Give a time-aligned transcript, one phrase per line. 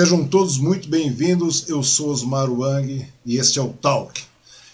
[0.00, 1.68] Sejam todos muito bem-vindos.
[1.68, 4.22] Eu sou Osmar Wang e este é o Talk.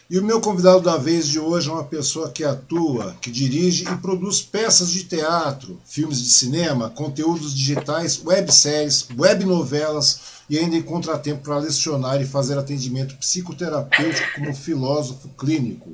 [0.09, 3.83] E o meu convidado da vez de hoje é uma pessoa que atua, que dirige
[3.89, 11.19] e produz peças de teatro, filmes de cinema, conteúdos digitais, webséries, webnovelas e ainda encontra
[11.19, 15.93] tempo para lecionar e fazer atendimento psicoterapêutico como filósofo clínico.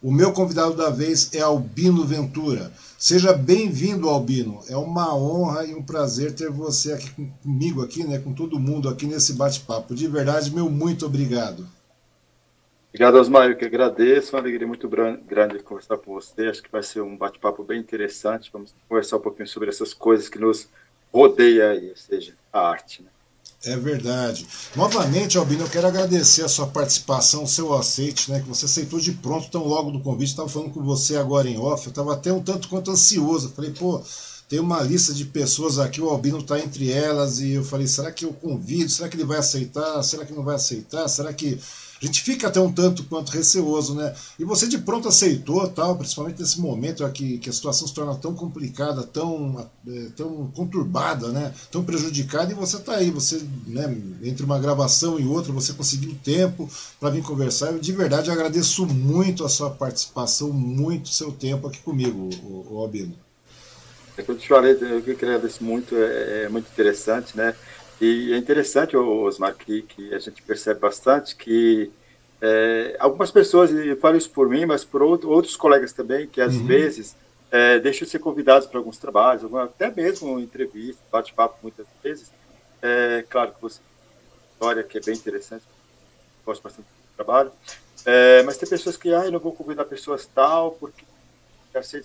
[0.00, 2.72] O meu convidado da vez é Albino Ventura.
[3.06, 4.62] Seja bem-vindo, Albino.
[4.66, 7.10] É uma honra e um prazer ter você aqui
[7.42, 9.94] comigo aqui, né, com todo mundo aqui nesse bate-papo.
[9.94, 11.68] De verdade, meu muito obrigado.
[12.88, 13.50] Obrigado, Osmar.
[13.50, 14.34] Eu que agradeço.
[14.34, 16.46] Uma alegria muito grande conversar com você.
[16.46, 18.48] Acho que vai ser um bate-papo bem interessante.
[18.50, 20.70] Vamos conversar um pouquinho sobre essas coisas que nos
[21.12, 23.02] rodeia aí, ou seja, a arte.
[23.02, 23.10] Né?
[23.66, 24.46] É verdade.
[24.76, 28.40] Novamente, Albino, eu quero agradecer a sua participação, o seu aceite, né?
[28.40, 30.30] Que você aceitou de pronto tão logo do convite.
[30.30, 33.52] Estava falando com você agora em off, eu estava até um tanto quanto ansioso.
[33.56, 34.02] falei, pô,
[34.54, 38.12] tem uma lista de pessoas aqui, o Albino está entre elas, e eu falei, será
[38.12, 38.88] que eu convido?
[38.88, 40.00] Será que ele vai aceitar?
[40.04, 41.08] Será que não vai aceitar?
[41.08, 41.58] Será que
[42.00, 44.14] a gente fica até um tanto quanto receoso, né?
[44.38, 48.14] E você de pronto aceitou, tal, principalmente nesse momento aqui que a situação se torna
[48.14, 51.52] tão complicada, tão, é, tão conturbada, né?
[51.72, 53.92] Tão prejudicada, e você está aí, você, né,
[54.22, 57.72] entre uma gravação e outra, você conseguiu tempo para vir conversar.
[57.72, 62.78] Eu de verdade agradeço muito a sua participação, muito seu tempo aqui comigo, o, o
[62.78, 63.16] Albino.
[64.16, 67.54] É eu te falei, eu que agradeço muito, é, é muito interessante, né?
[68.00, 71.90] E é interessante, Osmar, que, que a gente percebe bastante que
[72.40, 76.40] é, algumas pessoas, e falo isso por mim, mas por outro, outros colegas também, que
[76.40, 76.66] às uhum.
[76.66, 77.16] vezes
[77.50, 82.30] é, deixam de ser convidados para alguns trabalhos, até mesmo entrevista, bate-papo muitas vezes.
[82.82, 83.80] É, claro que você
[84.52, 85.64] história que é bem interessante,
[86.44, 87.52] gosto bastante do trabalho,
[88.06, 91.04] é, mas tem pessoas que, ah, eu não vou convidar pessoas tal, porque
[91.72, 92.02] já sei.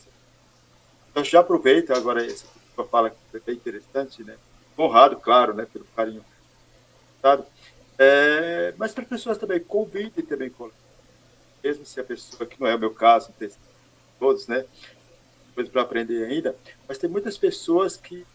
[1.11, 2.45] Então já aproveita agora essa
[2.89, 4.37] fala que é bem interessante, né?
[4.81, 6.23] honrado, claro, né, pelo carinho.
[7.97, 10.51] É, mas para pessoas também, convidem também,
[11.61, 13.51] mesmo se a pessoa, que não é o meu caso, tem
[14.17, 14.65] todos, né,
[15.53, 16.55] coisa para aprender ainda,
[16.87, 18.25] mas tem muitas pessoas que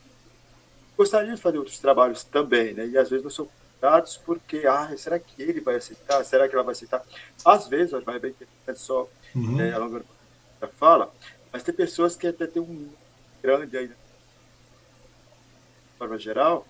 [0.96, 4.94] gostariam de fazer outros trabalhos também, né, e às vezes não são convidados porque, ah,
[4.98, 6.22] será que ele vai aceitar?
[6.24, 7.02] Será que ela vai aceitar?
[7.44, 9.60] Às vezes, vai bem interessante só uhum.
[9.60, 10.04] é, alongando
[10.60, 11.12] a fala,
[11.54, 12.90] mas tem pessoas que até tem um
[13.40, 13.94] grande ainda
[15.96, 16.66] forma geral,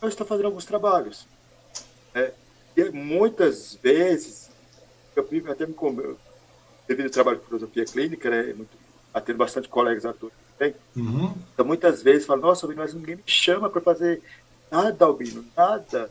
[0.00, 1.26] eu estou fazendo alguns trabalhos.
[2.14, 2.30] Né?
[2.76, 4.48] E muitas vezes,
[5.16, 5.74] eu até me
[6.86, 8.70] devido ao trabalho de filosofia clínica, né, muito,
[9.12, 10.76] atendo bastante colegas atores também.
[10.94, 11.34] Uhum.
[11.52, 14.22] Então, muitas vezes, falo, nossa, Albino, mas ninguém me chama para fazer
[14.70, 16.08] nada, Albino, nada.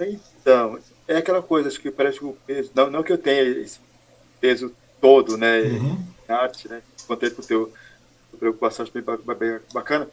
[0.00, 3.42] Então, é aquela coisa, acho que parece que o peso, não, não que eu tenha
[3.42, 3.78] esse
[4.40, 6.04] peso todo, né, uhum.
[6.28, 7.72] arte, né, contente com o teu
[8.38, 9.02] preocupação, acho bem
[9.72, 10.08] bacana,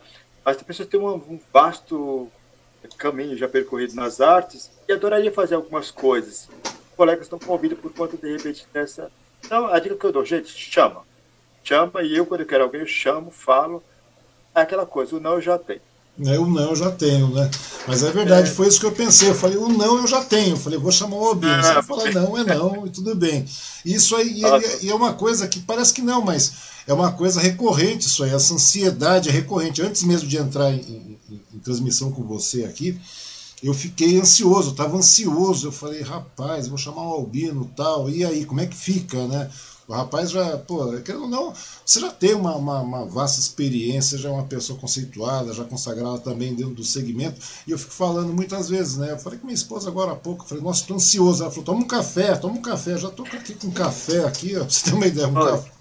[0.46, 2.30] mas tem pessoas que têm um, um vasto
[2.98, 6.50] caminho já percorrido nas artes e adoraria fazer algumas coisas.
[6.64, 9.12] Os colegas estão convidados por conta, de repente, dessa.
[9.44, 11.04] Então, a dica que eu dou, gente, chama.
[11.64, 13.84] Chama, e eu, quando eu quero alguém, eu chamo, falo.
[14.54, 15.82] É aquela coisa, o não eu já tenho.
[16.20, 17.50] É, o não eu já tenho, né?
[17.88, 18.54] Mas é verdade, é.
[18.54, 19.30] foi isso que eu pensei.
[19.30, 20.52] Eu falei, o não eu já tenho.
[20.52, 21.52] Eu falei, vou chamar o Albino.
[21.54, 23.46] Ah, Você fala, não, é não, e tudo bem.
[23.84, 26.54] Isso aí e, e é uma coisa que parece que não, mas
[26.86, 29.82] é uma coisa recorrente isso aí, essa ansiedade é recorrente.
[29.82, 30.80] Antes mesmo de entrar em,
[31.30, 33.00] em, em transmissão com você aqui,
[33.64, 35.68] eu fiquei ansioso, estava ansioso.
[35.68, 39.50] Eu falei, rapaz, vou chamar o Albino tal, e aí, como é que fica, né?
[39.88, 40.86] O rapaz já, pô,
[41.28, 41.54] não,
[41.86, 46.20] você já tem uma, uma, uma, vasta experiência, já é uma pessoa conceituada, já consagrada
[46.20, 49.12] também dentro do segmento, e eu fico falando muitas vezes, né?
[49.12, 51.44] Eu falei com minha esposa agora há pouco, eu falei, nossa, estou ansioso.
[51.44, 54.62] Ela falou, toma um café, toma um café, já estou aqui com café aqui, ó,
[54.62, 55.74] pra você ter uma ideia, um café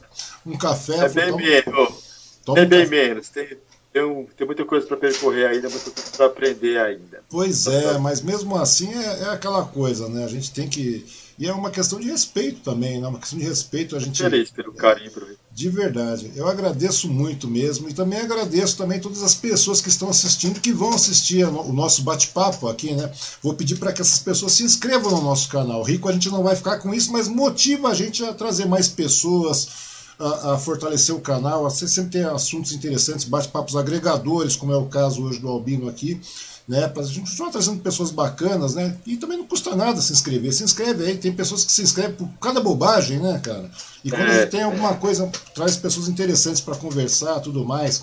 [0.45, 0.97] um café.
[0.97, 2.41] É bem menos.
[2.57, 3.29] é bem menos.
[3.29, 3.57] Tem,
[3.93, 7.23] tem, tem muita coisa para percorrer ainda, muita coisa para aprender ainda.
[7.29, 10.25] Pois é, mas mesmo assim é, é, aquela coisa, né?
[10.25, 11.07] A gente tem que.
[11.39, 13.09] E é uma questão de respeito também, né?
[13.09, 14.23] Uma questão de respeito a gente.
[14.23, 16.33] Feliz pelo carinho, é, De verdade.
[16.37, 17.89] Eu agradeço muito mesmo.
[17.89, 22.03] E também agradeço também todas as pessoas que estão assistindo, que vão assistir o nosso
[22.03, 23.11] bate-papo aqui, né?
[23.43, 25.83] Vou pedir para que essas pessoas se inscrevam no nosso canal.
[25.83, 28.89] Rico, a gente não vai ficar com isso, mas motiva a gente a trazer mais
[28.89, 34.77] pessoas a, a, fortalecer o canal, você sempre tem assuntos interessantes, bate-papos agregadores, como é
[34.77, 36.21] o caso hoje do Albino aqui,
[36.67, 36.89] né?
[36.89, 38.97] Para a gente continuar trazendo pessoas bacanas, né?
[39.07, 40.53] E também não custa nada se inscrever.
[40.53, 43.71] Se inscreve aí, tem pessoas que se inscrevem por cada bobagem, né, cara?
[44.05, 48.03] E quando a gente tem alguma coisa, traz pessoas interessantes para conversar tudo mais.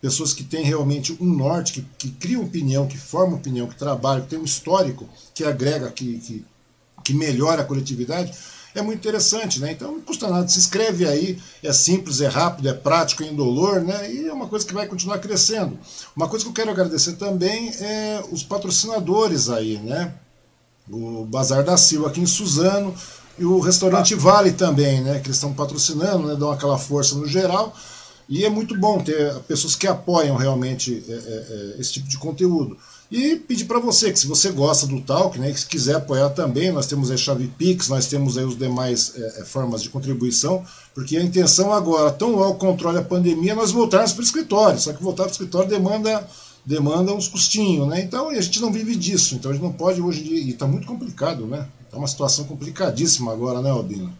[0.00, 4.22] Pessoas que têm realmente um norte, que, que criam opinião, que formam opinião, que trabalham,
[4.22, 6.44] que tem um histórico que agrega, que, que,
[7.04, 8.32] que melhora a coletividade
[8.78, 9.72] é muito interessante, né?
[9.72, 13.80] Então não custa nada, se inscreve aí, é simples, é rápido, é prático, é indolor,
[13.80, 14.12] né?
[14.12, 15.78] E é uma coisa que vai continuar crescendo.
[16.16, 20.14] Uma coisa que eu quero agradecer também é os patrocinadores aí, né?
[20.90, 22.94] O Bazar da Silva aqui em Suzano
[23.38, 25.20] e o Restaurante Vale também, né?
[25.20, 26.36] Que eles estão patrocinando, né?
[26.36, 27.74] Dão aquela força no geral.
[28.28, 32.18] E é muito bom ter pessoas que apoiam realmente é, é, é esse tipo de
[32.18, 32.76] conteúdo.
[33.10, 36.28] E pedir para você que se você gosta do Talk, né, que se quiser apoiar
[36.30, 39.88] também, nós temos a chave Pix, nós temos aí os demais é, é formas de
[39.88, 40.62] contribuição,
[40.94, 44.78] porque a intenção agora, tão logo controle a pandemia, nós voltarmos para o escritório.
[44.78, 46.28] Só que voltar para o escritório demanda
[46.66, 48.02] demanda uns custinhos, né?
[48.02, 50.86] Então a gente não vive disso, então a gente não pode hoje e está muito
[50.86, 51.66] complicado, né?
[51.82, 54.12] Está uma situação complicadíssima agora, né, Albino?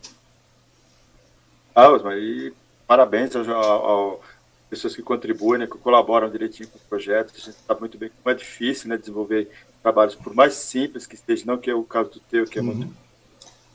[1.75, 2.55] Ah, mas e
[2.87, 4.21] parabéns ao, ao
[4.69, 7.33] pessoas que contribuem, né, que colaboram direitinho com o projeto.
[7.35, 9.51] A gente sabe muito bem como é difícil né, desenvolver
[9.83, 12.63] trabalhos, por mais simples que esteja, não que é o caso do teu, que é
[12.63, 12.93] muito uhum.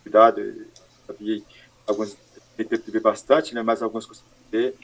[0.03, 0.65] cuidado, eu
[1.07, 1.41] sabia,
[1.88, 2.17] alguns
[2.55, 4.75] tem que ver bastante, né, mas alguns conseguem ter.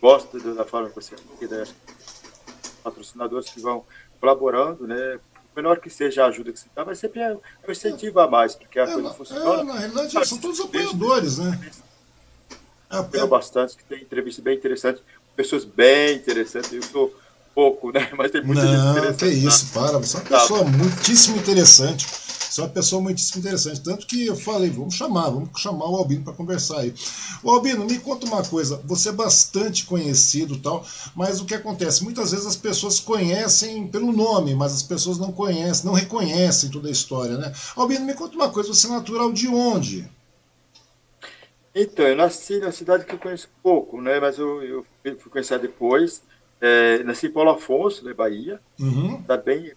[0.00, 1.64] Gosto da forma que você né,
[2.82, 3.84] patrocinadores que vão
[4.20, 5.18] colaborando, né,
[5.54, 8.54] menor que seja a ajuda que se dá, mas sempre é um incentivo a mais,
[8.54, 9.60] porque a é, coisa funciona.
[9.60, 11.70] É, na realidade, são todos apoiadores, né?
[12.90, 15.02] É, é, bastante, que tem entrevista bem interessante
[15.38, 16.72] pessoas bem interessantes.
[16.72, 17.14] Eu sou
[17.54, 18.10] pouco, né?
[18.18, 19.40] Mas tem muita Não, gente interessante.
[19.40, 19.98] Que isso, para.
[19.98, 20.40] Você é uma tá.
[20.40, 22.06] pessoa muitíssimo interessante.
[22.50, 23.80] Você é uma pessoa muitíssimo interessante.
[23.80, 26.92] Tanto que eu falei, vamos chamar, vamos chamar o Albino para conversar aí.
[27.44, 28.80] O Albino, me conta uma coisa.
[28.84, 32.02] Você é bastante conhecido tal, mas o que acontece?
[32.02, 36.88] Muitas vezes as pessoas conhecem pelo nome, mas as pessoas não conhecem, não reconhecem toda
[36.88, 37.52] a história, né?
[37.76, 38.74] Albino, me conta uma coisa.
[38.74, 40.08] Você é natural de onde?
[41.80, 44.18] Então, eu nasci na cidade que eu conheço pouco, né?
[44.18, 46.24] Mas eu, eu fui conhecer depois.
[46.60, 48.60] É, nasci em Paulo Afonso, na Bahia.
[48.80, 49.22] Uhum.
[49.22, 49.72] Tá bem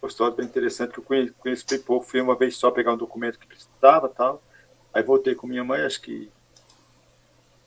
[0.00, 2.06] gostoso, bem interessante, que eu conheço, conheço bem pouco.
[2.06, 4.42] Fui uma vez só pegar um documento que precisava tal.
[4.94, 6.30] Aí voltei com minha mãe, acho que.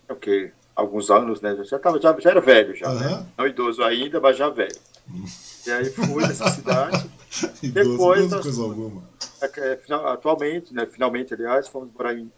[0.10, 0.52] É o quê?
[0.76, 1.56] Alguns anos, né?
[1.66, 3.00] Já, tava, já, já era velho, já, uhum.
[3.00, 3.28] né?
[3.38, 4.76] Não idoso ainda, mas já velho.
[5.08, 5.26] Uhum.
[5.68, 7.08] E aí fui nessa cidade.
[7.62, 8.32] idoso, depois.
[8.32, 9.04] Nós, coisa alguma.
[9.40, 10.88] É, é atualmente, né?
[10.88, 12.32] Finalmente, aliás, fomos morar em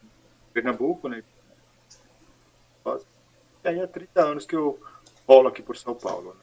[0.57, 1.23] Pernambuco, né?
[3.63, 4.79] E aí há 30 anos que eu
[5.27, 6.33] rolo aqui por São Paulo.
[6.33, 6.39] Né?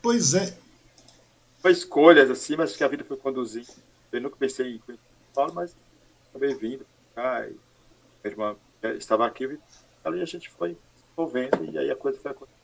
[0.00, 0.56] Pois é.
[1.58, 3.68] Foi escolhas assim, mas que a vida foi conduzindo.
[4.10, 4.96] Eu nunca pensei em São
[5.34, 5.76] Paulo, mas
[6.30, 7.46] acabei vindo cá.
[7.46, 8.56] E minha irmã
[8.96, 9.58] estava aqui e
[10.06, 10.78] a gente foi
[11.12, 12.59] envolvendo e aí a coisa foi acontecendo.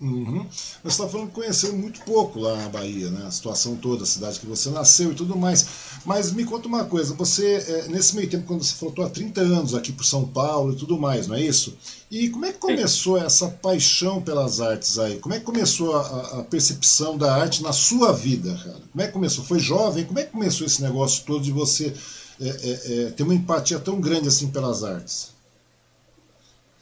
[0.00, 0.46] Uhum.
[0.48, 3.26] Você está falando que conheceu muito pouco lá na Bahia, né?
[3.26, 5.66] A situação toda, a cidade que você nasceu e tudo mais.
[6.06, 9.42] Mas me conta uma coisa, você, é, nesse meio tempo, quando você falou, há 30
[9.42, 11.76] anos aqui por São Paulo e tudo mais, não é isso?
[12.10, 15.18] E como é que começou essa paixão pelas artes aí?
[15.18, 18.80] Como é que começou a, a, percepção da arte na sua vida, cara?
[18.90, 19.44] Como é que começou?
[19.44, 20.06] Foi jovem?
[20.06, 21.92] Como é que começou esse negócio todo de você
[22.40, 25.34] é, é, é ter uma empatia tão grande assim pelas artes?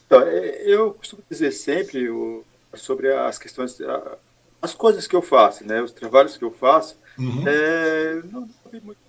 [0.07, 2.45] Então, é, eu costumo dizer sempre, o
[2.75, 3.79] sobre as questões,
[4.61, 7.47] as coisas que eu faço, né, os trabalhos que eu faço, uhum.
[7.47, 9.05] é, não tive muitos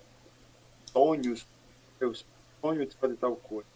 [0.91, 1.45] sonhos,
[1.99, 2.13] eu
[2.61, 3.67] sonho de fazer tal coisa.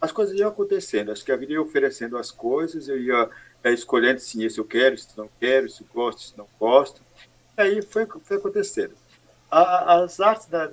[0.00, 3.28] As coisas iam acontecendo, acho que a vida ia oferecendo as coisas, eu ia
[3.64, 7.02] é, escolhendo se isso eu quero, se não quero, se gosto, se não gosto.
[7.56, 8.94] E aí foi, foi acontecendo.
[9.50, 10.70] A, as artes da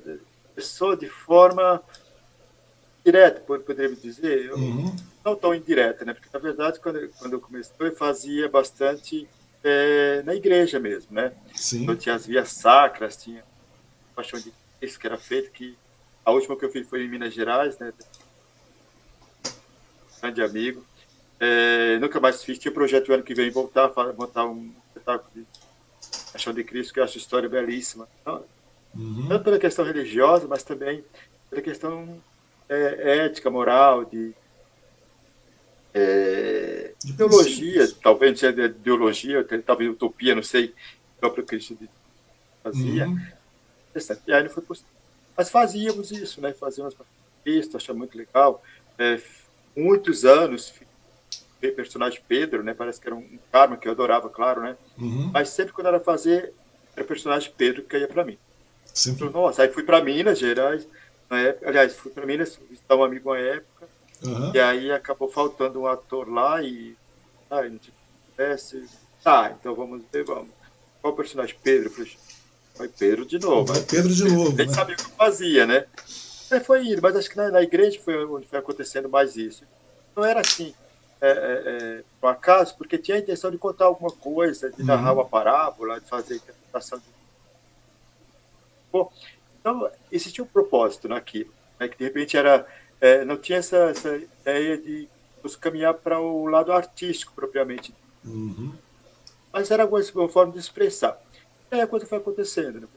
[0.53, 1.81] pessoa de forma
[3.05, 4.95] direta, poderíamos dizer, eu, uhum
[5.25, 6.13] não tão indireta, né?
[6.13, 9.27] Porque, na verdade, quando, quando eu comecei, eu fazia bastante
[9.63, 11.33] é, na igreja mesmo, né?
[11.55, 11.81] Sim.
[11.81, 15.75] Então, tinha as vias sacras, tinha a paixão de isso que era feito, que
[16.23, 17.91] a última que eu fiz foi em Minas Gerais, né?
[20.21, 20.85] Grande amigo.
[21.39, 22.59] É, nunca mais fiz.
[22.59, 25.45] Tinha projeto ano que vem voltar, montar um espetáculo de
[26.31, 28.07] Paixão de Cristo, que eu acho história belíssima.
[28.21, 28.43] Então,
[28.95, 29.27] uhum.
[29.27, 31.03] Tanto pela questão religiosa, mas também
[31.49, 32.21] pela questão
[32.69, 34.33] é, ética, moral, de
[35.93, 40.73] é, ideologia, talvez seja ideologia, talvez utopia, não sei,
[41.17, 41.77] o próprio Cristo
[42.63, 43.07] fazia.
[43.07, 43.19] Uhum.
[44.27, 44.91] E aí não foi possível.
[45.37, 46.53] Mas fazíamos isso, né?
[46.53, 46.95] Fazíamos
[47.43, 48.63] pistas, achava muito legal.
[48.97, 49.19] É,
[49.75, 50.73] muitos anos,
[51.75, 52.73] personagem Pedro, né?
[52.73, 54.77] Parece que era um karma que eu adorava, claro, né?
[54.97, 55.31] Uhum.
[55.33, 56.53] Mas sempre quando era fazer,
[56.95, 58.37] era personagem Pedro que caía para mim.
[58.93, 59.27] Sempre.
[59.27, 60.87] Então, nossa, aí fui para Minas Gerais,
[61.29, 63.87] na época, aliás, fui para Minas visitar um amigo uma época,
[64.23, 64.51] Uhum.
[64.53, 66.95] E aí acabou faltando um ator lá e.
[67.49, 67.93] Ah, a gente
[68.35, 68.85] conhece.
[69.23, 70.49] Tá, então vamos ver, vamos.
[71.01, 71.55] Qual o personagem?
[71.61, 71.91] Pedro.
[72.75, 73.73] Vai Pedro de novo.
[73.73, 74.55] Vai Pedro de novo.
[74.55, 74.73] Nem né?
[74.73, 75.85] sabia o que fazia, né?
[76.51, 79.63] Aí foi indo, mas acho que na, na, igreja foi onde foi acontecendo mais isso.
[80.15, 80.73] Não era assim,
[81.19, 85.13] é, é, é, por acaso, porque tinha a intenção de contar alguma coisa, de narrar
[85.13, 85.19] uhum.
[85.19, 86.99] uma parábola, de fazer interpretação.
[86.99, 87.05] De...
[88.91, 89.11] Bom,
[89.65, 92.67] então, existia um propósito naquilo, né, que de repente era
[93.01, 95.09] é, não tinha essa, essa ideia de
[95.41, 97.91] você caminhar para o lado artístico propriamente.
[98.23, 98.75] Uhum.
[99.51, 101.19] Mas era uma forma de expressar.
[101.71, 102.81] E aí a coisa foi acontecendo.
[102.81, 102.87] Né?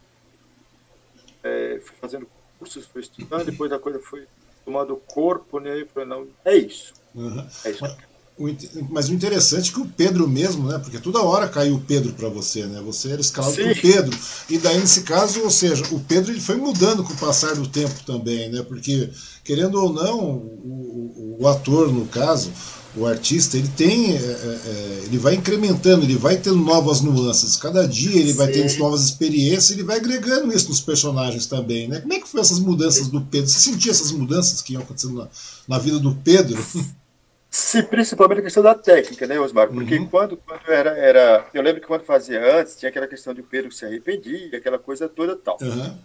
[1.42, 4.26] É, fui fazendo cursos, fui estudando, depois a coisa foi
[4.62, 5.78] tomando corpo, né?
[5.78, 6.92] E falei, não, é isso.
[7.14, 7.48] Uhum.
[7.64, 7.82] É isso.
[7.82, 7.96] Mas
[8.38, 10.78] o interessante é que o Pedro mesmo, né?
[10.78, 12.80] Porque toda hora caiu o Pedro para você, né?
[12.82, 13.64] Você era escalado Sim.
[13.64, 14.16] por Pedro.
[14.48, 17.66] E daí, nesse caso, ou seja, o Pedro ele foi mudando com o passar do
[17.66, 18.62] tempo também, né?
[18.62, 19.10] Porque,
[19.42, 22.52] querendo ou não, o, o, ator, no caso,
[22.94, 24.12] o artista, ele tem.
[24.12, 27.56] É, é, é ele vai incrementando, ele vai tendo novas nuances.
[27.56, 31.98] Cada dia ele vai tendo novas experiências, ele vai agregando isso nos personagens também, né?
[31.98, 33.50] Como é que foi essas mudanças do Pedro?
[33.50, 35.28] Você sentia essas mudanças que iam acontecendo na,
[35.66, 36.64] na vida do Pedro?
[37.50, 39.68] Sim, principalmente a questão da técnica, né, Osmar?
[39.68, 40.06] Porque uhum.
[40.06, 41.46] quando, quando era, era.
[41.54, 44.78] Eu lembro que quando fazia antes, tinha aquela questão de o Pedro se arrependia, aquela
[44.78, 45.56] coisa toda tal.
[45.62, 45.98] Uhum.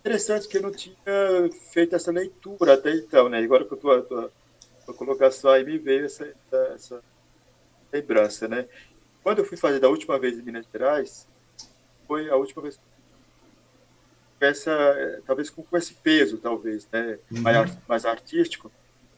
[0.00, 0.94] Interessante que eu não tinha
[1.72, 3.38] feito essa leitura até então, né?
[3.38, 4.30] Agora que eu tua, tua,
[4.84, 6.32] tua colocação aí me veio essa,
[6.72, 7.02] essa
[7.92, 8.66] lembrança, né?
[9.24, 11.26] Quando eu fui fazer da última vez em Minas Gerais,
[12.06, 12.78] foi a última vez
[14.40, 17.18] essa, talvez com, esse peso, talvez, né?
[17.32, 17.40] Uhum.
[17.40, 18.70] Mais, mais artístico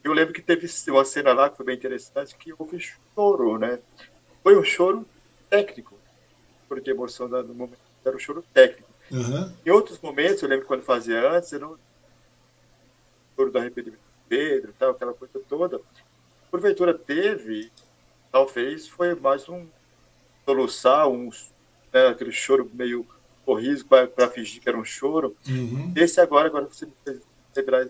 [0.03, 3.79] eu lembro que teve uma cena lá que foi bem interessante, que houve choro, né?
[4.41, 5.05] Foi um choro
[5.49, 5.97] técnico,
[6.67, 8.89] porque a emoção no momento era um choro técnico.
[9.11, 9.53] Uhum.
[9.65, 11.75] Em outros momentos, eu lembro quando fazia antes, era um
[13.35, 15.81] choro do arrependimento de Pedro, tal, aquela coisa toda.
[16.49, 17.71] Porventura teve,
[18.31, 19.67] talvez foi mais um
[20.45, 21.29] soluçar, um,
[21.91, 23.05] né, aquele choro meio
[23.45, 25.35] corrido para fingir que era um choro.
[25.47, 25.91] Uhum.
[25.95, 27.19] Esse agora, agora você me fez
[27.55, 27.87] lembrar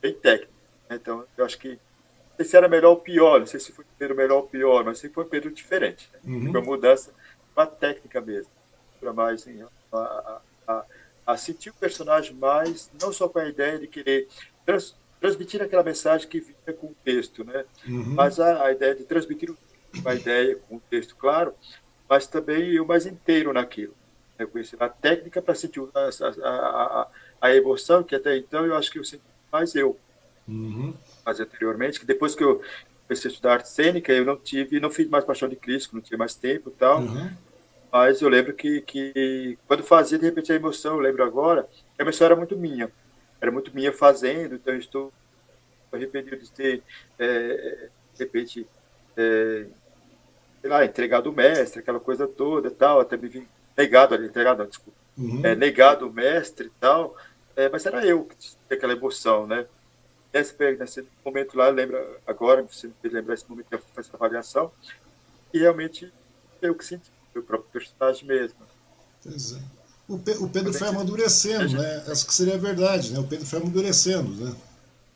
[0.00, 0.52] bem técnico.
[0.88, 0.96] Né?
[0.96, 3.84] Então, eu acho que não sei se era melhor ou pior, não sei se foi
[3.98, 6.08] Pedro melhor ou pior, mas sempre foi Pedro diferente.
[6.12, 6.20] Né?
[6.24, 6.50] Uhum.
[6.50, 7.12] Uma mudança,
[7.54, 8.50] uma técnica mesmo,
[8.98, 10.84] para mais assim, a, a,
[11.26, 14.26] a, sentir o personagem mais, não só com a ideia de querer
[14.64, 17.64] trans, transmitir aquela mensagem que vinha com o texto, né?
[17.86, 18.14] Uhum.
[18.14, 19.54] Mas a, a, ideia de transmitir
[19.94, 21.54] uma ideia com o texto claro,
[22.08, 23.94] mas também o mais inteiro naquilo.
[24.38, 24.46] Né?
[24.46, 27.08] Conhecer a técnica para sentir a, a, a,
[27.40, 29.98] a, emoção, que até então eu acho que eu senti mais eu.
[30.46, 30.94] Uhum.
[31.24, 32.62] Mas anteriormente, que depois que eu
[33.06, 36.02] comecei a estudar arte cênica, eu não tive, não fiz mais Paixão de Cristo, não
[36.02, 37.00] tinha mais tempo e tal.
[37.00, 37.30] Uhum.
[37.92, 42.02] Mas eu lembro que, que quando fazia, de repente, a emoção, eu lembro agora, a
[42.02, 42.90] emoção era muito minha.
[43.40, 45.12] Era muito minha fazendo, então eu estou
[45.92, 46.82] arrependido de ter,
[47.18, 48.66] é, de repente,
[49.16, 49.66] é,
[50.60, 54.58] sei lá, entregado o mestre, aquela coisa toda tal, até me vim negado ali, entregado,
[54.58, 55.40] não, desculpa, uhum.
[55.44, 57.16] é, negado o mestre e tal,
[57.60, 59.66] é, mas era eu que tinha aquela emoção, né?
[60.32, 63.98] Nesse, nesse momento lá, lembra agora, você me fez lembrar esse momento que eu fiz
[63.98, 64.70] essa avaliação,
[65.52, 66.12] e realmente
[66.62, 68.58] eu que senti, o próprio personagem mesmo.
[69.22, 69.60] Pois é.
[70.08, 72.04] O, Pe o Pedro foi amadurecendo, né?
[72.08, 73.18] Essa que seria a verdade, né?
[73.18, 74.56] O Pedro foi amadurecendo, né?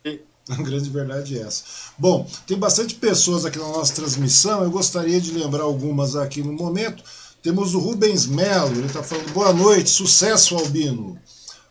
[0.05, 0.19] Sim.
[0.49, 1.63] A grande verdade é essa.
[1.97, 6.53] Bom, tem bastante pessoas aqui na nossa transmissão, eu gostaria de lembrar algumas aqui no
[6.53, 7.03] momento.
[7.41, 11.19] Temos o Rubens Melo, ele está falando boa noite, sucesso, Albino.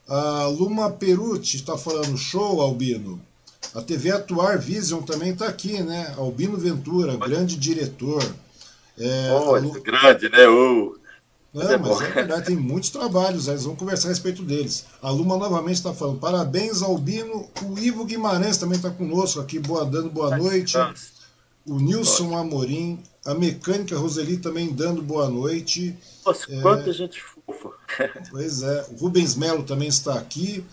[0.09, 3.21] A Luma Perucci está falando show, Albino.
[3.75, 6.15] A TV Atuar Vision também está aqui, né?
[6.17, 8.23] Albino Ventura, grande diretor.
[8.99, 9.83] É, oh, Lu...
[9.83, 10.47] grande, né?
[10.47, 10.95] Oh.
[11.55, 14.87] Não, é mas é verdade, tem muitos trabalhos, eles vão conversar a respeito deles.
[15.01, 17.49] A Luma novamente está falando, parabéns, Albino.
[17.63, 20.77] O Ivo Guimarães também está conosco aqui, boa, dando boa noite.
[21.65, 25.97] O Nilson Amorim, a mecânica Roseli também dando boa noite.
[26.27, 26.61] Nossa, é...
[26.61, 27.23] quanta gente
[28.31, 30.65] Pois é, o Rubens Melo também está aqui.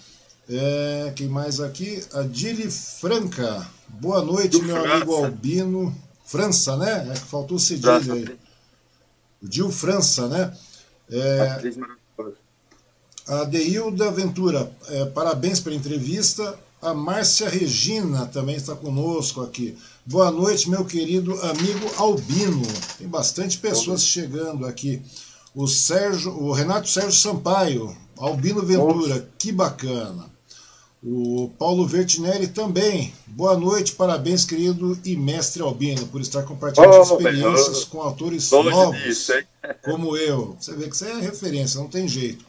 [0.50, 2.04] É, quem mais aqui?
[2.13, 3.67] A Dili Franca.
[3.88, 4.95] Boa noite, Do meu França.
[4.95, 5.95] amigo Albino.
[6.26, 7.10] França, né?
[7.10, 8.39] É que faltou o cedilho aí.
[9.41, 10.56] O Dil França, né?
[11.10, 11.60] É,
[13.28, 16.58] a Deilda Ventura, é, parabéns pela entrevista.
[16.82, 19.78] A Márcia Regina também está conosco aqui.
[20.06, 22.65] Boa noite, meu querido amigo Albino.
[22.98, 25.02] Tem bastante pessoas chegando aqui.
[25.54, 29.28] O Sérgio, o Renato Sérgio Sampaio, Albino Ventura, Nossa.
[29.38, 30.32] que bacana.
[31.04, 33.14] O Paulo Vertinelli também.
[33.28, 39.02] Boa noite, parabéns, querido e mestre Albino, por estar compartilhando oh, experiências com autores novos,
[39.02, 39.34] disso,
[39.84, 40.56] como eu.
[40.58, 42.46] Você vê que você é referência, não tem jeito.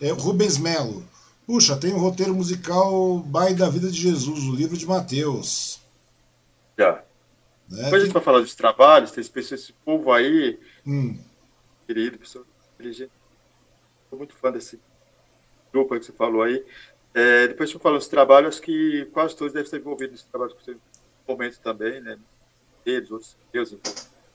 [0.00, 1.04] É, Rubens Melo.
[1.46, 5.78] Puxa, tem o um roteiro musical Bai da Vida de Jesus, o livro de Mateus.
[6.76, 7.02] Já.
[7.68, 7.84] Né?
[7.84, 10.58] Depois a gente vai falar dos trabalhos, tem esse povo aí.
[10.84, 11.16] Hum
[11.86, 12.44] querido, pessoa
[12.74, 13.12] inteligente.
[14.08, 14.80] Sou muito fã desse
[15.72, 16.64] grupo que você falou aí.
[17.12, 20.64] É, depois eu falo os trabalhos que quase todos devem estar envolvidos nesse trabalho que
[20.64, 20.76] você
[21.26, 22.18] momento também, né?
[22.84, 23.76] Eles, outros, Deus,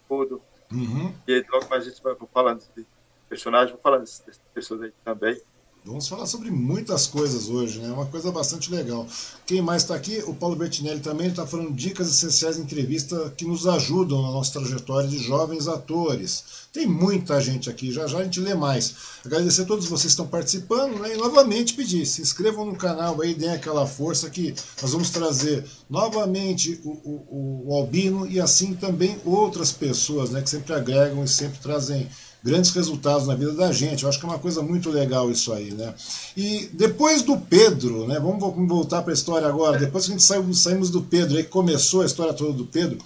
[0.07, 0.41] tudo.
[0.71, 1.13] Uhum.
[1.27, 2.85] E aí, logo mais a gente vai falando de
[3.27, 5.39] personagens, vou falando dessas pessoas aí também.
[5.85, 7.89] Vamos falar sobre muitas coisas hoje, né?
[7.89, 9.07] Uma coisa bastante legal.
[9.45, 10.21] Quem mais está aqui?
[10.27, 14.59] O Paulo Bertinelli também está falando dicas essenciais de entrevista que nos ajudam na nossa
[14.59, 16.43] trajetória de jovens atores.
[16.73, 18.93] Tem muita gente aqui, já já a gente lê mais.
[19.25, 21.15] Agradecer a todos vocês que estão participando né?
[21.15, 25.65] e novamente pedir, se inscrevam no canal aí, deem aquela força que nós vamos trazer
[25.89, 30.41] novamente o, o, o Albino e assim também outras pessoas né?
[30.41, 32.07] que sempre agregam e sempre trazem
[32.43, 34.03] grandes resultados na vida da gente.
[34.03, 35.93] Eu acho que é uma coisa muito legal isso aí, né?
[36.35, 38.19] E depois do Pedro, né?
[38.19, 39.77] Vamos voltar para a história agora.
[39.77, 42.97] Depois que a gente saiu, saímos do Pedro, aí começou a história toda do Pedro.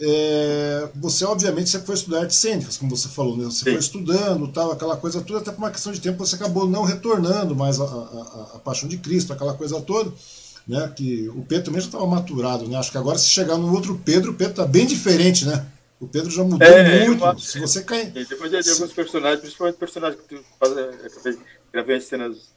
[0.00, 3.44] É, você obviamente você foi estudar artes cênicas, como você falou, né?
[3.44, 3.64] Você Sim.
[3.64, 6.82] foi estudando, tal, aquela coisa toda, até por uma questão de tempo você acabou não
[6.82, 10.12] retornando mais a, a, a Paixão de Cristo, aquela coisa toda.
[10.64, 12.76] Né, que o Pedro também já estava maturado, né?
[12.76, 15.66] Acho que agora se chegar no outro Pedro, o Pedro está bem diferente, né?
[16.02, 17.22] O Pedro já mudou é, muito.
[17.22, 17.38] Uma...
[17.38, 18.06] Se você cai.
[18.06, 21.38] Depois de, de alguns personagens, principalmente personagens que tu faz, é,
[21.72, 22.52] gravei cenas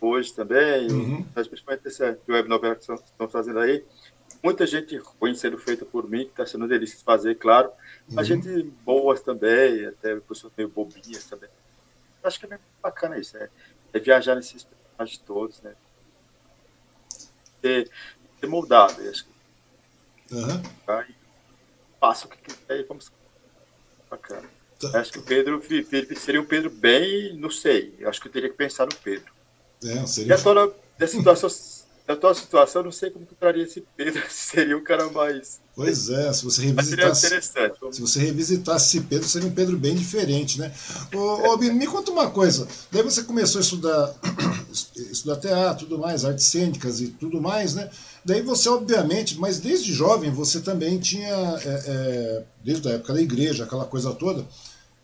[0.00, 1.24] hoje também, uhum.
[1.34, 3.84] principalmente essa web novela que estão fazendo aí.
[4.40, 7.72] Muita gente ruim sendo feita por mim, que está sendo delícia de fazer, claro.
[8.08, 8.20] Uhum.
[8.20, 11.50] A gente boas também, até pessoas meio bobinhas também.
[12.22, 13.48] Acho que é bem bacana isso, é,
[13.92, 15.74] é viajar nesses personagens todos, né?
[17.60, 17.90] Ter,
[18.40, 20.34] ter moldado, acho que.
[20.36, 20.62] Uhum.
[20.86, 21.04] Tá?
[22.06, 23.10] Faça o que quiser e vamos.
[24.08, 24.48] Bacana.
[24.78, 25.00] Tá.
[25.00, 25.60] Acho que o Pedro
[26.16, 27.96] seria um Pedro bem, não sei.
[28.04, 29.32] Acho que eu teria que pensar no Pedro.
[29.82, 30.30] É, seria...
[30.30, 31.50] E a tua, da situação,
[32.06, 35.60] da tua situação, não sei como tu traria esse Pedro, seria um cara mais.
[35.74, 37.28] Pois é, se você revisitasse.
[37.92, 40.72] Se você revisitasse esse Pedro, seria um Pedro bem diferente, né?
[41.14, 42.66] Ô, ô me conta uma coisa.
[42.90, 44.14] Daí você começou a estudar,
[44.96, 47.90] estudar teatro, tudo mais, artes cênicas e tudo mais, né?
[48.24, 53.20] Daí você, obviamente, mas desde jovem você também tinha, é, é, desde a época da
[53.20, 54.46] igreja, aquela coisa toda,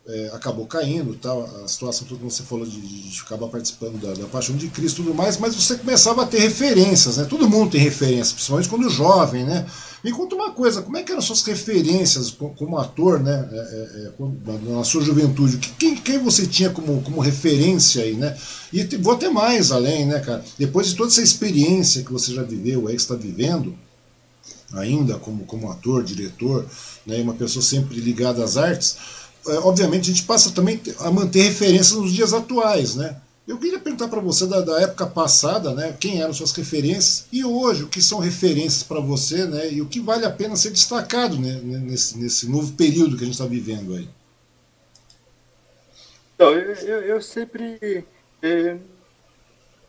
[0.05, 4.13] é, acabou caindo, tal, a situação toda que você falou de, de acabar participando da,
[4.13, 7.23] da, Paixão de Cristo tudo mais, mas você começava a ter referências, né?
[7.23, 9.65] Todo mundo tem referências, principalmente quando jovem, né?
[10.03, 13.47] Me conta uma coisa, como é que eram suas referências como ator, né?
[13.49, 15.57] É, é, é na sua juventude?
[15.79, 18.37] Quem, quem você tinha como, como referência aí, né?
[18.73, 20.43] E vou até mais além, né, cara?
[20.59, 23.73] Depois de toda essa experiência que você já viveu, aí que está vivendo,
[24.73, 26.65] ainda como, como ator, diretor,
[27.05, 28.97] né, uma pessoa sempre ligada às artes,
[29.63, 33.17] obviamente a gente passa também a manter referências nos dias atuais, né?
[33.45, 37.43] Eu queria perguntar para você da, da, época passada, né, quem eram suas referências e
[37.43, 40.71] hoje o que são referências para você, né, e o que vale a pena ser
[40.71, 44.07] destacado né, nesse, nesse novo período que a gente está vivendo aí.
[46.35, 48.05] Então, eu, eu, eu sempre
[48.41, 48.77] é,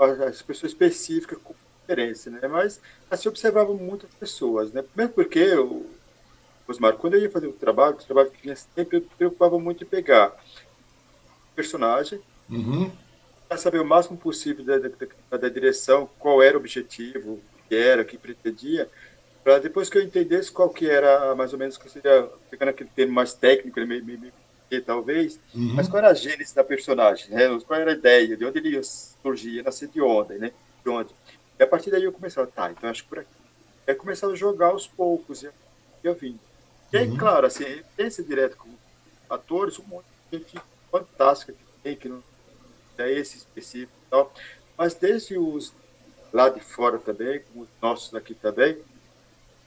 [0.01, 1.55] as pessoas específicas com
[1.87, 5.87] referência, né, mas assim observava muitas pessoas, né, primeiro porque eu,
[6.67, 9.85] Osmar, quando eu ia fazer o trabalho, o trabalho que vinha sempre eu preocupava muito
[9.85, 10.35] em pegar
[11.55, 12.21] personagem.
[12.51, 12.91] Uhum
[13.49, 17.75] para saber o máximo possível da, da, da, direção, qual era o objetivo, o que
[17.75, 18.91] era, o que pretendia,
[19.43, 22.91] para depois que eu entendesse qual que era, mais ou menos, que seria, ficando aquele
[22.91, 24.33] termo mais técnico, me, me, me,
[24.81, 25.75] talvez, uhum.
[25.75, 27.47] mas qual era a gênese da personagem, né?
[27.65, 30.51] qual era a ideia, de onde ele ia surgir, ia nascer de onde, né?
[30.83, 31.15] De onde.
[31.57, 33.29] E a partir daí eu começava, tá, então acho que por aqui.
[33.87, 35.51] Aí começava a jogar aos poucos, e
[36.03, 36.41] eu vim.
[36.95, 37.17] E aí, uhum.
[37.17, 38.69] claro, assim, referência direto com
[39.29, 40.61] atores, um monte de gente
[40.93, 42.23] fantástica que tem, que não
[42.97, 44.33] é esse específico e tal.
[44.79, 45.73] Mas desde os
[46.33, 48.79] lá de fora também, como os nossos aqui também,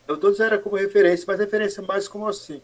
[0.06, 2.62] então todos eram como referência, mas referência mais como assim.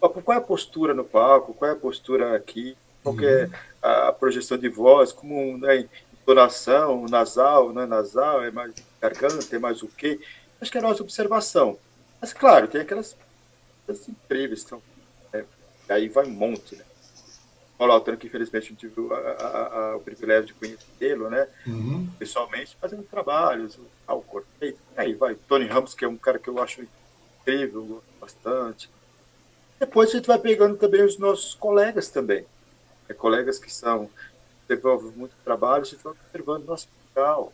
[0.00, 3.48] Qual é a postura no palco, qual é a postura aqui, qual é
[3.80, 9.58] a projeção de voz, como né, entonação, nasal, não é nasal, é mais garganta, é
[9.60, 10.20] mais o quê?
[10.60, 11.78] Acho que é a nossa observação.
[12.20, 13.16] Mas, claro, tem aquelas
[13.86, 14.82] coisas incríveis, então,
[15.32, 15.44] é,
[15.88, 16.84] aí vai um monte, né?
[17.76, 21.48] Paulo Altano, que infelizmente não tive a, a, a, o privilégio de conhecê-lo, né?
[21.66, 22.08] Uhum.
[22.18, 24.76] Pessoalmente, fazendo trabalhos, ao cortei.
[24.96, 26.86] Aí vai, Tony Ramos, que é um cara que eu acho
[27.40, 28.90] incrível, gosto bastante.
[29.78, 32.46] Depois a gente vai pegando também os nossos colegas também.
[33.08, 34.08] É, colegas que são,
[34.68, 37.52] desenvolvem muito trabalho, a gente vai observando nosso legal.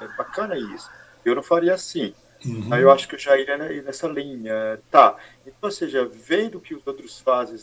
[0.00, 0.88] É bacana isso.
[1.24, 2.14] Eu não faria assim.
[2.46, 2.72] Uhum.
[2.72, 4.80] Aí eu acho que eu já iria nessa linha.
[4.90, 5.16] Tá.
[5.42, 7.58] Então, ou seja, vendo o que os outros fazem,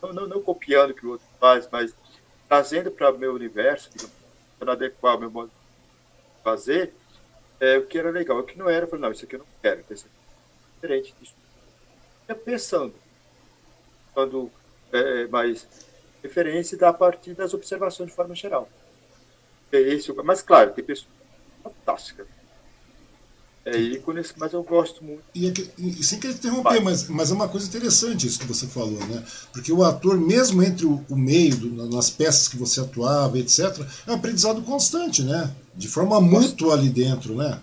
[0.00, 1.94] não, não, não copiando o que o outro faz, mas
[2.48, 3.90] trazendo para o meu universo,
[4.58, 6.94] para adequar o meu modo de fazer,
[7.58, 8.38] é, o que era legal.
[8.38, 10.14] O que não era, eu falei, não, isso aqui eu não quero, então isso aqui
[10.14, 11.34] é diferente disso.
[12.28, 12.94] Eu pensando,
[14.12, 14.50] quando
[14.92, 15.66] é, mais
[16.22, 18.68] referência da partir das observações de forma geral.
[19.72, 21.10] É esse, mas claro, tem pessoas
[21.62, 22.26] fantásticas.
[23.64, 25.22] É ícones, mas eu gosto muito.
[25.34, 28.98] E, e sem querer interromper, mas, mas é uma coisa interessante isso que você falou,
[29.06, 29.24] né?
[29.52, 33.80] Porque o ator, mesmo entre o, o meio, do, nas peças que você atuava, etc.,
[34.06, 35.50] é um aprendizado constante, né?
[35.74, 37.58] De forma mútua ali dentro, né?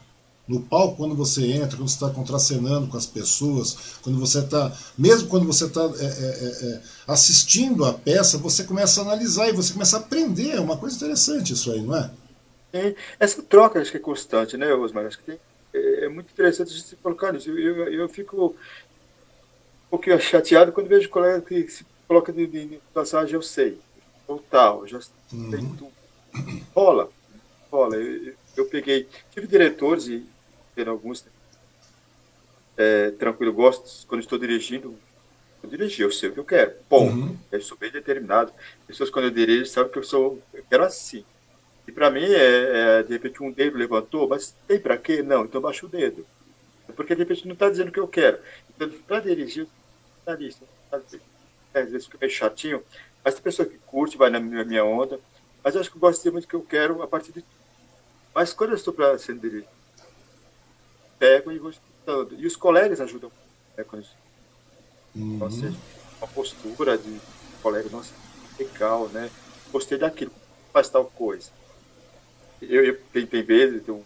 [0.48, 4.76] No palco, quando você entra, quando você está contracenando com as pessoas, quando você está.
[4.98, 9.50] Mesmo quando você está é, é, é, é, assistindo a peça, você começa a analisar
[9.50, 10.56] e você começa a aprender.
[10.56, 12.10] É uma coisa interessante isso aí, não é?
[12.74, 15.06] É, essa troca acho que é constante, né, Osmar?
[15.06, 15.51] Acho que tem é, é
[16.12, 17.50] muito interessante a gente se colocar nisso.
[17.50, 22.66] Eu, eu, eu, fico um pouquinho chateado quando vejo colega que se coloca de, de,
[22.66, 23.80] de passagem, eu sei,
[24.28, 25.00] ou tal, já
[25.32, 25.50] uhum.
[25.50, 25.92] sei tudo.
[26.74, 27.10] Rola,
[27.72, 27.96] rola.
[27.96, 30.26] Eu, eu, peguei, tive diretores e
[30.76, 31.26] tendo alguns
[32.78, 34.98] é, tranquilo, gosto, quando estou dirigindo,
[35.64, 37.14] eu dirigi, eu sei o que eu quero, ponto.
[37.14, 37.38] Uhum.
[37.52, 38.52] Eu sou bem determinado.
[38.88, 41.24] Pessoas, quando eu dirijo, sabem que eu sou, eu quero assim.
[41.92, 45.22] E para mim, é, é, de repente, um dedo levantou, mas tem para quê?
[45.22, 46.26] Não, então baixa o dedo.
[46.96, 48.40] Porque, de repente, não está dizendo o que eu quero.
[48.70, 49.68] Então, para dirigir,
[50.20, 50.62] está nisso.
[50.90, 52.82] Às vezes fica meio chatinho,
[53.22, 55.20] mas tem pessoa que curte, vai na minha onda,
[55.62, 57.44] mas eu acho que eu gosto de muito o que eu quero a partir de.
[58.34, 59.68] Mas quando eu estou para ser dirigido,
[61.20, 62.36] pego e vou escutando.
[62.40, 63.30] E os colegas ajudam.
[63.78, 64.06] Né, quando
[65.14, 65.40] uhum.
[65.42, 65.78] Ou seja,
[66.20, 67.20] uma postura de
[67.62, 68.14] colega, nossa,
[68.58, 69.30] legal, né?
[69.74, 70.32] Gostei daquilo,
[70.72, 71.52] faz tal coisa
[72.62, 74.02] eu, eu tem, tem vezes, um,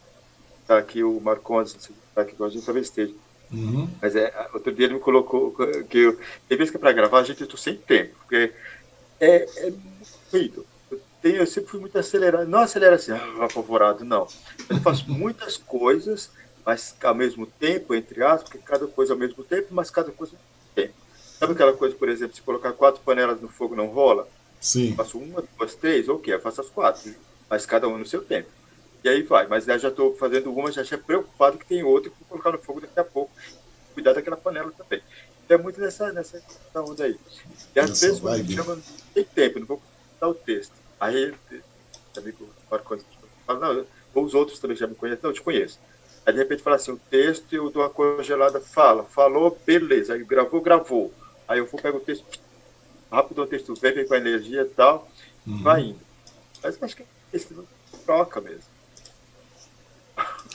[0.68, 1.76] tá aqui o Marcondes,
[2.14, 3.14] tá aqui com a gente, talvez esteja.
[3.52, 3.88] Uhum.
[4.02, 5.52] Mas é, outro dia ele me colocou
[5.90, 8.52] que eu, tem vezes que é para gravar, a gente eu estou sem tempo, porque
[9.20, 9.74] é, é
[10.32, 14.28] muito Eu, tenho, eu sempre fui muito acelerado, não acelerado assim, ah, apavorado, não.
[14.70, 16.32] Eu faço muitas coisas,
[16.66, 20.34] mas ao mesmo tempo, entre aspas, porque cada coisa ao mesmo tempo, mas cada coisa
[20.34, 21.06] ao mesmo tempo.
[21.40, 24.28] Sabe aquela coisa, por exemplo, se colocar quatro panelas no fogo não rola?
[24.60, 24.92] Sim.
[24.92, 27.14] Eu faço uma, duas, três, ok, eu faço as quatro
[27.50, 28.50] mas cada um no seu tempo.
[29.04, 32.16] E aí vai, mas já estou fazendo uma, já estou preocupado que tem outra que
[32.20, 33.32] vou colocar no fogo daqui a pouco.
[33.94, 35.02] Cuidar daquela panela também.
[35.46, 36.42] Então é muito nessa, nessa
[36.76, 37.18] onda aí.
[37.76, 39.82] E às vezes me chama, não tem tempo, não vou
[40.20, 40.74] dar o texto.
[41.00, 41.34] Aí,
[42.18, 43.04] amigo Marcos
[43.46, 45.80] fala, não, ou os outros também já me conhecem, não, eu te conheço.
[46.26, 50.16] Aí de repente fala assim, o texto eu dou uma congelada, fala, falou, beleza.
[50.16, 51.14] Aí gravou, gravou.
[51.48, 52.26] Aí eu vou pegar o texto,
[53.12, 55.08] rápido o texto vem, vem com a energia e tal,
[55.46, 55.62] uhum.
[55.62, 56.00] vai indo.
[56.64, 57.06] Mas acho que
[58.06, 58.76] troca mesmo.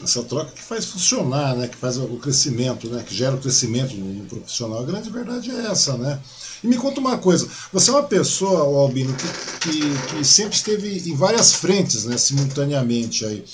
[0.02, 1.68] Essa troca que faz funcionar, né?
[1.68, 3.04] que faz o crescimento, né?
[3.06, 4.80] que gera o crescimento no, profissional.
[4.80, 6.18] A grande verdade é essa, né?
[6.62, 11.10] E me conta uma coisa, você é uma pessoa, Albino, que, que, que sempre esteve
[11.10, 13.44] em várias frentes, né, simultaneamente aí.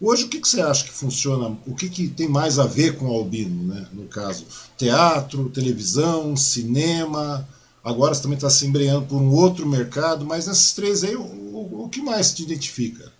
[0.00, 2.96] Hoje, o que, que você acha que funciona, o que, que tem mais a ver
[2.96, 4.44] com o Albino, né, no caso?
[4.76, 7.48] Teatro, televisão, cinema,
[7.86, 11.84] agora você também está se embreando por um outro mercado, mas nesses três aí, o,
[11.84, 13.12] o que mais te identifica?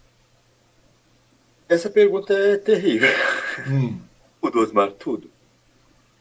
[1.68, 3.08] Essa pergunta é terrível.
[3.68, 4.00] Hum.
[4.42, 5.28] Tudo, Osmar, tudo.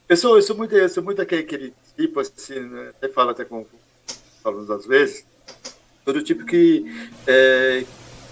[0.09, 2.89] Eu sou, eu sou muito, eu sou muito aquele, tipo assim, né?
[2.89, 3.63] até falo até com
[4.43, 5.23] alunos às vezes,
[6.03, 6.85] todo tipo que
[7.27, 7.85] é,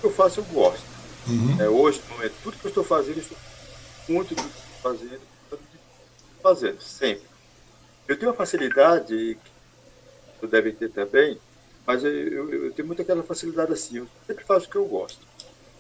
[0.03, 0.83] eu faço eu gosto.
[1.27, 1.61] Uhum.
[1.61, 3.37] É, hoje, é tudo que eu estou fazendo, eu estou
[4.09, 5.21] muito do que estou fazendo,
[6.41, 7.23] fazendo, sempre.
[8.07, 9.52] Eu tenho uma facilidade que
[10.43, 11.37] tu deve ter também,
[11.87, 14.85] mas eu, eu, eu, tenho muito aquela facilidade assim, eu sempre faço o que eu
[14.85, 15.25] gosto.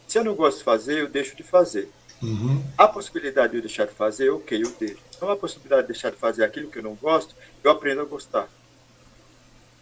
[0.07, 1.89] Se eu não gosto de fazer, eu deixo de fazer.
[2.21, 2.63] Uhum.
[2.77, 5.01] A possibilidade de eu deixar de fazer, ok, eu deixo.
[5.21, 8.05] Não há possibilidade de deixar de fazer aquilo que eu não gosto, eu aprendo a
[8.05, 8.47] gostar.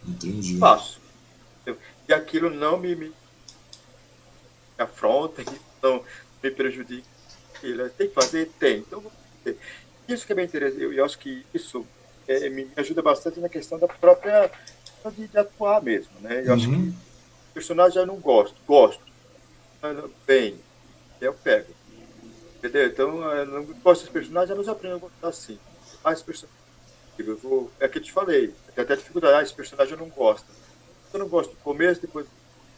[0.06, 0.58] Entendi.
[0.58, 1.00] Faço.
[2.08, 3.12] E aquilo não me, me
[4.76, 5.44] afronta,
[5.80, 6.02] não
[6.42, 7.06] me prejudica.
[7.96, 8.50] Tem que fazer?
[8.58, 8.78] Tem.
[8.78, 9.04] Então,
[10.08, 10.82] isso que é bem interessante.
[10.82, 11.86] Eu, eu acho que isso
[12.28, 14.50] é, me ajuda bastante na questão da própria
[15.10, 16.42] de, de atuar mesmo, né?
[16.42, 16.54] Eu uhum.
[16.54, 16.94] acho que o
[17.54, 19.02] personagem eu não gosto, gosto,
[20.26, 20.56] bem,
[21.20, 21.72] eu pego,
[22.56, 22.86] entendeu?
[22.86, 25.58] Então, eu não gosto desse personagem, eu não aprendo a gostar assim.
[26.04, 26.56] Ah, esse personagem,
[27.18, 30.08] eu vou, é que eu te falei, tem até dificuldade, ah, esse personagem eu não
[30.08, 30.46] gosto.
[31.12, 32.26] Eu não gosto do começo, depois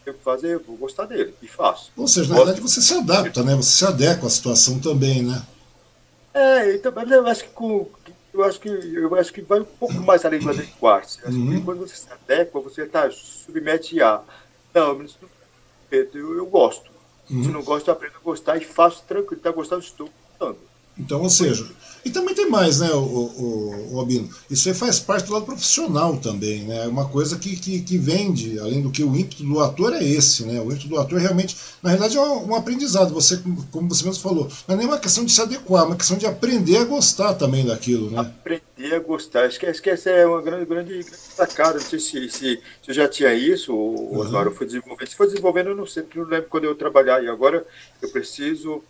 [0.04, 1.90] tenho que fazer, eu vou gostar dele, e faço.
[1.96, 3.54] Ou seja, na verdade você se adapta, né?
[3.54, 5.42] Você se adequa à situação também, né?
[6.34, 7.88] É, então, mas eu acho que com,
[8.34, 11.24] eu acho que eu acho que vai um pouco mais além do adequar-se.
[11.24, 11.64] Uhum.
[11.64, 14.20] quando você se adequa, você tá, submete a.
[14.74, 15.00] Não,
[15.90, 16.90] eu, eu, eu gosto.
[17.30, 17.44] Uhum.
[17.44, 19.36] Se não gosto, eu aprendo a gostar e faço tranquilo.
[19.38, 20.58] Está gostando, estou gostando.
[20.98, 21.66] Então, ou seja,
[22.04, 24.28] e também tem mais, né, o, o, o Albino?
[24.50, 26.84] Isso aí faz parte do lado profissional também, né?
[26.84, 30.04] É uma coisa que, que, que vende, além do que o ímpeto do ator é
[30.04, 30.60] esse, né?
[30.60, 33.14] O ímpeto do ator realmente, na realidade, é um, aprendizado.
[33.14, 35.96] Você, como você mesmo falou, não é nem uma questão de se adequar, é uma
[35.96, 38.20] questão de aprender a gostar também daquilo, né?
[38.20, 39.46] Aprender a gostar.
[39.46, 41.78] Acho que, essa é uma grande, grande, grande sacada.
[41.78, 44.18] Não sei se, se, se eu já tinha isso, ou uhum.
[44.18, 45.08] Osmar, eu fui desenvolvendo.
[45.08, 47.24] Se foi desenvolvendo, eu não sei, não lembro quando eu trabalhar.
[47.24, 47.66] E agora
[48.02, 48.82] eu preciso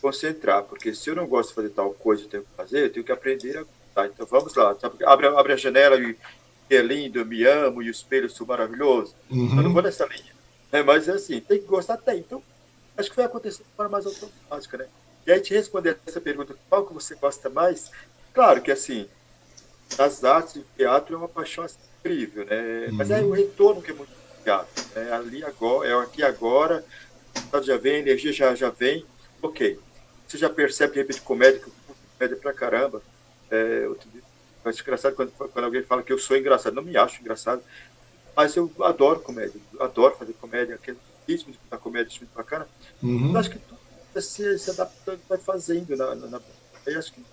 [0.00, 2.92] concentrar, porque se eu não gosto de fazer tal coisa, eu tenho que fazer, eu
[2.92, 4.06] tenho que aprender a gostar.
[4.06, 6.16] Então vamos lá, abre, abre a janela e
[6.70, 9.14] é lindo, eu me amo, e o espelho sou maravilhoso.
[9.30, 9.56] Uhum.
[9.56, 10.32] Eu não vou nessa linha.
[10.72, 12.18] É, mas é assim, tem que gostar, tem.
[12.18, 12.42] Então,
[12.96, 14.86] acho que vai acontecer de forma mais automática, né?
[15.26, 17.90] E aí, te responder essa pergunta, qual que você gosta mais?
[18.32, 19.08] Claro que, assim,
[19.98, 21.66] as artes, o teatro é uma paixão
[21.98, 22.86] incrível, né?
[22.88, 22.94] Uhum.
[22.94, 24.12] Mas é o retorno que é muito
[24.44, 24.84] teatro.
[24.94, 26.84] É ali agora, é aqui agora,
[27.62, 29.04] já vem, a energia já, já vem.
[29.42, 29.78] Ok.
[30.30, 31.72] Você já percebe, de repente, comédia, que eu
[32.16, 33.02] comédia pra caramba.
[33.50, 33.98] É, eu
[34.64, 36.72] acho engraçado quando, quando alguém fala que eu sou engraçado.
[36.72, 37.60] Não me acho engraçado,
[38.36, 39.60] mas eu adoro comédia.
[39.80, 40.76] adoro fazer comédia.
[40.76, 42.68] Aquele ritmo da comédia é muito bacana.
[43.02, 43.36] Uhum.
[43.36, 43.80] acho que tudo
[44.20, 45.96] se, se adaptando, vai fazendo.
[45.96, 46.40] Na, na, na,
[46.86, 47.24] eu acho que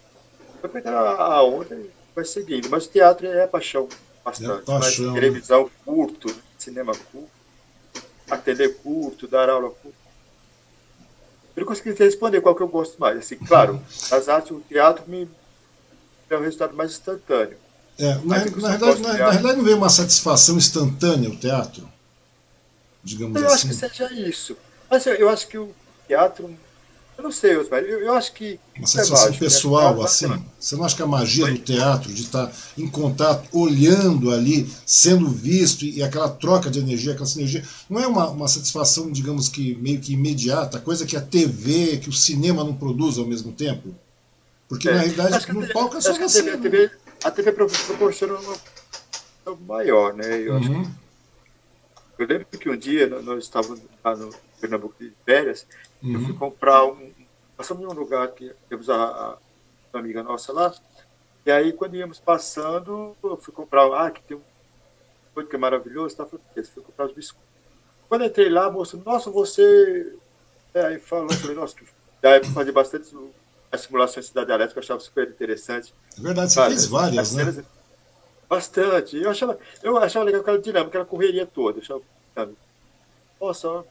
[0.60, 2.68] vai pegar a onda e vai seguindo.
[2.68, 3.88] Mas o teatro é paixão
[4.26, 4.64] bastante.
[4.64, 7.30] É paixão, mas televisão curto, cinema curto,
[8.28, 9.97] atender curto, dar aula curto.
[11.58, 13.18] Eu não consegui responder qual que eu gosto mais.
[13.18, 15.28] Assim, claro, as artes, o teatro me
[16.30, 17.58] é um resultado mais instantâneo.
[17.98, 21.90] É, na, na, verdade, na, na, realidade, não veio uma satisfação instantânea o teatro?
[23.04, 23.70] Digamos eu assim.
[23.70, 24.56] Eu acho que seja isso.
[24.88, 25.74] Mas eu, eu acho que o
[26.08, 26.56] teatro
[27.18, 27.82] eu não sei, Osmar.
[27.82, 28.60] Eu, eu acho que.
[28.78, 29.50] Uma sensação é mágico, né?
[29.50, 30.04] pessoal, né?
[30.04, 30.44] assim.
[30.60, 35.28] Você não acha que a magia do teatro, de estar em contato, olhando ali, sendo
[35.28, 39.76] visto, e aquela troca de energia, aquela sinergia, não é uma, uma satisfação, digamos que
[39.76, 43.96] meio que imediata, coisa que a TV, que o cinema não produz ao mesmo tempo?
[44.70, 44.92] Porque é.
[44.92, 46.42] na realidade no palco é só você.
[46.42, 46.92] A TV, né?
[47.24, 48.38] a TV, proporciona
[49.46, 50.40] algo maior, né?
[50.40, 50.82] Eu, uhum.
[50.82, 50.92] acho,
[52.20, 55.66] eu lembro que um dia nós estávamos lá no Pernambuco de férias
[56.04, 56.14] Uhum.
[56.14, 57.12] Eu fui comprar um.
[57.56, 59.38] Passamos em um lugar que temos a, a,
[59.94, 60.74] uma amiga nossa lá.
[61.46, 63.86] E aí, quando íamos passando, eu fui comprar.
[63.94, 64.42] Ah, que tem um
[65.34, 66.16] coisa que é maravilhoso.
[66.16, 66.26] Tá?
[66.26, 67.48] Fui, fui comprar os biscoitos.
[68.10, 70.14] Quando entrei lá, a moça, nossa, você.
[70.74, 71.86] É, aí falou, falei, nossa, que.
[72.22, 73.16] Daí fazer bastante
[73.72, 75.94] a simulação de cidade elétrica, eu achava super interessante.
[76.18, 77.46] É verdade, você fez várias, né?
[77.46, 77.66] Cenas,
[78.50, 79.18] bastante.
[79.18, 81.78] Eu achava, eu achava legal aquela dinâmica, aquela correria toda.
[81.80, 82.52] Eu achava,
[83.40, 83.86] nossa,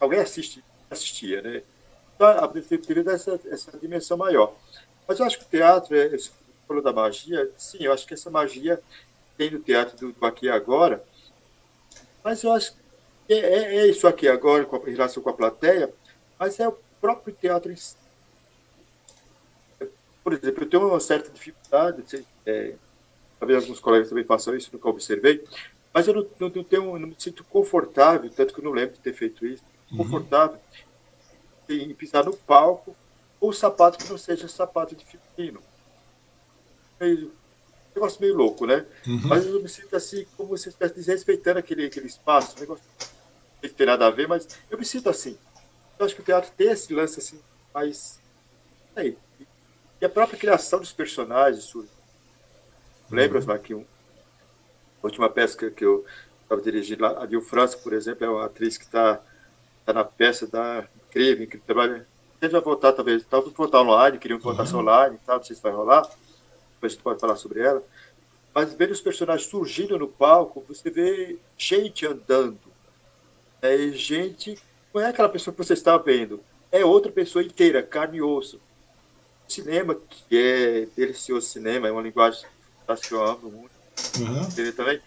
[0.00, 1.62] alguém assiste assistia, né?
[2.14, 4.54] Então, a teve essa, essa dimensão maior.
[5.06, 6.30] Mas eu acho que o teatro, é, você
[6.66, 8.82] falou da magia, sim, eu acho que essa magia
[9.36, 11.04] tem no teatro do, do aqui e agora,
[12.24, 15.34] mas eu acho que é, é, é isso aqui agora, com em relação com a
[15.34, 15.92] plateia,
[16.38, 17.96] mas é o próprio teatro em si.
[20.24, 22.74] Por exemplo, eu tenho uma certa dificuldade, é,
[23.38, 25.44] talvez alguns colegas também façam isso, nunca observei,
[25.94, 28.96] mas eu não, não, não, tenho, não me sinto confortável, tanto que eu não lembro
[28.96, 29.62] de ter feito isso.
[29.94, 30.58] Confortável
[31.68, 31.76] uhum.
[31.76, 32.96] em pisar no palco
[33.40, 35.04] ou sapato que não seja sapato de
[35.36, 35.60] fino.
[36.98, 38.86] Meio, um negócio meio louco, né?
[39.06, 39.20] Uhum.
[39.24, 42.84] Mas eu me sinto assim, como se estivesse desrespeitando aquele, aquele espaço, um negócio
[43.62, 45.36] não tem nada a ver, mas eu me sinto assim.
[45.98, 47.40] Eu acho que o teatro tem esse lance assim,
[47.74, 48.20] mais.
[48.94, 49.16] Aí,
[50.00, 51.90] e a própria criação dos personagens surge.
[53.10, 53.16] Uhum.
[53.16, 53.84] Lembra, que um,
[55.02, 56.04] a última peça que, que eu
[56.42, 59.20] estava dirigindo lá, a Dil França, por exemplo, é uma atriz que está
[59.86, 62.06] tá na peça, da incrível, incrível trabalho.
[62.40, 64.80] A gente vai voltar, talvez, talvez voltar online, queriam voltar uhum.
[64.80, 65.36] online, tá?
[65.36, 67.82] não sei se vai rolar, depois a gente pode falar sobre ela.
[68.52, 72.58] Mas vendo os personagens surgindo no palco, você vê gente andando.
[73.62, 74.58] É gente,
[74.92, 78.60] não é aquela pessoa que você está vendo, é outra pessoa inteira, carne e osso.
[79.48, 82.44] Cinema, que é delicioso cinema, é uma linguagem
[83.02, 83.70] que eu amo muito.
[84.18, 84.72] Uhum.
[84.72, 85.00] Também.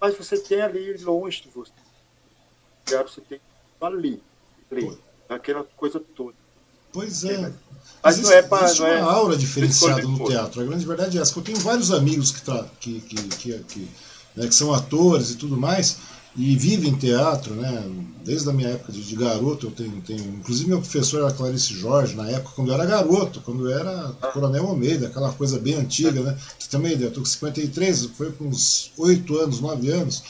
[0.00, 1.72] Mas você tem ali longe de você.
[2.86, 3.40] Você tem
[3.86, 4.22] ali,
[4.70, 6.34] ali aquela coisa toda.
[6.92, 7.52] Pois é.
[8.02, 8.64] Mas existe, não é para.
[8.64, 10.60] Existe uma é aura diferenciada no teatro.
[10.60, 11.38] A grande verdade é essa.
[11.38, 12.66] Eu tenho vários amigos que, tra...
[12.78, 13.88] que, que, que, que,
[14.36, 15.98] né, que são atores e tudo mais
[16.34, 17.84] e vivem teatro, né?
[18.24, 20.24] Desde a minha época de, de, garoto, eu tenho, tenho.
[20.36, 24.12] Inclusive, meu professor era Clarice Jorge, na época, quando eu era garoto, quando eu era
[24.32, 26.38] Coronel Almeida, aquela coisa bem antiga, né?
[26.58, 30.22] Que também, eu tô com 53, foi com uns 8 anos, 9 anos.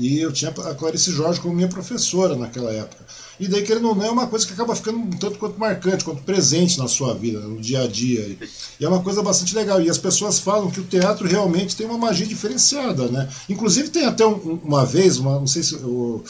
[0.00, 3.04] E eu tinha a Clarice Jorge como minha professora naquela época.
[3.38, 6.22] E daí, querendo ou não, é uma coisa que acaba ficando tanto quanto marcante, quanto
[6.22, 8.38] presente na sua vida, no dia a dia.
[8.78, 9.80] E é uma coisa bastante legal.
[9.80, 13.28] E as pessoas falam que o teatro realmente tem uma magia diferenciada, né?
[13.46, 16.24] Inclusive tem até um, uma vez, uma, não sei se o,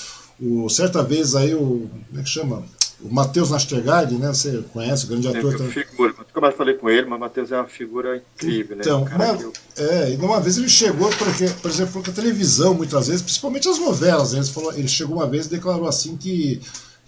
[0.69, 2.65] certa vez aí o como é que chama?
[3.03, 4.29] O Matheus Nastergaard, né?
[4.29, 5.55] Você conhece, o grande ator.
[5.55, 6.15] É, figura.
[6.19, 8.83] Nunca mais falei com ele, mas o Matheus é uma figura incrível, né?
[8.85, 9.53] Então, uma, eu...
[9.77, 13.79] é, uma vez ele chegou, porque, por exemplo, com a televisão, muitas vezes, principalmente as
[13.79, 14.41] novelas, né?
[14.41, 16.61] ele, falou, ele chegou uma vez e declarou assim que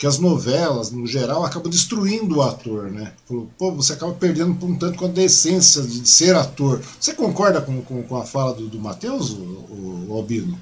[0.02, 3.12] que as novelas, no geral, acabam destruindo o ator, né?
[3.56, 6.82] Pô, você acaba perdendo por um tanto quanto a essência de ser ator.
[6.98, 10.58] Você concorda com, com, com a fala do, do Matheus, o, o, Albino?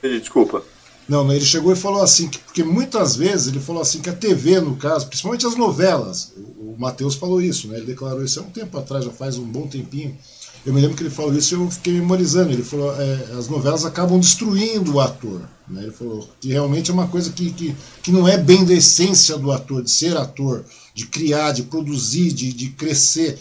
[0.00, 0.62] Desculpa.
[1.08, 4.14] Não, ele chegou e falou assim, que, porque muitas vezes ele falou assim que a
[4.14, 7.78] TV, no caso, principalmente as novelas, o, o Matheus falou isso, né?
[7.78, 10.16] Ele declarou isso há um tempo atrás, já faz um bom tempinho.
[10.64, 12.52] Eu me lembro que ele falou isso e eu fiquei memorizando.
[12.52, 15.40] Ele falou é, as novelas acabam destruindo o ator.
[15.68, 15.82] Né?
[15.82, 19.36] Ele falou que realmente é uma coisa que, que, que não é bem da essência
[19.36, 23.38] do ator, de ser ator, de criar, de produzir, de, de crescer.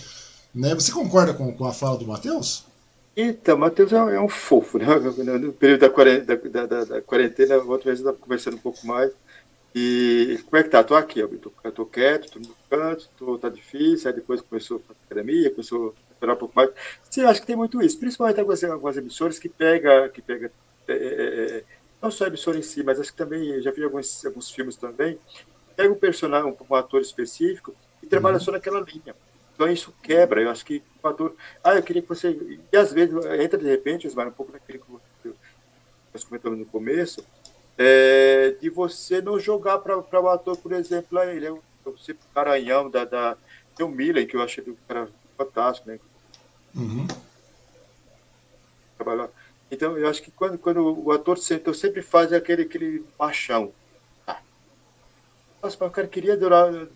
[0.53, 0.73] Né?
[0.73, 2.63] Você concorda com, com a fala do Matheus?
[3.15, 4.85] Então, Matheus é, é, um fofo, né?
[5.39, 8.85] No período da quarentena, da, da, da quarentena outra vez eu estava conversando um pouco
[8.85, 9.11] mais.
[9.73, 10.83] E como é que tá?
[10.83, 14.81] Tô aqui, tô, eu tô quieto, tô no canto, tô, tá difícil, aí depois começou
[14.89, 16.69] a academia, começou a esperar um pouco mais.
[17.09, 20.51] Sim, acho que tem muito isso, principalmente algumas, algumas emissoras que pega, que pega
[20.89, 21.63] é, é, é,
[22.01, 24.75] não só a emissora em si, mas acho que também, já vi alguns, alguns filmes
[24.75, 25.17] também,
[25.75, 28.41] pega um personagem, um, um ator específico e trabalha uhum.
[28.41, 29.15] só naquela linha.
[29.53, 30.41] Então isso quebra.
[30.41, 31.35] Eu acho que o ator.
[31.63, 32.37] Ah, eu queria que você.
[32.71, 35.33] E às vezes entra de repente, Osmar, um pouco naquele que
[36.13, 37.25] nós comentamos no começo,
[37.77, 41.95] é, de você não jogar para o ator, por exemplo, lá ele é o, o
[42.33, 43.37] Caranhão da, da.
[43.75, 45.07] Tem o Milen, que eu achei um cara
[45.37, 45.99] fantástico, né?
[46.75, 47.07] Uhum.
[49.71, 53.71] Então, eu acho que quando, quando o ator senta, sempre faz aquele, aquele machão.
[54.27, 54.39] Ah.
[55.63, 56.87] Nossa, o cara queria adorar,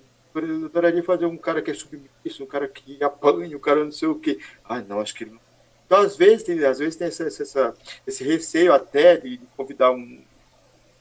[0.44, 3.92] eu adoraria fazer um cara que é submisso, um cara que apanha, um cara não
[3.92, 4.40] sei o quê.
[4.64, 5.40] Ah, não, acho que não.
[5.86, 7.74] Então, às vezes, tem, às vezes tem essa, essa,
[8.08, 10.22] esse receio até de, convidar um,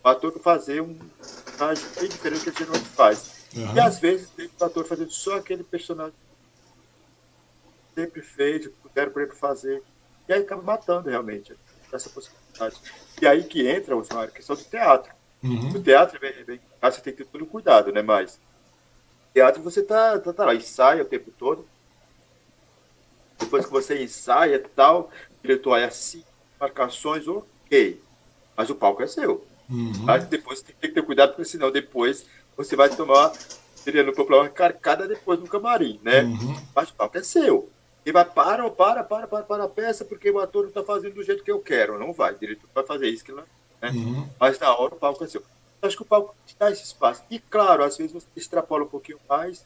[0.05, 3.47] ator para fazer um personagem bem diferente do que a gente faz.
[3.57, 3.75] Uhum.
[3.75, 6.13] E às vezes tem um ator fazendo só aquele personagem
[7.89, 9.83] que sempre fez, puderam para ele fazer.
[10.29, 11.57] E aí acaba matando realmente
[11.93, 12.77] essa possibilidade.
[13.21, 15.13] E aí que entra, Osmar, a questão do teatro.
[15.43, 15.71] Uhum.
[15.71, 18.03] O teatro, é bem, é bem, você tem que ter todo cuidado, né?
[18.03, 18.41] Mas
[19.35, 21.67] teatro você tá, tá, tá lá, ensaia o tempo todo.
[23.39, 25.11] Depois que você ensaia tal,
[25.43, 26.23] diretor é assim,
[26.59, 28.01] marcações, ok.
[28.57, 29.45] Mas o palco é seu.
[29.69, 29.93] Uhum.
[30.05, 32.27] Mas depois você tem que ter cuidado, porque senão depois
[32.57, 33.33] você vai tomar,
[33.75, 36.23] seria no popular, carcada depois no camarim, né?
[36.23, 36.57] Uhum.
[36.75, 37.69] Mas o palco é seu.
[38.07, 41.15] E vai, para, para, para, para, para a peça, porque o ator não está fazendo
[41.15, 41.99] do jeito que eu quero.
[41.99, 43.45] Não vai, o diretor vai fazer isso que não,
[43.83, 43.91] né?
[43.91, 44.29] Uhum.
[44.39, 45.43] Mas na hora o palco é seu
[45.87, 47.23] acho que o palco te dá esse espaço.
[47.31, 49.65] E, claro, às vezes você extrapola um pouquinho mais.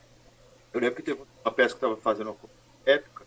[0.72, 2.50] Eu lembro que teve uma peça que eu estava fazendo uma
[2.84, 3.26] época.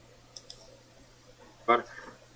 [1.64, 1.86] Agora,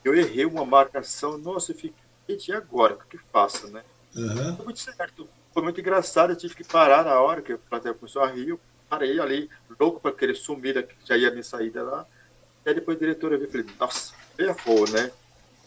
[0.03, 1.37] eu errei uma marcação.
[1.37, 1.93] Nossa, eu fiquei,
[2.27, 2.95] e agora?
[2.95, 3.83] O que faço, né?
[4.15, 4.55] Uhum.
[4.55, 5.27] Foi muito certo.
[5.53, 6.31] Foi muito engraçado.
[6.31, 8.49] Eu tive que parar na hora que a plateia começou a rir.
[8.49, 9.49] Eu parei ali,
[9.79, 12.05] louco para querer sumir, que já ia me sair lá.
[12.65, 15.11] E aí depois a diretora veio e falei, nossa, errou, né?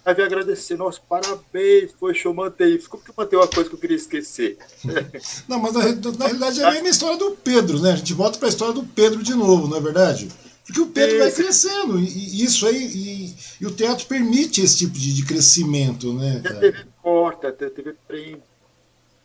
[0.08, 2.78] Aí veio agradecer, nossa, parabéns, foi show, mantei.
[2.78, 4.56] Como que eu mantei uma coisa que eu queria esquecer?
[5.46, 7.92] Não, mas na, na realidade é na história do Pedro, né?
[7.92, 10.30] A gente volta para a história do Pedro de novo, não é verdade?
[10.64, 11.18] Porque o Pedro Esse...
[11.18, 16.10] vai crescendo, e, isso aí, e, e, o teatro permite esse tipo de, de crescimento,
[16.14, 16.40] né?
[16.42, 16.56] Cara?
[16.56, 18.42] A TV corta, a TV prende.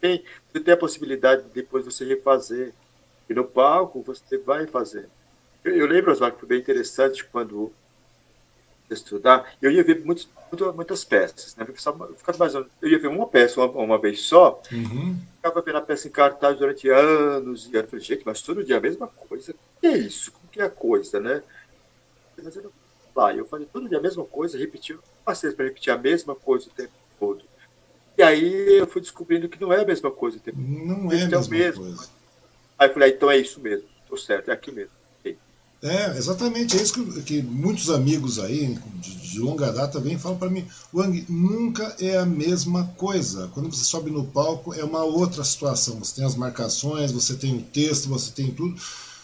[0.02, 0.22] Tem,
[0.52, 2.74] você tem a possibilidade de depois você refazer.
[3.30, 5.08] E no palco você vai fazer.
[5.64, 7.72] Eu, eu lembro, Oswaldo, que foi bem interessante quando
[8.90, 10.30] estudar, eu ia ver muitos,
[10.76, 11.66] muitas peças, né?
[11.66, 15.20] Ficava mais, eu ia ver uma peça uma, uma vez só, uhum.
[15.36, 17.90] ficava vendo a peça em cartaz durante anos e anos.
[17.90, 19.52] Falei, gente, mas todo dia a mesma coisa.
[19.52, 20.32] O que é isso?
[20.32, 21.42] Como que é a coisa, né?
[22.38, 22.72] Mas eu,
[23.16, 26.68] lá, eu falei todo dia a mesma coisa, repetir, passei para repetir a mesma coisa
[26.68, 27.44] o tempo todo.
[28.18, 31.24] E aí eu fui descobrindo que não é a mesma coisa o tempo Não é
[31.24, 31.84] a mesma mesmo.
[31.84, 32.10] coisa.
[32.78, 34.92] Aí eu falei, ah, então é isso mesmo, estou certo, é aqui mesmo.
[35.84, 40.18] É, exatamente, é isso que, que muitos amigos aí, de, de longa data, vêm e
[40.18, 43.50] falam para mim, Wang, nunca é a mesma coisa.
[43.54, 46.00] Quando você sobe no palco, é uma outra situação.
[46.00, 48.74] Você tem as marcações, você tem o texto, você tem tudo,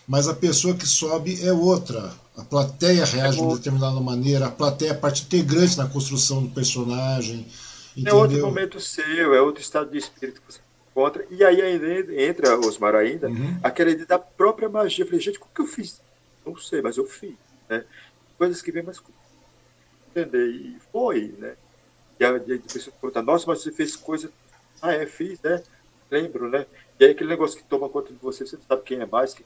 [0.05, 2.12] mas a pessoa que sobe é outra.
[2.36, 6.43] A plateia reage é de uma determinada maneira, a plateia é parte integrante na construção
[6.43, 7.47] do personagem.
[7.95, 8.18] Entendeu?
[8.18, 10.60] É outro momento seu, é outro estado de espírito que você
[10.91, 11.26] encontra.
[11.32, 11.62] E aí
[12.22, 13.57] entra, Osmar, ainda, uhum.
[13.64, 15.05] aquela ideia da própria magia.
[15.05, 16.01] Eu falei, gente, como que eu fiz
[16.49, 17.35] não sei, mas eu fiz.
[17.69, 17.85] Né?
[18.37, 19.01] Coisas que vem mais
[20.09, 20.47] entender.
[20.47, 21.55] E foi, né?
[22.19, 24.31] E a, a pessoa pergunta, nossa, mas você fez coisa.
[24.81, 25.63] Ah, é, fiz, né?
[26.09, 26.65] Lembro, né?
[26.99, 29.33] E aí aquele negócio que toma conta de você, você não sabe quem é mais,
[29.33, 29.45] quem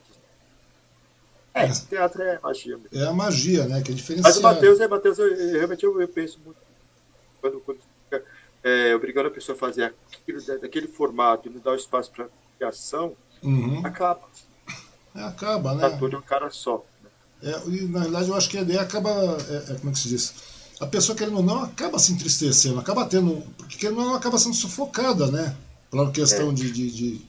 [1.53, 2.89] é, é, teatro é magia mesmo.
[2.99, 3.81] É a magia, né?
[3.81, 4.21] Que é.
[4.21, 6.57] Mas o Matheus, é, Matheus, eu, eu, realmente eu, eu, penso muito.
[7.39, 8.25] Quando, quando fica
[8.63, 12.27] é, obrigando a pessoa a fazer aquilo daquele formato e não dar o espaço para
[12.57, 13.85] criação, uhum.
[13.85, 14.27] acaba.
[15.15, 15.81] É, acaba, né?
[15.81, 16.83] Tá tudo um cara só.
[17.43, 19.09] É, e, na verdade, eu acho que a ideia acaba.
[19.09, 20.33] É, é, como é que se diz?
[20.79, 23.43] A pessoa, querendo ou não, acaba se entristecendo, acaba tendo.
[23.57, 25.55] Porque querendo ou não, acaba sendo sufocada, né?
[25.91, 26.53] Pela questão é.
[26.53, 27.21] de, de, de...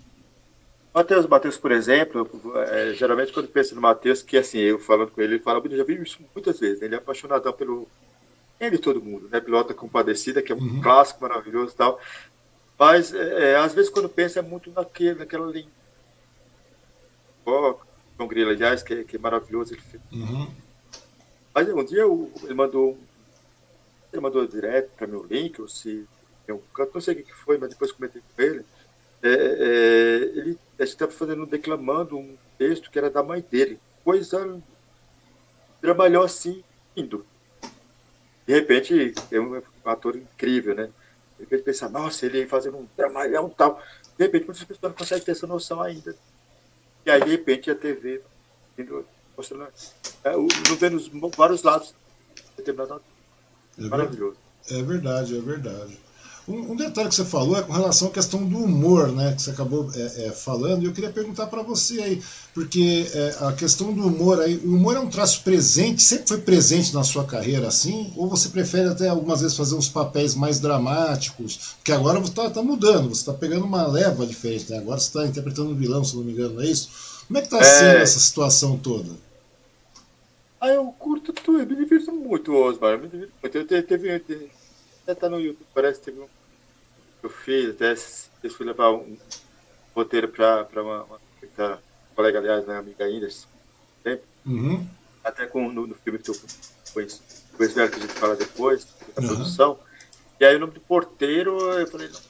[0.95, 5.21] Matheus, Matheus, por exemplo, é, geralmente quando pensa no Matheus, que assim, eu falando com
[5.21, 6.87] ele, ele fala, eu já vi isso muitas vezes, né?
[6.87, 7.89] ele é apaixonado pelo.
[8.61, 9.41] Ele todo mundo, né?
[9.41, 10.81] Pilota Compadecida, que é um uhum.
[10.81, 12.01] clássico maravilhoso e tal.
[12.79, 15.69] Mas, é, é, às vezes, quando pensa, é muito naquele, naquela linha.
[17.45, 17.75] Oh,
[18.17, 20.03] João Grilo, aliás, que, que é maravilhoso ele fez.
[20.13, 20.49] Uhum.
[21.55, 22.03] Mas um dia
[22.43, 22.99] ele mandou
[24.13, 26.07] ele mandou direto para meu link, ou se
[26.47, 26.63] eu
[26.93, 28.65] não sei o que foi, mas depois comentei com ele.
[29.23, 33.79] É, é, ele estava fazendo, declamando um texto que era da mãe dele.
[34.05, 34.61] Coisa
[35.81, 36.63] trabalhou assim,
[36.97, 37.27] indo.
[38.47, 40.91] De repente, é um ator incrível, né?
[41.37, 43.83] De repente pensa, nossa, ele fazendo um trabalhão tal.
[44.17, 46.15] De repente, muitas pessoas não conseguem ter essa noção ainda.
[47.05, 48.23] E aí, de repente, a TV
[49.37, 49.69] mostrando,
[50.23, 51.95] é, não vendo vários lados
[52.57, 53.03] determinado.
[53.79, 54.37] É Maravilhoso.
[54.71, 55.99] É verdade, é verdade.
[56.47, 59.33] Um, um, detalhe que você falou é com relação à questão do humor, né?
[59.33, 62.23] Que você acabou é, é, falando, e eu queria perguntar para você aí,
[62.53, 66.39] porque é, a questão do humor aí, o humor é um traço presente, sempre foi
[66.39, 68.13] presente na sua carreira assim?
[68.15, 71.77] Ou você prefere até algumas vezes fazer uns papéis mais dramáticos?
[71.77, 74.79] Porque agora você está tá mudando, você está pegando uma leva diferente, né?
[74.79, 76.91] Agora você está interpretando um vilão, se não me engano, não é isso?
[77.27, 77.65] Como é que está é.
[77.65, 79.11] sendo essa situação toda?
[80.61, 82.93] Ah, eu curto tudo, eu me divirto muito, Osmar.
[82.93, 83.57] Eu me divirto muito.
[83.57, 84.51] Eu teve, teve,
[85.05, 86.29] até tá no YouTube, parece que teve um.
[87.23, 87.95] Eu fiz, até
[88.43, 89.17] eu fui levar um
[89.95, 91.21] roteiro para uma, uma,
[91.59, 91.83] uma,
[92.15, 93.47] colega, aliás, minha amiga Inês,
[94.45, 94.87] uhum.
[95.23, 96.35] até com, no, no filme que eu
[96.93, 99.29] conheço, o que a gente fala depois, da uhum.
[99.29, 99.79] produção.
[100.41, 102.21] E aí o nome do porteiro, eu falei, não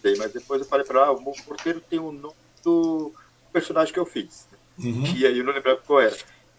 [0.00, 3.12] sei, mas depois eu falei para ela, ah, o porteiro tem o nome do
[3.52, 4.46] personagem que eu fiz.
[4.78, 5.04] Uhum.
[5.16, 6.16] E aí eu não lembrava qual era.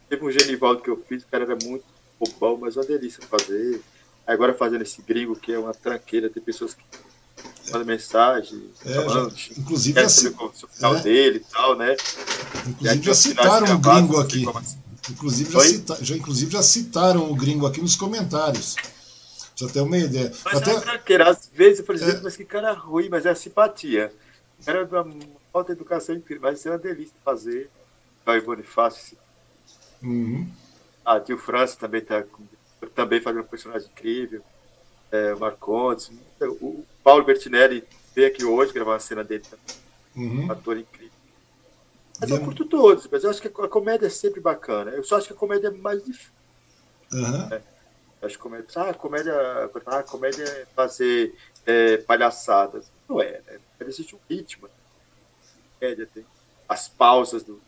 [0.09, 1.85] Teve um Genivaldo que eu fiz, o cara era muito
[2.19, 3.81] bobão, mas uma delícia fazer.
[4.25, 6.83] Agora fazendo esse gringo que é uma tranqueira, tem pessoas que
[7.67, 11.01] mandam mensagem, é, falando, já, inclusive já, saber o final é.
[11.01, 11.95] dele e tal, né?
[12.67, 14.45] Inclusive já citaram o gringo aqui.
[14.49, 14.79] Assim.
[15.09, 18.75] Inclusive já, cita, já, inclusive já citaram o gringo aqui nos comentários.
[19.57, 20.31] Pra ter uma ideia.
[20.43, 20.71] Mas Até...
[20.71, 22.21] é tranqueira, às vezes, por exemplo, é...
[22.23, 24.11] mas que cara ruim, mas é simpatia.
[24.65, 25.15] Era uma
[25.53, 27.69] falta de educação incrível, mas é uma delícia fazer.
[28.25, 29.17] Vai Bonifácio,
[30.01, 30.47] Uhum.
[31.03, 32.23] A Tio França também está
[32.89, 34.41] também fazendo um personagem incrível.
[35.11, 36.11] É, o Marcondes.
[36.61, 37.83] O Paulo Bertinelli
[38.13, 39.85] veio aqui hoje gravar uma cena dele também.
[40.15, 40.45] Uhum.
[40.45, 41.15] Um ator incrível.
[42.19, 44.91] Mas eu curto todos, mas eu acho que a comédia é sempre bacana.
[44.91, 46.31] Eu só acho que a comédia é mais difícil.
[47.11, 47.53] Uhum.
[47.53, 47.61] É.
[48.21, 52.89] Acho que comédia, ah, comédia, ah, comédia é fazer é, palhaçadas.
[53.07, 53.59] Não é, né?
[53.81, 54.69] Existe um ritmo.
[55.79, 56.25] Comédia tem
[56.67, 57.61] as pausas do,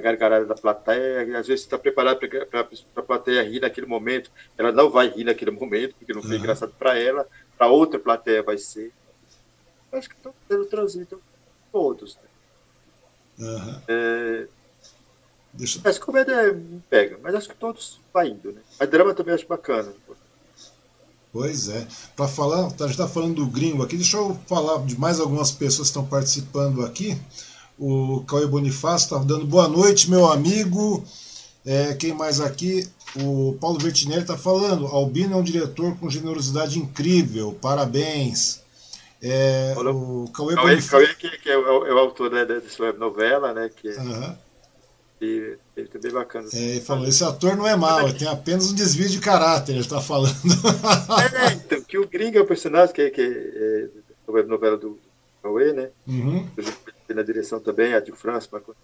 [0.00, 4.72] a gargalhada da plateia, às vezes está preparado para a plateia rir naquele momento, ela
[4.72, 6.38] não vai rir naquele momento, porque não foi uhum.
[6.38, 7.26] engraçado para ela,
[7.56, 8.92] para outra plateia vai ser.
[9.92, 11.20] Acho que estão tendo trânsito
[11.70, 12.18] todos.
[13.38, 13.48] Né?
[13.48, 13.80] Uhum.
[13.88, 14.46] É,
[15.52, 15.80] Deixa...
[16.00, 18.60] Comédia me pega, mas acho que todos vai indo, né?
[18.78, 19.92] A drama também acho bacana.
[21.32, 21.86] Pois é.
[22.16, 25.50] Para falar, a gente está falando do gringo aqui, deixa eu falar de mais algumas
[25.50, 27.20] pessoas que estão participando aqui.
[27.80, 31.02] O Cauê Bonifácio está dando boa noite, meu amigo.
[31.64, 32.86] É, quem mais aqui?
[33.16, 34.86] O Paulo Vertinelli está falando.
[34.86, 37.56] Albino é um diretor com generosidade incrível.
[37.58, 38.62] Parabéns.
[39.22, 40.90] É, o Cauê, Cauê, Bonifácio...
[40.90, 43.70] Cauê que, que é, o, é, o, autor né, dessa web novela, né?
[43.74, 44.36] Que, uhum.
[45.22, 46.48] e, ele é bem bacana.
[46.48, 46.58] Assim.
[46.58, 49.80] É, ele falou, esse ator não é mau, tem apenas um desvio de caráter, ele
[49.80, 50.34] está falando.
[51.34, 53.88] é, então, que o Gringo é o personagem que, que é,
[54.28, 54.98] a web novela do
[55.42, 55.88] Cauê, né?
[56.06, 56.46] Uhum
[57.14, 58.74] na direção também, a de França, Marco.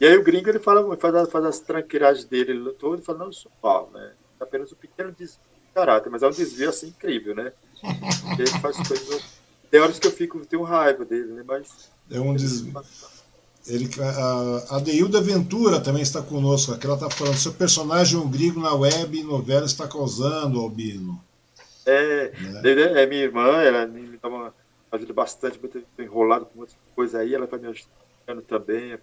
[0.00, 3.30] E aí o gringo ele fala, faz, faz as tranqueiragens dele todo e fala, não,
[3.30, 4.12] isso mal, né?
[4.40, 7.52] É apenas um pequeno desvio de caráter, mas é um desvio assim incrível, né?
[8.38, 9.22] Ele faz coisas.
[9.70, 11.42] Tem horas que eu fico, tenho raiva dele, né?
[11.46, 11.90] Mas.
[12.10, 12.72] É um desvio.
[13.66, 13.90] Ele,
[14.70, 16.72] a, Deilda Ventura também está conosco.
[16.72, 21.22] Aqui ela está falando: seu personagem um gringo na web e novela está causando, Albino.
[21.84, 23.02] É, né?
[23.02, 24.54] é minha irmã, ela me dá uma
[24.90, 28.98] ajuda bastante, muito enrolado com muita coisa aí, ela vai me ajudando também, é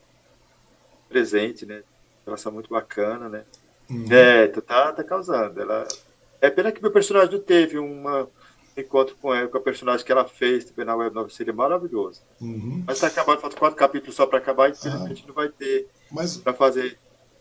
[1.07, 1.83] presente, né?
[2.25, 3.43] Relação muito bacana, né?
[3.89, 4.05] Uhum.
[4.11, 5.61] É, tu tá, tá causando.
[5.61, 5.87] Ela...
[6.41, 8.27] É pena que meu personagem não teve uma
[8.77, 12.21] encontro com ela, com a personagem que ela fez também na web novel, seria maravilhoso.
[12.41, 12.83] Uhum.
[12.85, 15.15] Mas tá acabando, falta quatro capítulos só para acabar, infelizmente ah.
[15.15, 16.37] gente não vai ter Mas...
[16.37, 16.97] para fazer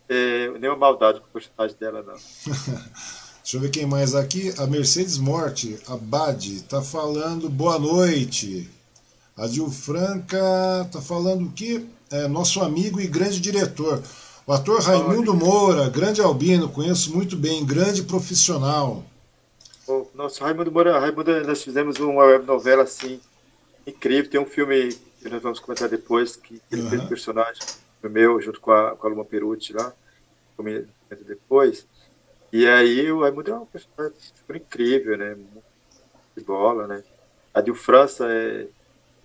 [0.09, 2.15] é, nenhuma maldade com o personagem dela, não.
[3.45, 4.55] Deixa eu ver quem mais aqui.
[4.57, 8.71] A Mercedes Morte, a Bad, tá falando boa noite.
[9.37, 14.03] A Dil Franca tá falando que é nosso amigo e grande diretor.
[14.47, 19.05] O ator Raimundo Moura, grande albino, conheço muito bem, grande profissional.
[19.87, 23.21] O nosso Raimundo Moura, Raimundo, nós fizemos uma web novela assim,
[23.87, 24.31] incrível.
[24.31, 26.89] Tem um filme que nós vamos comentar depois, que ele uhum.
[26.89, 27.63] fez um personagem
[28.09, 29.93] meu, junto com a, com a Luma Perucci lá,
[30.57, 30.89] comenta
[31.27, 31.87] depois.
[32.55, 35.37] E aí o Raimundo é um personagem super incrível, né?
[36.37, 37.03] De bola, né?
[37.53, 38.69] A Dil França é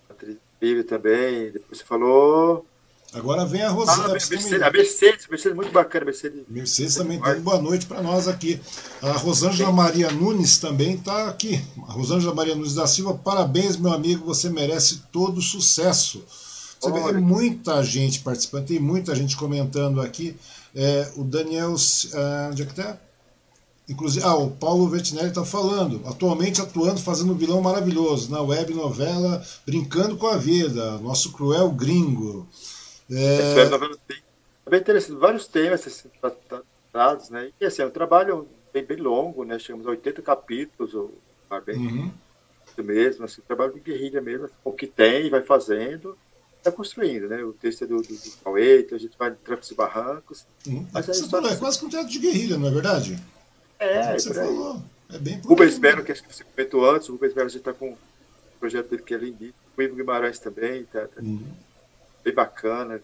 [0.10, 1.52] atriz incrível também.
[1.52, 2.66] Depois você falou.
[3.14, 4.06] Agora vem a Rosana.
[4.06, 6.06] Ah, Mercedes, a Mercedes, Mercedes, muito bacana.
[6.06, 8.60] Mercedes, Mercedes também tem boa noite para nós aqui.
[9.00, 11.62] A Rosângela Maria Nunes também está aqui.
[11.88, 16.26] A Rosângela Maria Nunes da Silva, parabéns, meu amigo, você merece todo sucesso.
[16.80, 20.36] Você vê, tem muita gente participando, tem muita gente comentando aqui.
[20.74, 21.76] É, o Daniel.
[21.76, 22.98] Uh, onde é que tá?
[23.90, 28.72] Inclusive, ah, o Paulo Vertinelli está falando, atualmente atuando, fazendo um vilão maravilhoso na web
[28.76, 32.48] novela Brincando com a Vida, nosso cruel gringo.
[33.12, 33.68] É...
[34.66, 36.08] É bem interessante, vários temas assim,
[36.48, 37.50] tratados, né?
[37.60, 39.58] E assim, é um trabalho bem, bem longo, né?
[39.58, 41.12] Chegamos a 80 capítulos, ou
[41.66, 42.12] bem uhum.
[42.78, 46.16] mesmo, assim, trabalho de guerrilha mesmo, o que tem, vai fazendo,
[46.60, 47.44] está construindo, né?
[47.44, 50.46] O texto é do, do, do Cauê, então a gente vai de trancos e barrancos.
[50.68, 50.86] Uhum.
[50.94, 53.20] Mas é, é quase um teatro de guerrilha, não é verdade?
[53.80, 54.82] É, é você falou.
[55.12, 57.50] É bem por Rubens Melo, que acho que você comentou antes, o Rubens Melo a
[57.50, 57.98] gente está com um
[58.60, 59.56] projeto dele que é lindíssimo.
[59.76, 61.42] O Ivo Guimarães também, tá, tá uhum.
[62.24, 63.02] bem bacana.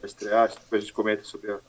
[0.00, 1.60] Vai estrear, depois a gente comenta sobre os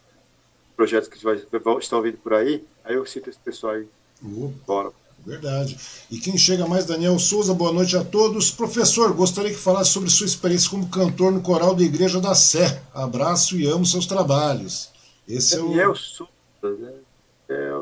[0.75, 1.39] projetos que vai,
[1.79, 2.65] estão vindo por aí.
[2.83, 3.87] Aí eu cito esse pessoal aí.
[4.21, 4.53] Uhum.
[4.65, 4.91] Bora.
[5.25, 5.77] Verdade.
[6.11, 8.51] E quem chega mais, Daniel Souza, boa noite a todos.
[8.51, 12.81] Professor, gostaria que falasse sobre sua experiência como cantor no coral da Igreja da Sé.
[12.93, 14.89] Abraço e amo seus trabalhos.
[15.27, 15.95] Esse Daniel é o.
[15.95, 16.29] Souza,
[16.61, 16.93] né?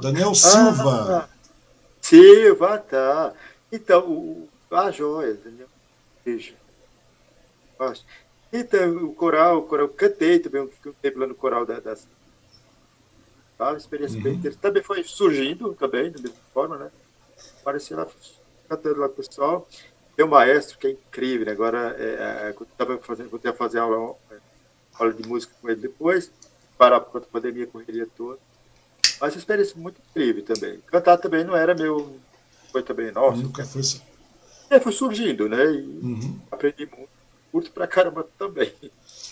[0.01, 1.23] Daniel Silva.
[1.23, 1.29] Ah,
[2.01, 3.33] Silva, tá.
[3.71, 5.67] Então, o, a joia, Daniel.
[6.25, 6.55] Beijo.
[8.53, 11.79] Então, o coral, o coral, eu cantei também um, tempo lá no coral da.
[11.81, 11.99] Tá,
[13.59, 14.23] uma experiência uhum.
[14.23, 14.61] bem interessante.
[14.61, 16.91] Também foi surgindo, também, da mesma forma, né?
[17.61, 18.07] Apareci lá,
[18.67, 19.67] cantando lá com o pessoal.
[20.15, 21.51] Tem um maestro que é incrível, né?
[21.53, 24.15] Agora, é, é, é fazendo, vou ter fazer aula,
[24.99, 26.31] aula de música com ele depois,
[26.77, 28.39] parar por conta da pandemia, correria toda.
[29.19, 30.79] Mas experiência muito incrível também.
[30.87, 32.17] Cantar também não era meu.
[32.71, 33.41] Foi também nosso.
[33.41, 34.01] Nunca foi assim.
[34.69, 35.63] É, foi surgindo, né?
[35.65, 36.39] E uhum.
[36.51, 37.11] aprendi muito.
[37.51, 38.71] Curto pra caramba também.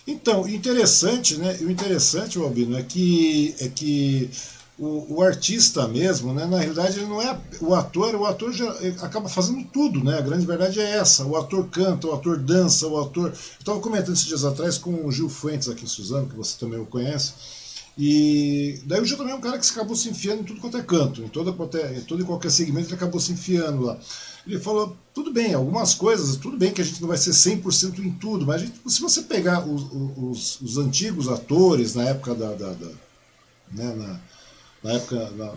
[0.06, 1.58] Então, interessante, né?
[1.62, 4.30] O interessante, Albino, é que, é que
[4.78, 6.46] o, o, artista mesmo, né?
[6.46, 8.70] Na realidade, ele não é o ator, o ator já
[9.02, 10.18] acaba fazendo tudo, né?
[10.18, 11.26] A grande verdade é essa.
[11.26, 13.30] O ator canta, o ator dança, o ator.
[13.30, 16.80] Eu estava comentando esses dias atrás com o Gil Fuentes aqui, Suzano, que você também
[16.80, 17.34] o conhece.
[18.02, 20.62] E daí o Gil também é um cara que se acabou se enfiando em tudo
[20.62, 21.52] quanto é canto, em, toda,
[21.94, 24.00] em todo e qualquer segmento ele acabou se enfiando lá.
[24.48, 28.00] Ele falou, tudo bem, algumas coisas, tudo bem que a gente não vai ser 100%
[28.00, 32.54] em tudo, mas gente, se você pegar os, os, os, antigos atores na época da.
[32.54, 32.88] da, da
[33.74, 34.20] né, na,
[34.82, 35.54] na época, na,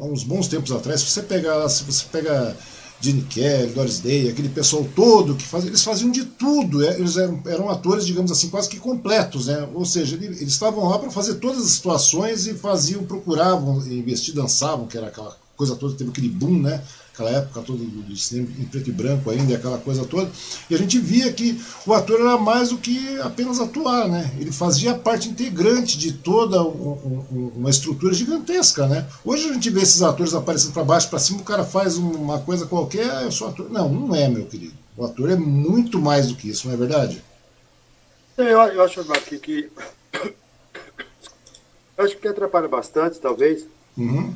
[0.00, 2.56] há uns bons tempos atrás, se você pegar, se você pega
[3.04, 7.18] Gene Kelly, Doris Day, aquele pessoal todo que fazia, eles faziam de tudo, é, eles
[7.18, 9.68] eram, eram atores, digamos assim, quase que completos, né?
[9.74, 14.86] Ou seja, eles estavam lá para fazer todas as situações e faziam, procuravam investir, dançavam,
[14.86, 16.82] que era aquela coisa toda, teve aquele boom, né?
[17.14, 20.28] Aquela época toda do, do, cinema em preto e branco ainda, aquela coisa toda,
[20.68, 24.34] e a gente via que o ator era mais do que apenas atuar, né?
[24.38, 29.06] Ele fazia parte integrante de toda um, um, uma estrutura gigantesca, né?
[29.24, 32.40] Hoje a gente vê esses atores aparecendo para baixo, para cima, o cara faz uma
[32.40, 33.70] coisa qualquer, eu sou ator.
[33.70, 34.74] Não, não é, meu querido.
[34.96, 37.22] O ator é muito mais do que isso, não é verdade?
[38.36, 39.70] Eu, eu acho, Marquinhos, que
[41.96, 43.66] eu acho que atrapalha bastante, talvez.
[43.96, 44.34] Uhum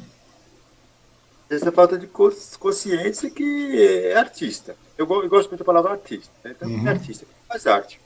[1.51, 4.77] essa falta de consciência que é artista.
[4.97, 6.31] Eu, gosto muito da palavra artista.
[6.45, 6.55] Né?
[6.57, 6.87] Então, uhum.
[6.87, 8.01] é artista, faz arte.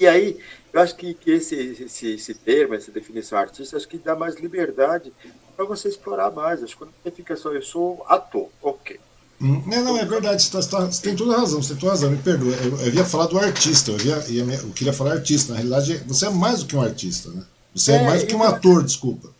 [0.00, 0.38] E aí,
[0.72, 4.36] eu acho que, que esse, esse, esse termo, essa definição artista, acho que dá mais
[4.36, 5.12] liberdade
[5.56, 6.62] para você explorar mais.
[6.62, 8.98] Acho que quando você fica só, eu sou ator, ok.
[9.40, 11.78] Hum, não, não, é verdade, você, tá, tá, você, tem toda a razão, você tem
[11.78, 12.54] toda a razão, me perdoa.
[12.56, 15.52] Eu, eu ia falar do artista, eu, ia, ia, eu queria falar artista.
[15.52, 17.44] Na realidade, você é mais do que um artista, né?
[17.74, 19.35] Você é, é mais do que um ator, desculpa.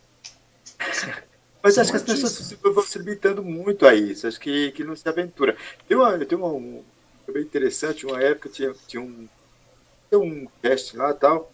[1.67, 4.95] Mas acho que as pessoas vão se limitando muito a isso, acho que, que não
[4.95, 5.57] se aventura.
[5.85, 6.81] Tem uma, tem uma, um,
[7.27, 9.27] bem interessante, uma época tinha, tinha um,
[10.07, 11.51] tinha um teste lá e tal,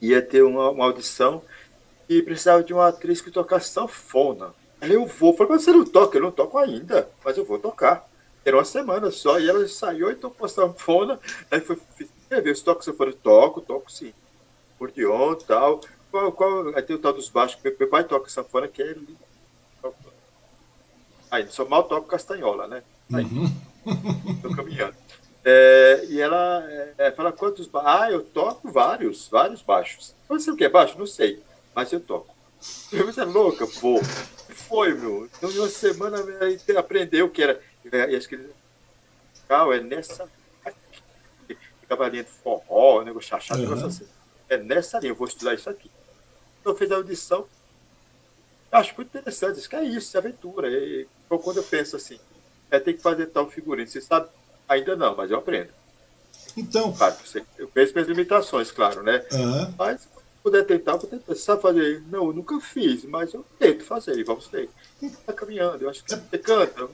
[0.00, 1.42] ia ter uma, uma, audição
[2.08, 4.54] e precisava de uma atriz que tocasse sanfona.
[4.80, 6.16] Aí eu vou, falei, mas você não toca?
[6.16, 8.08] Eu não toco ainda, mas eu vou tocar.
[8.44, 11.18] Era uma semana só, e ela saiu e tocou sanfona,
[11.50, 11.76] aí foi,
[12.30, 14.14] ver se toca sanfona, toco, toco sim.
[14.76, 15.80] Acordeon e tal.
[16.08, 19.23] Qual, qual, aí tem o tal dos baixos, meu pai toca sanfona, que é lindo
[21.34, 22.82] Aí, só mal toco castanhola, né?
[23.10, 23.52] Uhum.
[24.40, 24.94] tô caminhando.
[25.44, 26.64] É, e ela
[26.96, 30.14] é, fala quantos Ah, eu toco vários, vários baixos.
[30.30, 31.42] Não sei o que é baixo, não sei,
[31.74, 32.32] mas eu toco.
[32.88, 34.00] Você é louca, pô.
[34.68, 35.28] Foi, meu.
[35.36, 36.18] Então, em uma semana,
[36.78, 37.60] aprendeu que era.
[37.84, 40.28] E acho que é nessa.
[41.80, 43.70] Ficava linha de forró, negócio chachado, uhum.
[43.70, 44.06] negócio assim.
[44.48, 45.90] É nessa linha, eu vou estudar isso aqui.
[46.60, 47.44] Então, fez a audição,
[48.70, 50.68] acho muito interessante, isso que é isso, é aventura.
[50.70, 52.18] E, quando eu penso assim,
[52.70, 54.28] é, tem que fazer tal figurino, você sabe
[54.68, 55.70] Ainda não, mas eu aprendo.
[56.56, 56.92] Então.
[56.92, 57.16] Claro,
[57.58, 59.24] eu penso minhas limitações, claro, né?
[59.32, 59.74] Uhum.
[59.76, 60.08] Mas se
[60.42, 61.34] puder tentar, vou tentar.
[61.34, 62.02] Você sabe fazer?
[62.10, 64.68] Não, eu nunca fiz, mas eu tento fazer, vamos ver.
[65.02, 66.90] Está caminhando, eu acho que você canta, eu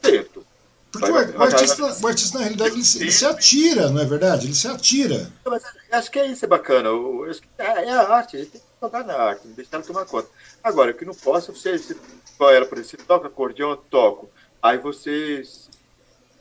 [0.00, 0.46] tento.
[0.90, 4.04] Porque vai, o, artista, o, artista, na realidade, ele se, ele se, atira, não é
[4.04, 4.46] verdade?
[4.46, 5.28] Ele se atira.
[5.44, 6.88] Mas acho que é isso, é bacana.
[6.88, 9.86] Eu, que é, é a arte, a gente tem que tocar na arte, deixar ela
[9.86, 10.28] tomar conta.
[10.62, 11.96] Agora, o que não posso, você, você
[12.40, 14.30] ela, por exemplo, você toca acordeão, toco.
[14.62, 15.42] Aí você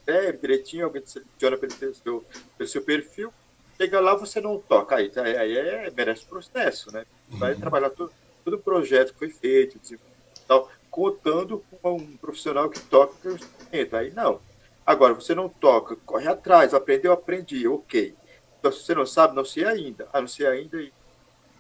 [0.06, 2.26] é direitinho, alguém seleciona pelo seu,
[2.58, 3.34] pelo seu perfil,
[3.78, 4.96] chega lá, você não toca.
[4.96, 7.06] Aí, aí é, merece processo, né?
[7.30, 7.60] Vai uhum.
[7.60, 8.12] trabalhar todo,
[8.44, 9.80] todo o projeto que foi feito,
[10.48, 13.96] tal, contando com um profissional que toca o instrumento.
[13.96, 14.41] Aí não.
[14.86, 18.14] Agora, você não toca, corre atrás, aprendeu, aprendi, ok.
[18.60, 20.08] Então, se você não sabe, não sei ainda.
[20.12, 20.91] Ah, não sei ainda e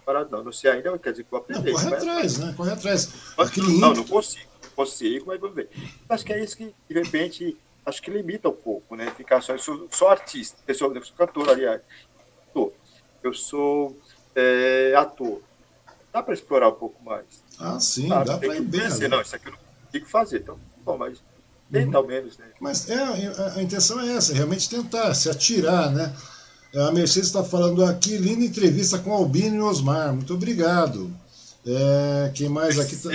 [0.03, 0.43] parado, não.
[0.43, 1.71] Não sei ainda, quer dizer que vou aprender.
[1.71, 2.53] Não, corre atrás, né?
[2.55, 3.09] Corre atrás.
[3.37, 4.51] Aquele não, não consigo.
[4.75, 5.69] Consigo, mas vamos ver.
[6.09, 9.11] Acho que é isso que, de repente, acho que limita um pouco, né?
[9.15, 11.81] Ficar só, eu sou, sou artista, eu sou, eu sou cantor, aliás.
[13.23, 13.97] Eu sou
[14.35, 15.41] é, ator.
[16.11, 17.25] Dá para explorar um pouco mais.
[17.57, 18.81] Ah, sim, ah, dá para ir bem.
[19.09, 20.41] Não, isso aqui eu não consigo fazer.
[20.41, 21.23] Então, bom, mas
[21.71, 21.95] tenta uhum.
[21.97, 22.45] ao menos, né?
[22.59, 26.13] Mas é, a, intenção é essa, realmente tentar se atirar, né?
[26.75, 30.11] A Mercedes está falando aqui, linda entrevista com Albino e Osmar.
[30.11, 31.11] Muito obrigado.
[31.67, 33.09] É, quem mais aqui tá...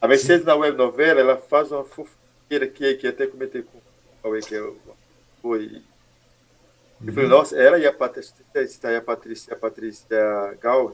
[0.00, 3.82] A Mercedes na web novela, ela faz uma fofoqueira aqui, que até comentei com o
[4.22, 4.54] Cauê, que
[5.42, 5.82] foi.
[7.04, 7.36] Eu falei, uhum.
[7.36, 10.92] nossa, ela e a Patrícia, está a Patrícia, a Patrícia Gal,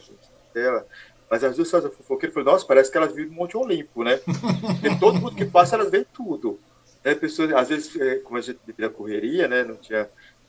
[0.55, 0.87] dela,
[1.31, 4.03] mas as duas fazem fofoqueira, eu falei, nossa, parece que elas vivem no Monte Olimpo,
[4.03, 4.17] né?
[4.17, 6.59] Porque todo mundo que passa, elas veem tudo.
[7.05, 7.15] Né?
[7.15, 9.63] Pessoas, às vezes, é, como a gente vivia correria, né?
[9.63, 10.09] Não tinha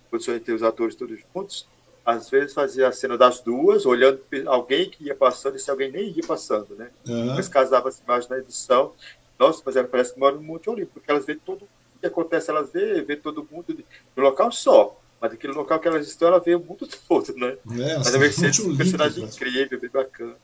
[0.10, 1.68] condições de ter os atores todos juntos,
[2.06, 5.92] às vezes fazia a cena das duas, olhando alguém que ia passando, e se alguém
[5.92, 6.90] nem ia passando, né?
[7.06, 7.36] Uhum.
[7.36, 8.94] Mas casava as imagens na edição.
[9.38, 12.08] Nossa, mas ela parece que mora no Monte Olimpo, porque elas veem tudo o que
[12.08, 13.78] acontece, elas vê, vê todo mundo
[14.16, 14.98] no local só.
[15.20, 17.58] Mas aquele local que elas estão, ela vê o mundo todo, né?
[17.72, 20.36] É, mas Mercedes é um personagem incrível, bem bacana.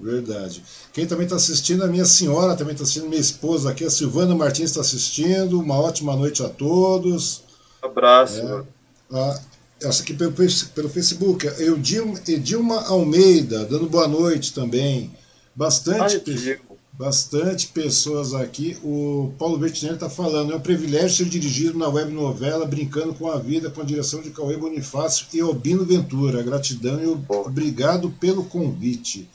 [0.00, 0.62] Verdade.
[0.92, 4.34] Quem também está assistindo, a minha senhora também está assistindo, minha esposa aqui, a Silvana
[4.34, 5.60] Martins está assistindo.
[5.60, 7.42] Uma ótima noite a todos.
[7.84, 8.66] Abraço.
[9.12, 9.40] É,
[9.82, 15.10] essa aqui pelo, pelo Facebook, Edilma, Edilma Almeida, dando boa noite também.
[15.54, 16.58] Bastante, Ai,
[16.92, 18.76] bastante pessoas aqui.
[18.82, 23.30] O Paulo Bertinelli está falando, é um privilégio ser dirigido na web novela Brincando com
[23.30, 26.42] a Vida, com a direção de Cauê Bonifácio e Albino Ventura.
[26.42, 29.28] Gratidão e obrigado pelo convite.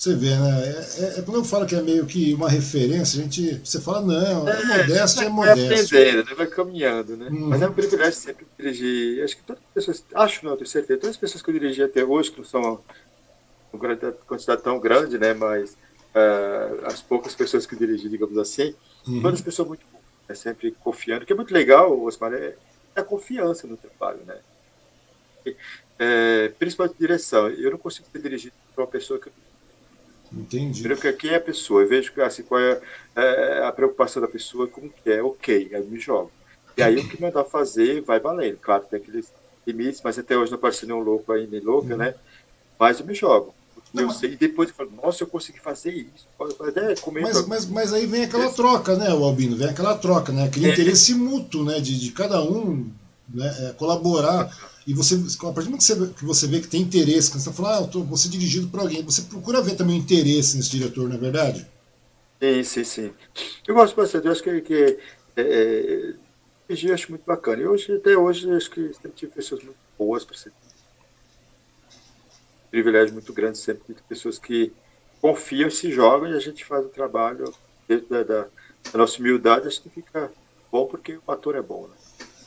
[0.00, 0.64] Você vê, né?
[0.64, 3.60] É, é, é, quando eu falo que é meio que uma referência, a gente.
[3.62, 5.98] Você fala, não, é, é modéstia, é modéstia.
[6.00, 6.34] Aprendendo, né?
[6.36, 7.28] vai caminhando, né?
[7.28, 7.48] Uhum.
[7.50, 9.22] Mas é um privilégio sempre dirigir.
[9.22, 11.82] Acho que todas as pessoas, acho não, tenho certeza, todas as pessoas que eu dirigi
[11.82, 12.82] até hoje, que não são
[13.74, 13.96] uma
[14.26, 15.34] quantidade tão grande, né?
[15.34, 18.74] Mas uh, as poucas pessoas que eu dirigi, digamos assim,
[19.06, 19.20] uhum.
[19.20, 20.34] todas as pessoas muito boas, né?
[20.34, 22.56] sempre confiando, que é muito legal, Osmar, é,
[22.96, 24.38] é a confiança no trabalho, né?
[25.98, 27.50] É, principalmente direção.
[27.50, 29.32] Eu não consigo ser dirigido por uma pessoa que eu
[30.32, 30.82] Entendi.
[30.82, 31.82] Porque quem é a pessoa?
[31.82, 32.80] Eu vejo assim, qual é,
[33.16, 36.30] é, a preocupação da pessoa, como que é, ok, aí me jogo.
[36.76, 38.58] E aí o que mandar fazer vai valendo.
[38.58, 39.32] Claro, tem aqueles
[39.66, 41.98] limites, mas até hoje não apareceu nenhum louco aí, nem louca, uhum.
[41.98, 42.14] né?
[42.78, 43.54] Mas eu me jogo.
[43.92, 46.28] Não, eu sei, e depois eu falo, nossa, eu consegui fazer isso.
[46.60, 49.56] Até mas, mas, mas aí vem aquela troca, né, Albino?
[49.56, 50.44] Vem aquela troca, né?
[50.44, 50.72] Aquele é.
[50.72, 51.80] interesse mútuo, né?
[51.80, 52.88] De, de cada um
[53.32, 54.50] né, é, colaborar
[54.86, 57.42] e você, a partir do momento que você, que você vê que tem interesse, quando
[57.42, 60.02] você fala, ah, eu tô, vou ser dirigido por alguém, você procura ver também o
[60.02, 61.66] interesse nesse diretor, não é verdade?
[62.42, 63.12] Sim, sim, sim.
[63.68, 64.98] Eu gosto bastante, eu acho que, que
[65.36, 66.14] é, é,
[66.68, 67.62] eu acho muito bacana.
[67.62, 70.48] E hoje, até hoje, acho que sempre tive pessoas muito boas para ser.
[72.66, 74.72] Um privilégio muito grande sempre de pessoas que
[75.20, 77.52] confiam, se jogam e a gente faz o trabalho
[77.86, 78.42] dentro da, da,
[78.92, 80.32] da nossa humildade, acho que fica
[80.72, 81.94] bom porque o ator é bom, né?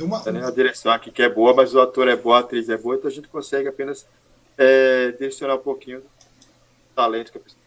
[0.04, 0.48] Uma...
[0.48, 2.96] A direção aqui que é boa, mas o ator é bom, a atriz é boa,
[2.96, 4.06] então a gente consegue apenas
[4.58, 6.08] é, direcionar um pouquinho do
[6.96, 7.64] talento que a pessoa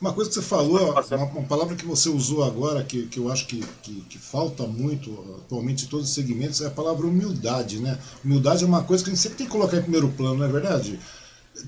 [0.00, 3.30] uma coisa que você falou, uma, uma, palavra que você usou agora, que, que eu
[3.30, 5.12] acho que, que, que, falta muito
[5.44, 7.98] atualmente em todos os segmentos, é a palavra humildade, né?
[8.24, 10.46] Humildade é uma coisa que a gente sempre tem que colocar em primeiro plano, não
[10.46, 10.98] é verdade?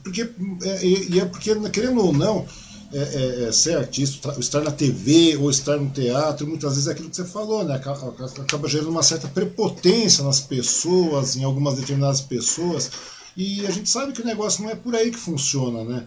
[0.02, 0.22] Porque,
[0.62, 2.46] é, e é porque, querendo ou não,
[2.92, 6.92] é, é, é, ser artista, estar na TV ou estar no teatro, muitas vezes é
[6.92, 7.76] aquilo que você falou, né?
[7.76, 8.12] Acaba,
[8.42, 12.90] acaba gerando uma certa prepotência nas pessoas, em algumas determinadas pessoas,
[13.36, 16.06] e a gente sabe que o negócio não é por aí que funciona, né?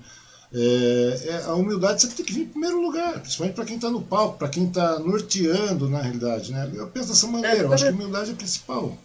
[0.54, 3.90] É, é, a humildade sempre tem que vir em primeiro lugar, principalmente para quem está
[3.90, 6.70] no palco, para quem está norteando na realidade, né?
[6.76, 8.98] Eu penso dessa maneira, é, eu acho que a humildade é principal.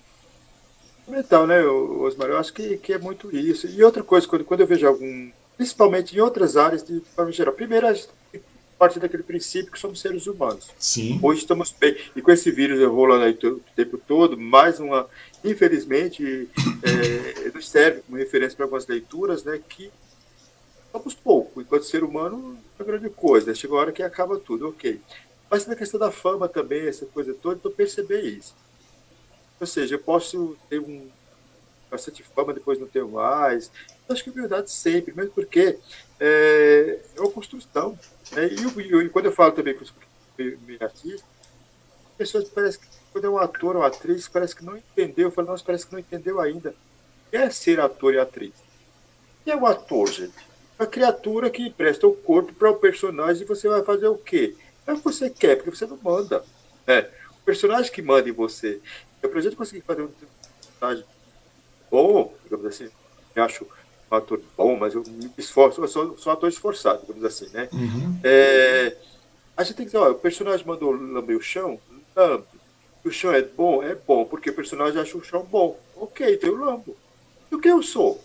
[1.09, 3.67] Então, né, Osmar, eu acho que, que é muito isso.
[3.67, 7.53] E outra coisa, quando, quando eu vejo algum principalmente em outras áreas de, forma geral.
[7.53, 7.87] Primeiro,
[8.79, 10.71] partir daquele princípio que somos seres humanos.
[10.79, 11.19] Sim.
[11.21, 11.97] Hoje estamos bem.
[12.15, 15.09] E com esse vírus rolando aí o tempo todo, mais uma,
[15.45, 16.49] infelizmente,
[16.85, 19.91] é, nos serve como referência para algumas leituras, né, que
[20.93, 21.61] somos pouco.
[21.61, 23.53] Enquanto ser humano, é uma grande coisa.
[23.53, 25.01] Chega a hora que acaba tudo, ok.
[25.51, 28.55] Mas na questão da fama também, essa coisa toda, então perceber isso.
[29.61, 31.09] Ou seja, eu posso ter um
[31.91, 33.73] bastante fama, depois não ter mais.
[34.09, 35.79] Eu acho que é verdade sempre, mesmo porque
[36.19, 37.99] é, é uma construção.
[38.33, 38.49] Né?
[38.49, 39.93] E, e, e, quando eu falo também com os
[40.81, 41.25] artistas,
[42.17, 45.29] pessoas parecem que quando é um ator ou atriz, parece que não entendeu.
[45.29, 46.75] Eu falo, nossa, parece que não entendeu ainda.
[47.31, 48.53] É ser ator e atriz?
[49.45, 50.35] Que é o ator, gente?
[50.79, 54.17] É uma criatura que empresta o corpo para o personagem e você vai fazer o
[54.17, 54.57] quê?
[54.87, 56.45] É o que você quer, porque você não manda.
[56.87, 58.81] É, o personagem que manda em você.
[59.23, 61.05] Eu, por exemplo, consegui fazer um personagem
[61.91, 62.89] bom, digamos assim,
[63.35, 63.67] eu acho
[64.11, 67.49] um ator bom, mas eu me esforço, eu sou, sou um ator esforçado, digamos assim,
[67.53, 67.69] né?
[67.73, 68.21] Uhum.
[68.23, 68.97] É,
[69.57, 71.81] a gente tem que dizer, ó, o personagem mandou lamber o chão,
[72.17, 72.47] lambe.
[73.05, 73.83] O chão é bom?
[73.83, 75.79] É bom, porque o personagem acha o chão bom.
[75.97, 76.97] Ok, então eu lambo.
[77.51, 78.23] E o que eu sou?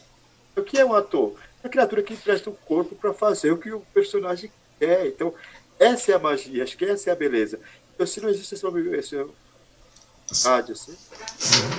[0.55, 1.36] O que é um ator?
[1.63, 5.07] É a criatura que empresta o corpo para fazer o que o personagem quer.
[5.07, 5.34] Então,
[5.79, 7.59] essa é a magia, acho que essa é a beleza.
[7.93, 8.67] Então, se não existe essa,
[8.97, 10.95] essa rádio, assim,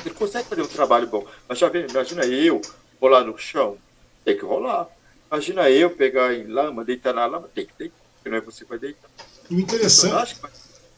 [0.05, 1.27] ele consegue fazer um trabalho bom.
[1.49, 2.61] Mas já vê, imagina eu
[3.01, 3.77] rolar no chão,
[4.25, 4.89] tem que rolar.
[5.31, 8.65] Imagina eu pegar em lama, deitar na lama, tem que deitar, porque não é você
[8.65, 9.11] que vai deitar.
[9.51, 10.37] O interessante,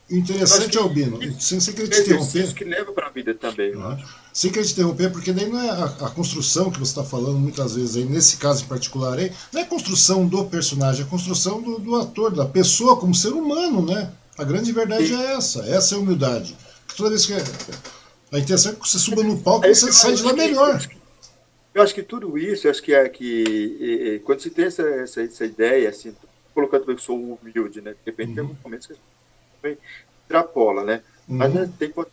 [0.09, 2.55] o interessante, Albino, sem, sem querer te interromper.
[2.55, 3.99] que leva para a vida também, ah,
[4.33, 7.39] Sem querer te interromper, porque daí não é a, a construção que você está falando
[7.39, 11.05] muitas vezes aí, nesse caso em particular aí, não é a construção do personagem, é
[11.05, 14.13] a construção do, do ator, da pessoa como ser humano, né?
[14.39, 15.21] A grande verdade Sim.
[15.21, 16.57] é essa, essa é a humildade.
[16.97, 17.33] Toda vez que.
[17.33, 17.43] É,
[18.33, 20.81] a intenção é que você suba no palco e você sai de lá melhor.
[21.77, 25.21] Eu acho que tudo isso, eu acho que é que quando se tem essa, essa,
[25.21, 26.17] essa ideia, assim,
[26.55, 27.91] colocando que eu sou humilde, né?
[27.91, 28.35] De repente uhum.
[28.35, 28.95] tem alguns momentos que
[29.61, 29.79] você
[30.23, 31.03] extrapola, né?
[31.29, 31.37] Uhum.
[31.37, 32.09] Mas né, tem quando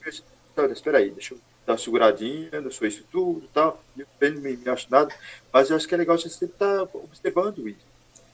[0.58, 4.42] olha, espera aí, deixa eu dar uma seguradinha, não sou isso tudo tal, eu não
[4.42, 5.16] me, me acho nada,
[5.54, 7.88] mas eu acho que é legal a gente sempre estar tá observando isso.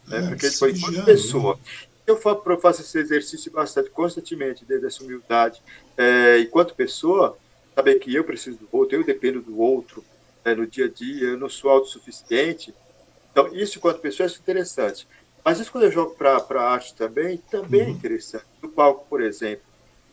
[0.08, 0.26] Né?
[0.26, 1.54] É, Porque foi enquanto pessoa.
[1.54, 1.62] Né?
[2.08, 2.18] Eu
[2.60, 5.62] faço esse exercício bastante constantemente, desde essa humildade.
[5.96, 7.38] É, enquanto pessoa,
[7.76, 10.04] saber que eu preciso do outro, eu dependo do outro
[10.50, 12.74] né, no dia a dia, eu não sou autossuficiente.
[13.32, 15.08] Então, isso enquanto pessoa é interessante.
[15.44, 17.90] Mas isso quando eu jogo para a arte também, também é uhum.
[17.90, 18.46] é interessante.
[18.62, 19.64] No palco, por exemplo.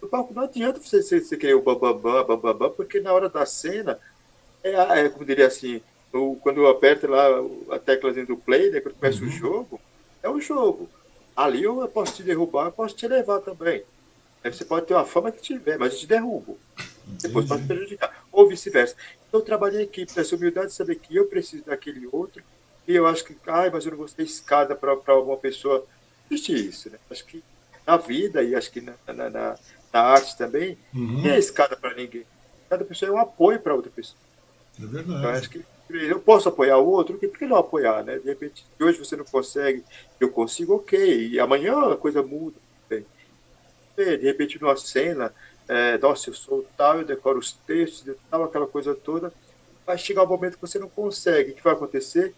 [0.01, 3.45] No palco não adianta você, você, você querer o bambambam, bambambam, porque na hora da
[3.45, 3.99] cena,
[4.63, 4.71] é,
[5.01, 5.81] é como diria assim,
[6.13, 7.27] o, quando eu aperto lá
[7.71, 9.29] a tecla do play, né, quando começa uhum.
[9.29, 9.81] o jogo,
[10.23, 10.89] é o jogo.
[11.35, 13.83] Ali eu posso te derrubar, eu posso te levar também.
[14.43, 16.59] Aí você pode ter uma fama que tiver, mas eu te derrubo.
[17.07, 18.25] Depois pode prejudicar.
[18.31, 18.97] Ou vice-versa.
[19.29, 22.43] Então eu trabalho em equipe, essa humildade de saber que eu preciso daquele outro,
[22.87, 25.85] e eu acho que, ai, mas eu não gostei escada para uma pessoa.
[26.31, 26.99] Existe isso, né?
[27.11, 27.43] Acho que
[27.87, 29.59] na vida, e acho que na, na, na,
[29.93, 31.23] na arte também, uhum.
[31.23, 32.25] não é escada para ninguém.
[32.69, 34.19] Cada pessoa é um apoio para outra pessoa.
[34.81, 35.19] É verdade.
[35.19, 38.19] Então, acho que eu posso apoiar o outro, por que não apoiar, né?
[38.19, 39.85] De repente, hoje você não consegue,
[40.19, 41.29] eu consigo, ok.
[41.29, 42.57] E amanhã a coisa muda.
[42.89, 43.07] Bem.
[43.97, 45.33] De repente, numa cena,
[45.69, 49.33] é, nossa, eu sou tal, eu decoro os textos, tal, aquela coisa toda.
[49.85, 51.53] Vai chegar um momento que você não consegue.
[51.53, 52.35] O que vai acontecer?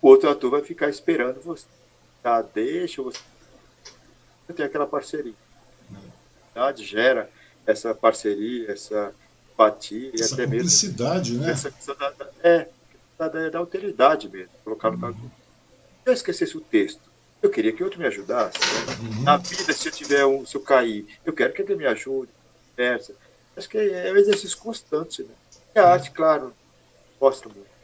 [0.00, 1.66] O outro ator vai ficar esperando você.
[2.22, 3.18] Tá, deixa você.
[4.54, 5.34] Tem aquela parceria.
[6.54, 6.72] Tá?
[6.72, 7.30] Gera
[7.66, 9.12] essa parceria, essa
[9.52, 10.68] empatia, essa até mesmo.
[11.38, 11.50] né?
[11.50, 12.68] Essa da, é,
[13.18, 14.50] da, da, alteridade mesmo.
[14.64, 15.12] Colocar no uhum.
[15.12, 15.30] Se
[16.06, 17.00] eu esquecesse o texto,
[17.42, 18.58] eu queria que outro me ajudasse.
[18.58, 18.96] Né?
[19.00, 19.22] Uhum.
[19.22, 22.30] Na vida, se eu tiver um, se eu cair, eu quero que alguém me ajude.
[22.76, 23.14] Versa.
[23.56, 25.34] Acho que é, é um exercício constante, né?
[25.74, 26.52] E a arte, claro,
[27.18, 27.76] gosta muito.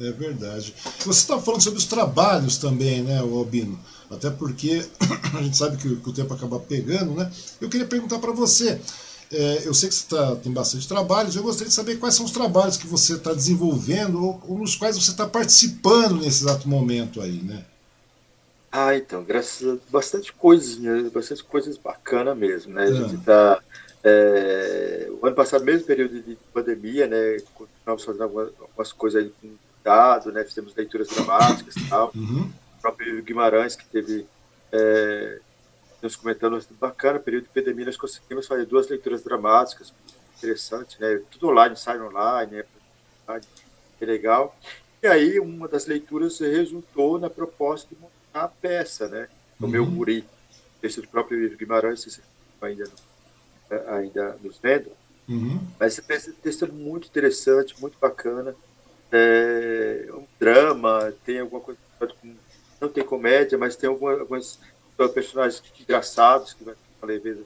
[0.00, 0.74] É verdade.
[1.00, 3.78] Você está falando sobre os trabalhos também, né, Albino?
[4.10, 4.84] Até porque
[5.38, 7.30] a gente sabe que, o tempo acaba pegando, né?
[7.60, 8.80] Eu queria perguntar para você.
[9.32, 12.24] É, eu sei que você tá, tem bastante trabalhos, eu gostaria de saber quais são
[12.24, 16.68] os trabalhos que você está desenvolvendo ou, ou, nos quais você está participando nesse exato
[16.68, 17.64] momento aí, né?
[18.72, 20.78] Ah, então, graças a bastante coisas,
[21.12, 22.84] bastante coisas bacanas mesmo, né?
[22.84, 23.60] A gente está.
[24.02, 27.38] É, o ano passado, mesmo período de pandemia, né?
[27.54, 30.44] Continuamos fazendo algumas, algumas coisas aí com dado, né?
[30.44, 32.10] Fizemos leituras dramáticas e tal.
[32.14, 32.50] Uhum.
[32.78, 34.26] O próprio Guimarães, que teve.
[34.72, 35.40] É,
[36.02, 39.92] nos comentando bacana, período de pandemia, nós conseguimos fazer duas leituras dramáticas,
[40.38, 41.20] interessante, né?
[41.30, 42.64] Tudo online, ensaio online, né?
[44.00, 44.56] É legal.
[45.02, 49.28] E aí, uma das leituras resultou na proposta de montar a peça, né?
[49.60, 49.70] O uhum.
[49.70, 50.24] meu guri,
[50.82, 52.20] esse do próprio Guimarães,
[52.62, 52.84] ainda,
[53.88, 54.90] ainda nos vendo.
[55.28, 55.60] Uhum.
[55.78, 58.54] Mas essa peça é muito interessante, muito bacana.
[59.12, 61.78] É um drama, tem alguma coisa.
[62.80, 64.58] Não tem comédia, mas tem algumas
[65.14, 67.44] personagens engraçados, que eu falei vezes.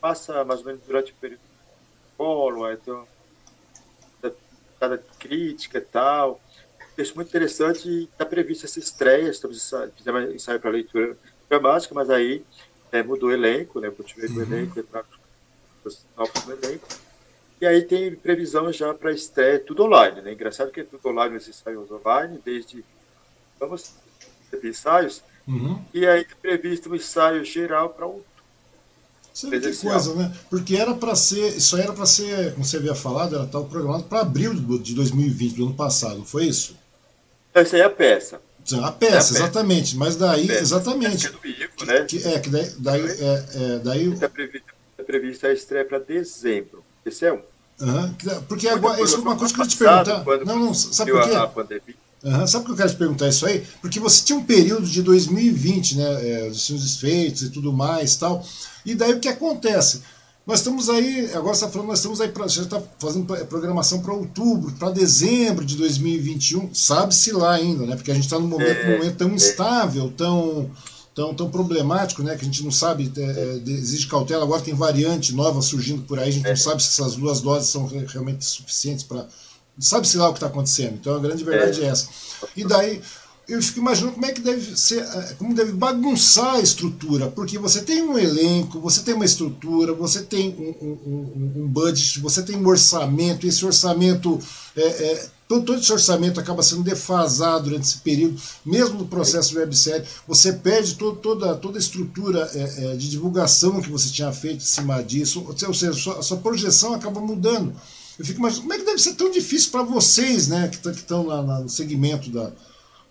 [0.00, 3.06] Passa mais ou menos durante o período do polo, então
[4.80, 6.40] cada crítica e tal.
[6.96, 11.16] Texto muito interessante e está prevista essa estreia, estamos fizemos ensaio para leitura
[11.48, 12.44] dramática, mas aí
[12.92, 13.90] é, mudou o elenco, né?
[13.90, 14.52] Continuei com o uhum.
[14.52, 14.84] elenco,
[16.16, 16.86] novos no elenco.
[17.60, 20.32] E aí tem previsão já para estreia, tudo online, né?
[20.32, 22.84] Engraçado que é tudo online, esses ensaios online, desde
[23.58, 23.92] vamos
[24.50, 25.82] ter ensaios, uhum.
[25.94, 28.32] e aí tem previsto um ensaio geral para outubro.
[29.32, 30.36] Você vê que coisa, né?
[30.50, 34.04] Porque era para ser, isso era para ser, como você havia falado, era tal programado
[34.04, 36.76] para abril de 2020, do ano passado, foi isso?
[37.54, 38.42] Essa aí é a peça.
[38.64, 39.34] A peça, é a peça.
[39.34, 39.96] exatamente.
[39.96, 40.60] Mas daí, peça.
[40.60, 41.26] exatamente.
[41.26, 42.04] É do Ivo, né?
[42.04, 42.72] Que, é, que daí.
[42.78, 44.12] daí, é, é, daí...
[44.12, 46.84] Está prevista, tá prevista a estreia para dezembro.
[47.04, 47.40] Esse é um.
[47.80, 48.14] Uhum,
[48.48, 50.24] porque agora, isso é uma coisa que eu te perguntar.
[50.44, 51.82] Não, não, sabe por quê?
[52.22, 53.66] Uhum, sabe por que eu quero te perguntar isso aí?
[53.80, 56.30] Porque você tinha um período de 2020, né?
[56.30, 58.46] É, os seus desfeitos e tudo mais tal.
[58.86, 60.02] E daí o que acontece?
[60.44, 64.00] Nós estamos aí, agora você está falando, nós estamos aí, pra, já está fazendo programação
[64.00, 67.94] para outubro, para dezembro de 2021, sabe-se lá ainda, né?
[67.94, 69.34] Porque a gente está num momento, é, momento tão é.
[69.34, 70.68] instável, tão,
[71.14, 72.34] tão, tão problemático, né?
[72.34, 74.42] Que a gente não sabe, é, é exige cautela.
[74.42, 76.56] Agora tem variante nova surgindo por aí, a gente não é.
[76.56, 79.28] sabe se essas duas doses são realmente suficientes para.
[79.78, 80.94] Sabe-se lá o que está acontecendo.
[81.00, 82.08] Então a grande verdade é essa.
[82.56, 83.00] E daí
[83.48, 87.58] eu fico imaginando como é que deve ser, eh, como deve bagunçar a estrutura, porque
[87.58, 92.42] você tem um elenco, você tem uma estrutura, você tem um, um, um budget, você
[92.42, 94.38] tem um orçamento, esse orçamento,
[94.76, 99.50] é, é, todo, todo, esse orçamento acaba sendo defasado durante esse período, mesmo no processo
[99.50, 104.32] de websérie, você perde todo, toda, toda a estrutura é, de divulgação que você tinha
[104.32, 107.74] feito em cima disso, ou seja, a sua, a sua projeção acaba mudando.
[108.16, 111.24] Eu fico imaginando como é que deve ser tão difícil para vocês, né, que estão
[111.24, 112.52] no segmento da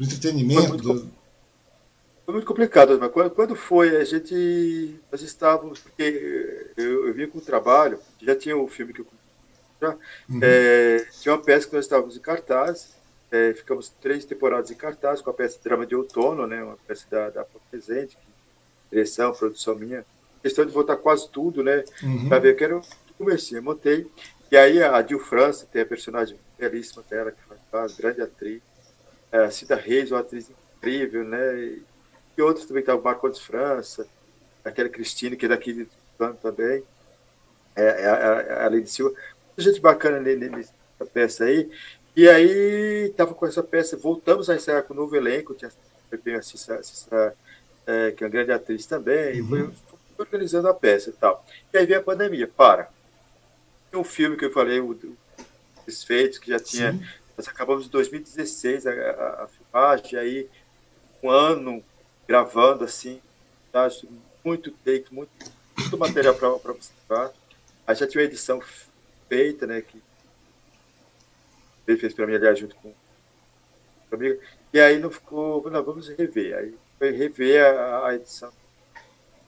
[0.02, 0.62] do entretenimento.
[0.62, 1.12] Foi muito, do...
[2.26, 5.00] foi muito complicado, mas quando, quando foi, a gente.
[5.12, 5.80] Nós estávamos.
[5.80, 9.08] Porque eu, eu vim com o trabalho, já tinha o um filme que eu.
[9.80, 9.98] Já,
[10.30, 10.40] uhum.
[10.44, 12.96] é, tinha uma peça que nós estávamos em cartaz,
[13.32, 17.06] é, ficamos três temporadas em cartaz com a peça Drama de Outono, né, uma peça
[17.10, 18.16] da, da Presente,
[18.92, 20.06] direção, produção minha.
[20.42, 21.84] Questão de voltar quase tudo, né?
[22.02, 22.28] Uhum.
[22.28, 22.84] Para ver que era o
[23.18, 23.60] comecinho.
[23.60, 24.08] Eu montei.
[24.52, 27.38] E aí a Dil França tem a personagem belíssima dela, que
[27.72, 28.62] faz grande atriz
[29.32, 31.80] a Cida Reis, uma atriz incrível, né?
[32.38, 34.08] E outros também, tá, o Marcos França,
[34.64, 36.84] aquela Cristina, que é daqui de Plano também,
[37.76, 39.16] é, é, é, a Lady Silva.
[39.48, 40.74] Muita gente bacana nessa
[41.14, 41.70] peça aí.
[42.16, 45.72] E aí, estava com essa peça, voltamos a ensaiar com o novo elenco, tinha
[46.38, 47.34] a Cissa, Cissa
[47.88, 49.46] é, que é uma grande atriz também, uhum.
[49.46, 49.60] e foi,
[50.18, 51.46] foi organizando a peça e tal.
[51.74, 52.90] E aí veio a pandemia, para.
[53.90, 55.18] Tem um filme que eu falei, o, o
[55.86, 57.04] Desfeitos, que já tinha Sim.
[57.38, 60.50] Nós acabamos em 2016 a, a, a filmagem, aí
[61.24, 61.84] um ano
[62.28, 63.22] gravando assim,
[63.72, 63.88] tá?
[64.44, 65.32] muito take, muito,
[65.78, 67.32] muito material para observar.
[67.86, 68.62] Aí já tinha uma edição
[69.28, 69.82] feita, né?
[69.82, 70.02] Que
[71.88, 74.42] ele fez para mim, aliás, junto com o amigo.
[74.74, 76.58] E aí não ficou, não, vamos rever.
[76.58, 78.52] Aí foi rever a, a edição.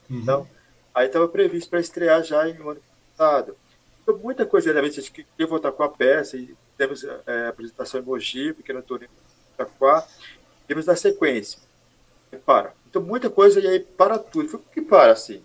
[0.10, 0.20] Uhum.
[0.20, 0.50] Então,
[0.94, 2.82] aí estava previsto para estrear já em um ano
[3.16, 3.58] passado.
[4.02, 7.50] Então, muita coisa, realmente, a gente queria voltar com a peça e temos é, a
[7.50, 10.08] apresentação em Mogi, pequeno torneio em Itaquá,
[10.68, 11.60] temos a sequência.
[12.32, 12.74] E para.
[12.90, 14.50] Então, muita coisa, e aí para tudo.
[14.50, 15.44] Foi que para, assim.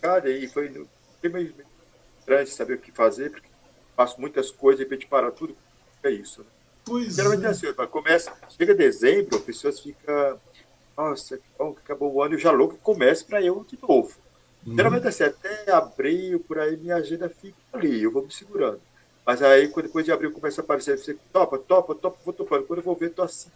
[0.00, 0.68] Cara, e foi
[1.22, 1.54] meio
[2.18, 3.48] estranho saber o que fazer, porque
[3.96, 5.56] faço muitas coisas, e de repente para tudo.
[6.02, 6.46] É isso, né?
[6.84, 10.38] Pois Geralmente é, é assim, começa, chega dezembro, as pessoas ficam,
[10.96, 14.18] nossa, que bom que acabou o ano, já louco começa para eu de novo.
[14.66, 14.76] Uhum.
[14.76, 18.80] Geralmente assim, até abril, por aí, minha agenda fica ali, eu vou me segurando.
[19.26, 22.64] Mas aí, depois de abril, começa a aparecer, você topa, topa, topa, vou topando.
[22.64, 23.48] Quando eu vou ver, tô assim,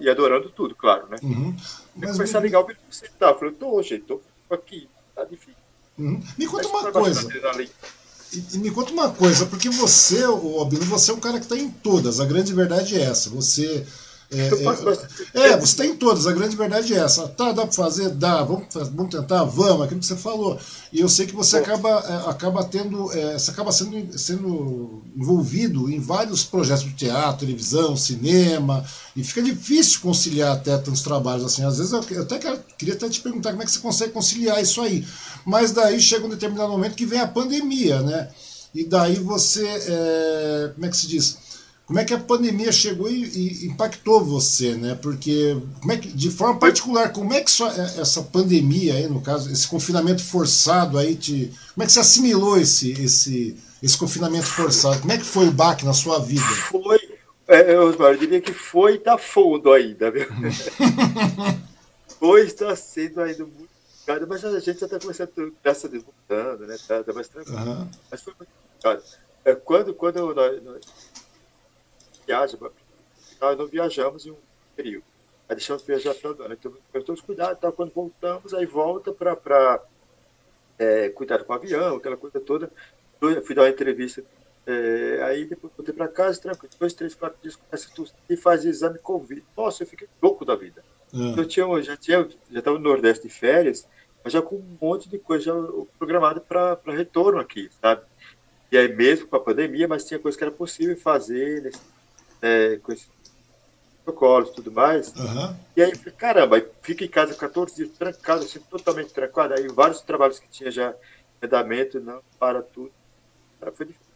[0.00, 1.16] e adorando tudo, claro, né?
[1.22, 1.54] Uhum.
[1.96, 2.44] Mas começar me...
[2.44, 3.30] a ligar o vídeo você tá.
[3.30, 5.54] Eu falei, tô, gente, tô aqui, tá difícil.
[5.98, 6.22] Uhum.
[6.38, 7.28] Me conta uma coisa.
[8.32, 11.44] E, e, me conta uma coisa, porque você, o Albino, você é um cara que
[11.44, 12.18] está em todas.
[12.18, 13.28] A grande verdade é essa.
[13.30, 13.86] Você
[14.32, 17.28] é, é, é, você tem todas, a grande verdade é essa.
[17.28, 18.08] Tá, dá para fazer?
[18.10, 19.44] Dá, vamos, vamos tentar?
[19.44, 20.58] Vamos, aquilo que você falou.
[20.90, 25.90] E eu sei que você acaba, é, acaba tendo, é, você acaba sendo, sendo envolvido
[25.90, 28.82] em vários projetos de teatro, televisão, cinema,
[29.14, 31.62] e fica difícil conciliar até tantos trabalhos assim.
[31.64, 34.12] Às vezes eu, eu até quero, queria até te perguntar como é que você consegue
[34.12, 35.06] conciliar isso aí.
[35.44, 38.30] Mas daí chega um determinado momento que vem a pandemia, né?
[38.74, 41.36] E daí você, é, como é que se diz?
[41.92, 44.94] Como é que a pandemia chegou e, e, impactou você, né?
[44.94, 49.06] Porque, como é que, de forma particular, como é que só, é, essa pandemia aí,
[49.08, 53.98] no caso, esse confinamento forçado aí, te, como é que você assimilou esse, esse, esse
[53.98, 55.00] confinamento forçado?
[55.00, 56.42] Como é que foi o baque na sua vida?
[56.70, 56.98] Foi,
[57.46, 60.26] é, eu, eu diria que foi da fundo ainda, viu?
[62.08, 63.68] Depois está sendo ainda muito
[63.98, 66.78] complicado, mas a gente já está começando, graças a Deus, voltando, né?
[66.88, 67.58] Tá, tá mais tranquilo.
[67.58, 67.88] Uhum.
[68.10, 69.02] Mas foi muito complicado.
[69.44, 70.80] É, quando, quando nós, nós
[72.32, 72.72] viajamos,
[73.40, 74.36] nós não viajamos em um
[74.76, 75.04] período.
[75.48, 76.54] Aí deixamos de viajar para ano.
[76.54, 76.72] Então,
[77.04, 77.72] todos cuidado, tá?
[77.72, 79.82] quando voltamos, aí volta para
[80.78, 82.70] é, cuidar com o avião, aquela coisa toda.
[83.20, 84.24] Eu fui dar uma entrevista
[84.64, 86.72] é, aí depois voltei para casa, tranquilo.
[86.78, 89.44] Dois, três, quatro dias começa a e faz exame Covid.
[89.56, 90.84] Nossa, eu fiquei louco da vida.
[91.12, 91.40] É.
[91.40, 93.88] Eu tinha, já tinha, já estava no Nordeste de férias,
[94.22, 95.52] mas já com um monte de coisa
[95.98, 98.02] programada para retorno aqui, sabe?
[98.70, 101.70] E aí mesmo com a pandemia, mas tinha coisa que era possível fazer, né?
[102.42, 103.08] É, com esses
[104.04, 105.14] protocolos e tudo mais.
[105.14, 105.56] Uhum.
[105.76, 109.54] E aí, caramba, fica em casa 14 dias trancado, assim, totalmente trancado.
[109.54, 110.94] Aí vários trabalhos que tinha já
[111.40, 112.92] andamento, não, para tudo.
[113.74, 114.12] Foi difícil.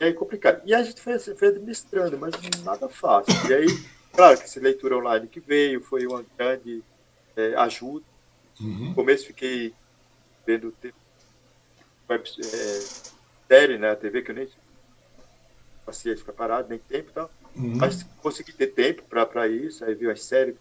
[0.00, 0.62] E aí complicado.
[0.64, 2.34] E a gente foi, assim, foi administrando, mas
[2.64, 3.34] nada fácil.
[3.48, 3.66] E aí,
[4.12, 6.82] claro que essa leitura online que veio foi uma grande
[7.36, 8.04] é, ajuda.
[8.60, 8.88] Uhum.
[8.88, 9.72] No começo fiquei
[10.44, 10.74] vendo
[12.08, 12.80] web, é,
[13.46, 14.48] série na TV, que eu nem
[15.90, 17.30] a ficar parado, nem tempo e tal.
[17.56, 17.76] Uhum.
[17.76, 19.84] Mas consegui ter tempo para isso.
[19.84, 20.56] Aí vi as séries,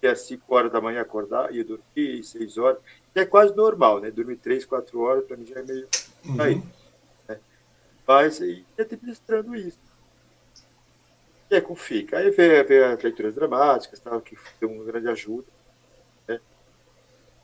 [0.00, 2.78] que às 5 horas da manhã acordar, ia dormir, 6 horas.
[3.12, 4.10] Que é quase normal, né?
[4.10, 5.88] Dormir 3, 4 horas, para mim já é meio.
[6.24, 6.40] Uhum.
[6.40, 6.62] Aí
[8.06, 9.78] faz e administrando isso.
[11.50, 12.18] E aí como fica?
[12.18, 15.46] Aí veio, veio as leituras dramáticas, tal, que deu uma grande ajuda.
[16.26, 16.40] Né?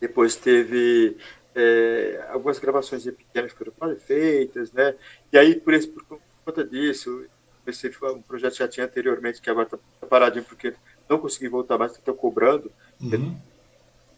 [0.01, 1.17] Depois teve
[1.55, 4.95] é, algumas gravações pequenas que foram feitas, né?
[5.33, 7.27] E aí, por, esse, por conta disso,
[7.93, 10.75] foi um projeto que já tinha anteriormente, que agora está paradinho porque
[11.09, 12.73] não consegui voltar mais, estou cobrando.
[13.01, 13.37] Uhum.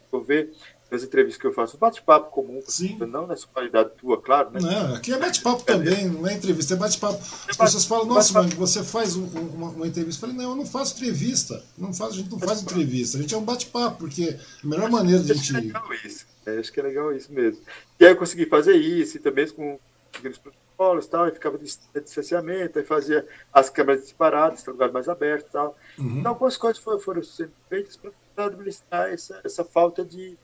[0.09, 0.53] Vou ver
[0.89, 2.97] nas entrevistas que eu faço, bate-papo comum, Sim.
[2.99, 4.51] não nessa qualidade tua, claro.
[4.51, 4.59] Né?
[4.59, 7.17] Não, aqui é bate-papo também, não é entrevista, é bate-papo.
[7.49, 10.25] As pessoas falam, nossa, mano, você faz um, uma, uma, entrevista.
[10.25, 11.63] Eu falei, não, eu não faço entrevista.
[11.77, 14.85] Não faço, a gente não faz entrevista, a gente é um bate-papo, porque a melhor
[14.85, 15.55] acho maneira de a gente.
[15.55, 16.25] É legal isso.
[16.45, 17.61] É, acho que é legal isso mesmo.
[17.97, 19.79] E aí eu consegui fazer isso, e também com
[20.13, 20.37] aqueles
[20.81, 25.51] protocolos tal, e ficava de distanciamento, aí fazia as câmeras separadas, lugar mais aberto e
[25.51, 25.77] tal.
[25.97, 26.19] Uhum.
[26.19, 30.37] Então, algumas coisas foram, foram sendo feitas para administrar essa, essa falta de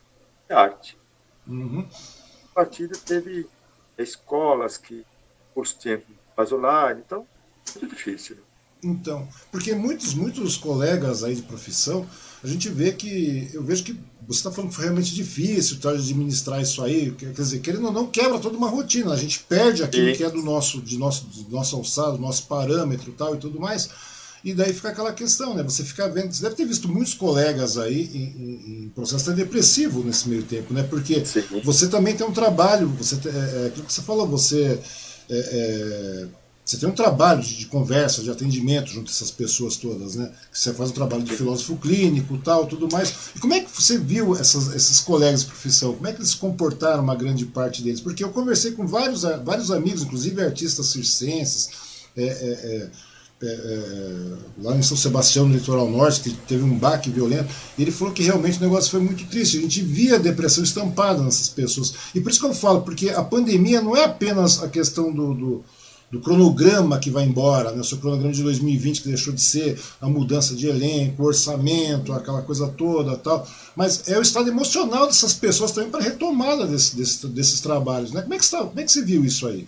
[0.49, 0.97] arte.
[1.47, 1.87] Uhum.
[2.51, 3.47] A partida teve
[3.97, 5.05] escolas que
[5.53, 6.01] curso tinha
[6.35, 7.25] faz online, então
[7.79, 8.35] muito difícil.
[8.35, 8.41] Né?
[8.83, 12.07] Então, porque muitos, muitos colegas aí de profissão,
[12.43, 15.91] a gente vê que, eu vejo que você está falando que foi realmente difícil tá,
[15.91, 19.83] administrar isso aí, quer dizer, querendo ou não, quebra toda uma rotina, a gente perde
[19.83, 23.57] aquilo que é do nosso, de nosso, de nosso alçado, nosso parâmetro tal e tudo
[23.57, 23.89] mais,
[24.43, 25.63] e daí fica aquela questão, né?
[25.63, 30.03] Você fica vendo, você deve ter visto muitos colegas aí em, em, em processo depressivo
[30.03, 30.83] nesse meio tempo, né?
[30.83, 31.43] Porque Sim.
[31.63, 34.79] você também tem um trabalho, você é, é, aquilo que você falou, você
[35.29, 36.27] é, é,
[36.67, 40.29] você tem um trabalho de, de, conversa, de atendimento junto a essas pessoas todas, né?
[40.51, 43.31] Você faz um trabalho de filósofo clínico, tal, tudo mais.
[43.33, 45.93] E como é que você viu essas, esses colegas de profissão?
[45.93, 48.01] Como é que eles comportaram, uma grande parte deles?
[48.01, 51.69] Porque eu conversei com vários, vários amigos, inclusive artistas circenses,
[52.17, 52.89] é, é, é
[53.39, 57.83] é, é, lá em São Sebastião, no litoral norte, que teve um baque violento, e
[57.83, 59.59] ele falou que realmente o negócio foi muito triste.
[59.59, 61.93] A gente via a depressão estampada nessas pessoas.
[62.15, 65.35] E por isso que eu falo, porque a pandemia não é apenas a questão do,
[65.35, 65.63] do,
[66.09, 67.81] do cronograma que vai embora, né?
[67.81, 72.41] o seu cronograma de 2020 que deixou de ser a mudança de elenco, orçamento, aquela
[72.41, 73.45] coisa toda tal,
[73.75, 78.13] mas é o estado emocional dessas pessoas também para retomada desse, desse, desses trabalhos.
[78.13, 78.21] Né?
[78.21, 79.67] Como, é que está, como é que você viu isso aí?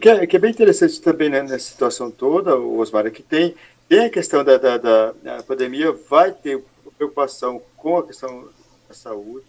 [0.00, 3.54] Que é, que é bem interessante também né, nessa situação toda, Osmar, é que tem,
[3.88, 6.60] tem a questão da, da, da, da pandemia, vai ter
[6.96, 8.48] preocupação com a questão
[8.88, 9.46] da saúde,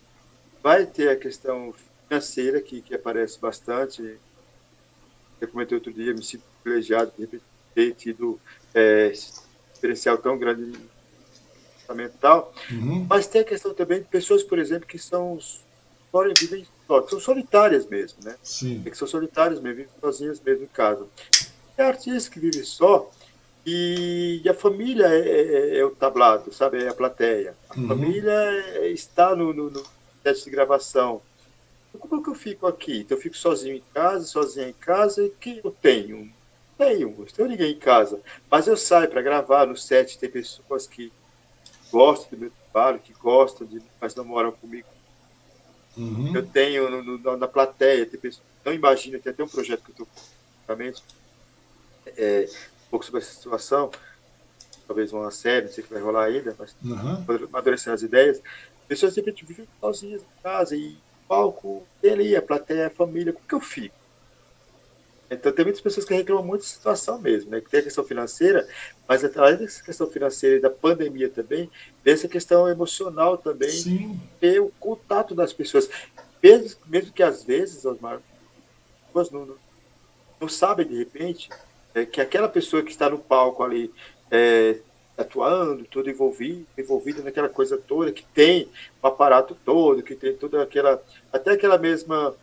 [0.62, 1.74] vai ter a questão
[2.08, 4.18] financeira, que, que aparece bastante.
[5.40, 7.42] Eu comentei outro dia, me sinto privilegiado de
[7.74, 8.40] ter tido
[8.74, 9.12] é,
[9.74, 10.74] diferencial tão grande
[11.82, 13.06] fundamental, uhum.
[13.10, 15.40] mas tem a questão também de pessoas, por exemplo, que são
[16.40, 16.66] vivem
[17.10, 18.36] são solitárias mesmo, né?
[18.42, 18.82] Sim.
[18.86, 21.06] É que são solitárias mesmo, vivem sozinhas mesmo em casa.
[21.78, 23.12] É artista que vive só
[23.66, 26.82] e a família é, é, é, o tablado, sabe?
[26.82, 27.54] É a plateia.
[27.70, 27.88] A uhum.
[27.90, 29.84] família é, está no, no, no
[30.24, 31.22] teste de gravação.
[31.98, 33.00] Como é que eu fico aqui?
[33.00, 36.32] Então, eu fico sozinho em casa, sozinha em casa, e que eu tenho?
[36.78, 38.22] Tenho, não tenho ninguém em casa.
[38.50, 41.12] Mas eu saio para gravar no set, tem pessoas que
[41.92, 44.88] gostam do meu trabalho, que gostam de, mas não moram comigo
[45.98, 46.36] Uhum.
[46.36, 49.90] Eu tenho no, no, na plateia, tem pessoas, não imagina, tem até um projeto que
[49.90, 50.08] eu estou
[50.60, 51.04] justamente
[52.16, 52.48] é,
[52.86, 53.90] um pouco sobre essa situação,
[54.86, 57.48] talvez uma série, não sei o que vai rolar ainda, mas uhum.
[57.52, 58.40] amadurecendo as ideias.
[58.88, 60.98] Pessoas sempre vivem sozinhas em casa e
[61.28, 63.96] palco, tem ali a plateia, a família, como que eu fico?
[65.30, 67.60] Então, tem muitas pessoas que reclamam muito da situação mesmo, né?
[67.60, 68.66] Que tem a questão financeira,
[69.08, 71.70] mas além dessa questão financeira e da pandemia também,
[72.02, 74.20] tem essa questão emocional também, Sim.
[74.40, 75.90] ter o contato das pessoas.
[76.42, 78.22] Mesmo, mesmo que às vezes, Osmar,
[79.08, 79.56] pessoas não,
[80.40, 81.50] não sabem de repente
[81.94, 83.92] é, que aquela pessoa que está no palco ali
[84.30, 84.78] é,
[85.18, 88.70] atuando, todo envolvido, envolvido naquela coisa toda, que tem
[89.02, 91.02] o aparato todo, que tem toda aquela,
[91.34, 92.36] até aquela mesma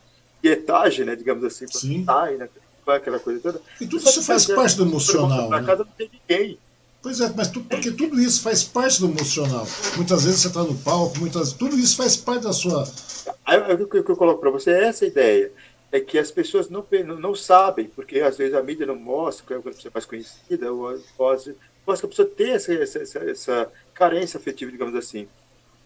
[0.43, 2.05] pietagem, né, digamos assim, Sim.
[2.05, 2.49] Sai, né,
[2.87, 3.61] aquela coisa toda.
[3.81, 5.49] E tudo isso faz parte do emocional.
[5.49, 5.63] Né?
[5.63, 6.59] casa não tem ninguém.
[7.01, 9.67] Pois é, mas tu, porque tudo isso faz parte do emocional.
[9.97, 12.83] Muitas vezes você está no palco, muitas tudo isso faz parte da sua.
[12.83, 15.53] O que eu coloco para você é essa ideia
[15.93, 16.85] é que as pessoas não,
[17.21, 20.73] não sabem, porque às vezes a mídia não mostra, que é uma pessoa mais conhecida,
[20.73, 21.55] ou pode,
[21.85, 25.29] pode que a pessoa tem essa, essa, essa, carência afetiva, digamos assim.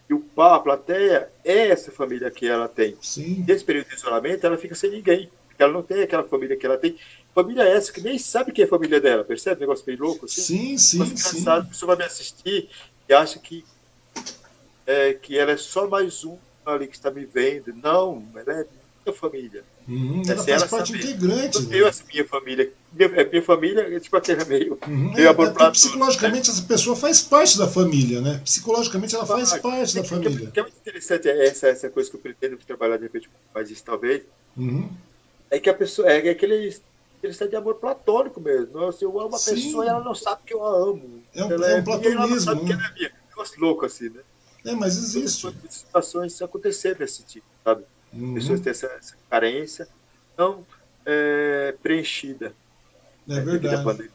[0.09, 2.97] E o pá, a plateia, é essa família que ela tem.
[3.01, 3.43] Sim.
[3.47, 6.77] Nesse período de isolamento, ela fica sem ninguém, ela não tem aquela família que ela
[6.77, 6.97] tem.
[7.35, 9.57] Família essa que nem sabe quem é a família dela, percebe?
[9.57, 10.41] Um negócio meio louco assim.
[10.41, 11.47] Sim, sim, Mas, sim.
[11.47, 12.69] A pessoa vai me assistir
[13.07, 13.63] e acha que,
[14.87, 17.73] é, que ela é só mais um ali que está me vendo.
[17.73, 18.65] Não, ela é
[19.05, 19.63] minha família.
[19.89, 21.03] Uhum, ela faz parte saber.
[21.03, 21.57] integrante.
[21.57, 21.89] Eu né?
[21.89, 22.71] essa minha família.
[22.93, 24.77] Minha, é, minha família é tipo aquele meio.
[24.87, 26.55] Uhum, meio é, é, psicologicamente, né?
[26.55, 28.39] essa pessoa faz parte da família, né?
[28.43, 30.47] Psicologicamente, ela faz ah, parte da família.
[30.47, 33.27] O que é muito interessante é essa, essa coisa que eu pretendo trabalhar de repente
[33.53, 34.21] mais isso, talvez.
[34.55, 34.87] Uhum.
[35.49, 36.07] É que a pessoa.
[36.07, 36.75] É aquele.
[37.17, 38.79] Aquele estado de amor platônico mesmo.
[38.79, 39.55] Nossa, eu amo a Sim.
[39.55, 41.21] pessoa e ela não sabe que eu a amo.
[41.35, 42.21] É um, é um platonismo.
[42.21, 42.67] Ela não sabe né?
[42.67, 43.09] que ela é minha.
[43.09, 44.21] Um negócio louco assim, né?
[44.65, 45.53] É, mas existe.
[45.67, 47.83] Situações aconteceram desse tipo, sabe?
[48.13, 48.33] Uhum.
[48.33, 49.87] Pessoas têm essa, essa carência
[50.37, 50.65] não
[51.05, 52.53] é, preenchida.
[53.27, 54.09] É verdade.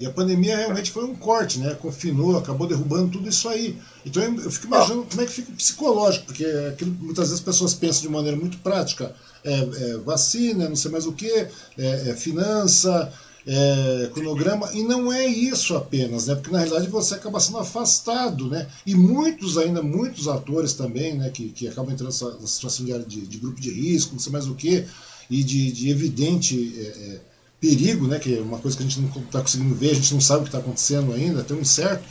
[0.00, 1.74] E a pandemia realmente foi um corte, né?
[1.74, 3.78] Confinou, acabou derrubando tudo isso aí.
[4.04, 7.44] Então eu fico imaginando como é que fica o psicológico, porque aquilo, muitas vezes as
[7.44, 9.14] pessoas pensam de maneira muito prática.
[9.44, 13.12] É, é vacina, não sei mais o que, é, é finança,
[13.52, 16.36] é, cronograma, e não é isso apenas, né?
[16.36, 18.68] Porque na realidade você acaba sendo afastado, né?
[18.86, 21.30] E muitos ainda, muitos atores também, né?
[21.30, 24.46] Que, que acabam entrando nessa situação de, de, de grupo de risco, não sei mais
[24.46, 24.86] o que,
[25.28, 27.20] e de, de evidente é, é,
[27.60, 30.14] perigo, né, que é uma coisa que a gente não está conseguindo ver, a gente
[30.14, 32.04] não sabe o que está acontecendo ainda, tão incerto.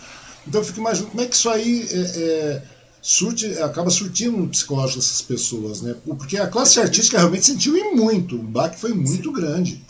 [0.45, 2.63] Então eu fico imaginando como é que isso aí é, é,
[3.01, 5.95] surte, acaba surtindo no psicológico dessas pessoas, né?
[6.05, 9.81] Porque a classe artística realmente sentiu e muito, o baque foi muito grande.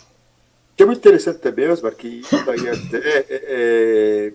[0.80, 4.32] Que é muito interessante também, Osmar, que aí até, é, é,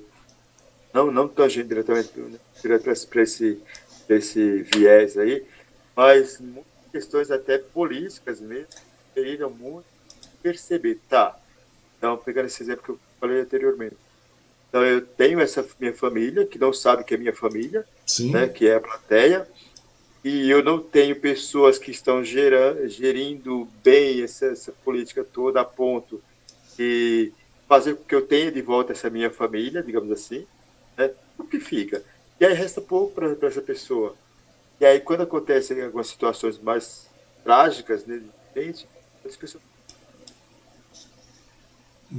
[0.94, 3.60] não, não tangendo diretamente para esse,
[4.08, 5.44] esse viés aí,
[5.96, 6.40] mas
[6.92, 8.68] questões até políticas mesmo,
[9.16, 9.88] deveriam muito
[10.44, 11.36] perceber, tá?
[11.98, 13.98] Então, pegando esse exemplo que eu falei anteriormente.
[14.70, 17.84] Então, eu tenho essa minha família, que não sabe que é minha família,
[18.32, 19.48] né, que é a plateia,
[20.24, 25.66] e eu não tenho pessoas que estão gerando, gerindo bem essa, essa política toda a
[25.66, 26.22] ponto
[26.78, 27.32] de
[27.68, 30.46] fazer com que eu tenha de volta essa minha família, digamos assim,
[30.98, 31.12] né?
[31.38, 32.04] o que fica?
[32.40, 34.16] E aí resta pouco para essa pessoa.
[34.80, 37.08] E aí, quando acontecem algumas situações mais
[37.44, 38.22] trágicas, né,
[38.56, 38.88] gente,
[39.26, 39.64] as pessoas.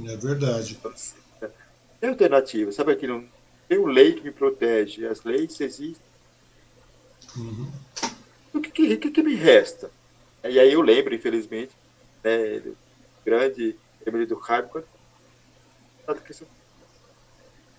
[0.05, 0.79] É verdade.
[1.99, 3.23] Tem alternativa, sabe aquilo?
[3.67, 6.07] Tem uma lei que me protege, as leis existem.
[7.35, 7.71] Uhum.
[8.53, 9.91] O que, que, que, me resta?
[10.43, 11.71] E aí eu lembro, infelizmente,
[12.23, 12.61] né,
[13.25, 13.75] grande
[14.07, 14.85] Emily Durkheim, quando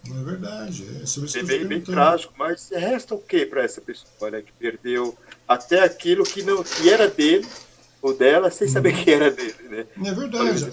[0.07, 0.87] é verdade.
[1.03, 4.43] É, sobre isso é bem, bem trágico, mas resta o que para essa pessoa né,
[4.43, 7.47] que perdeu até aquilo que não que era dele
[8.01, 9.05] ou dela sem saber uhum.
[9.05, 9.87] que era dele, né?
[10.05, 10.73] É verdade.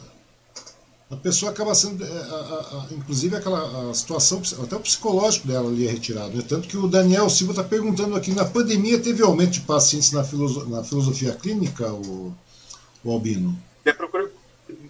[1.10, 5.70] A pessoa acaba sendo, é, a, a, a, inclusive aquela situação, até o psicológico dela
[5.70, 6.36] ali é retirado.
[6.36, 6.44] Né?
[6.48, 10.24] Tanto que o Daniel Silva está perguntando aqui, na pandemia teve aumento de pacientes na,
[10.24, 12.34] filoso, na filosofia clínica, o,
[13.04, 13.56] o Albino?
[13.86, 14.32] É, procura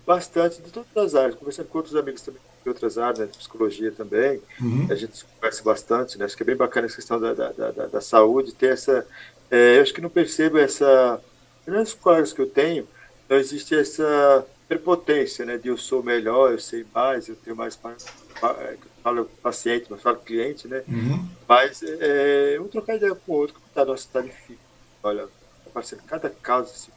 [0.06, 3.38] bastante de todas as áreas, conversando com outros amigos também de outras áreas, né, de
[3.38, 4.88] psicologia também, uhum.
[4.90, 7.72] a gente conversa bastante, né, acho que é bem bacana essa questão da, da, da,
[7.72, 9.07] da saúde, ter essa,
[9.52, 11.22] é, eu acho que não percebo essa,
[11.68, 12.88] nas colegas que eu tenho,
[13.30, 17.77] não existe essa prepotência, né, de eu sou melhor, eu sei mais, eu tenho mais,
[17.86, 21.23] eu falo paciente, mas falo cliente, né, uhum.
[21.48, 24.57] mas é, um trocar ideia com o outro, como está, nossa, está difícil,
[25.03, 25.27] olha,
[25.68, 26.91] aparecendo cada caso, assim,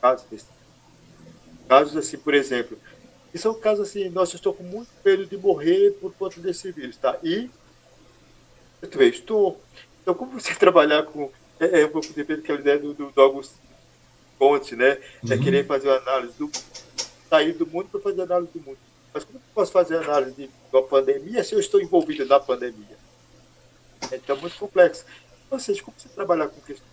[0.00, 0.26] casos,
[1.68, 2.78] casos assim, por exemplo,
[3.34, 6.70] e são casos assim, nossa, eu estou com muito medo de morrer por conta desse
[6.70, 7.18] vírus, tá?
[7.22, 7.50] E
[8.82, 9.60] eu estou.
[10.02, 11.30] Então, como você trabalhar com.
[11.58, 13.54] É, é um pouco depende daquela ideia do, do, do Augusto
[14.38, 14.98] Conte, né?
[15.28, 15.42] É uhum.
[15.42, 16.50] querer fazer uma análise do
[17.30, 18.78] sair do mundo para fazer análise do mundo.
[19.14, 22.98] Mas como eu posso fazer análise de uma pandemia se eu estou envolvido na pandemia?
[24.10, 25.04] Então, muito complexo.
[25.50, 26.86] Ou seja, como você trabalhar com questão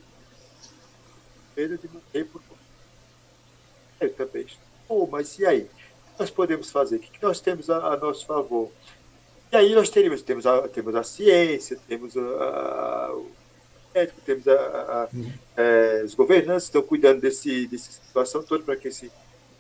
[1.56, 2.41] medo de morrer por
[4.00, 5.70] Eu também estou, mas e aí?
[6.20, 6.98] nós podemos fazer?
[6.98, 8.70] O que, que nós temos a, a, nosso favor?
[9.52, 13.32] E aí nós teríamos, temos a, temos a ciência, temos a, a o
[13.96, 15.32] médico, temos a, uhum.
[15.56, 19.10] é, os governantes estão cuidando desse, dessa situação toda para que se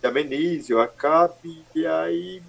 [0.03, 2.43] amenize ou acabe, e aí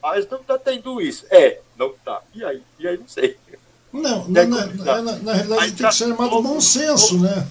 [0.00, 1.26] mas não está tendo isso.
[1.30, 2.22] É, não está.
[2.32, 2.62] E aí?
[2.78, 3.36] E aí não sei.
[3.92, 7.48] Não, na, na, na, na, realidade tem que ser chamado bom senso, né?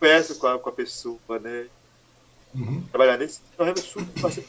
[0.00, 1.66] Conversa com a, com a pessoa, né?
[2.54, 2.82] Uhum.
[2.90, 3.40] Trabalhar nesse.
[3.52, 4.48] Então, é super bastante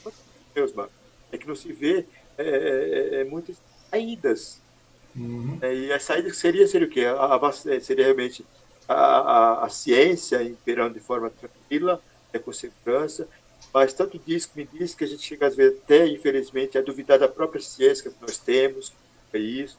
[0.53, 0.89] Deus, mano.
[1.31, 2.05] É que não se vê
[2.37, 3.57] é, é, é, é muitas
[3.89, 4.61] saídas.
[5.15, 5.57] Uhum.
[5.61, 7.05] É, e a saída seria, seria o quê?
[7.05, 8.45] A, a, seria realmente
[8.87, 12.01] a, a, a ciência imperando de forma tranquila,
[12.33, 13.27] é, com segurança,
[13.73, 16.81] mas tanto diz que me diz que a gente chega às vezes até, infelizmente, a
[16.81, 18.93] duvidar da própria ciência que nós temos,
[19.33, 19.77] é isso,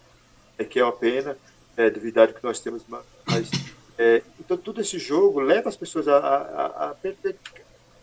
[0.58, 1.36] é que é uma pena
[1.76, 3.50] é, duvidar do que nós temos, mas
[3.98, 7.36] é, então todo esse jogo leva as pessoas a, a, a perder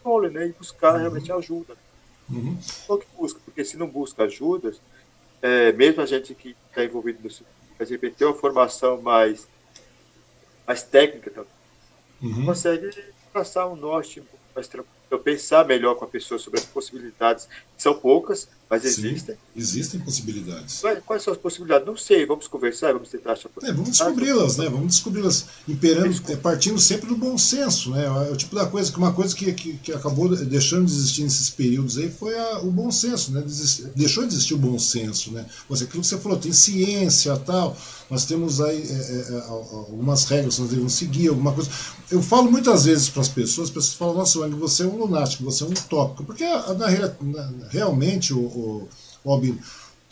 [0.04, 1.00] controle, né, e buscar uhum.
[1.00, 1.76] realmente ajuda.
[2.30, 2.62] Uhum.
[2.62, 4.74] Só que busca, porque se não busca ajuda,
[5.42, 7.30] é, mesmo a gente que está envolvido no
[7.86, 9.48] gente tem uma formação mais,
[10.66, 11.46] mais técnica, então,
[12.22, 12.46] uhum.
[12.46, 12.90] consegue
[13.32, 14.22] traçar um norte
[14.56, 19.36] mais tranquilo pensar melhor com a pessoa sobre as possibilidades, que são poucas, mas existem.
[19.36, 20.82] Sim, existem possibilidades.
[20.82, 21.86] Quais, quais, são as possibilidades?
[21.86, 24.68] Não sei, vamos conversar, vamos tentar achar é, Vamos descobri-las, né?
[24.68, 28.06] Vamos descobri-las, imperando, é, partindo sempre do bom senso, né?
[28.06, 31.22] É o tipo da coisa que uma coisa que, que, que acabou deixando de existir
[31.22, 33.44] nesses períodos aí foi a, o bom senso, né?
[33.96, 35.46] deixou de existir o bom senso, né?
[35.70, 37.78] Você, aquilo que você falou, tem ciência tal
[38.14, 41.70] nós temos aí é, é, é algumas regras que nós devemos seguir, alguma coisa.
[42.12, 44.98] Eu falo muitas vezes para as pessoas, as pessoas falam, nossa, Wang, você é um
[44.98, 48.38] lunático, você é um utópico, porque na, na, realmente, o,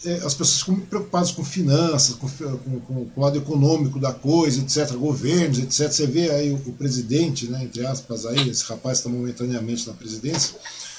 [0.04, 4.12] é, as pessoas ficam muito preocupadas com finanças, com, com, com, o lado econômico da
[4.12, 5.92] coisa, etc., governos, etc.
[5.92, 9.94] Você vê aí o, o presidente, né, entre aspas, aí, esse rapaz está momentaneamente na
[9.94, 10.56] presidência,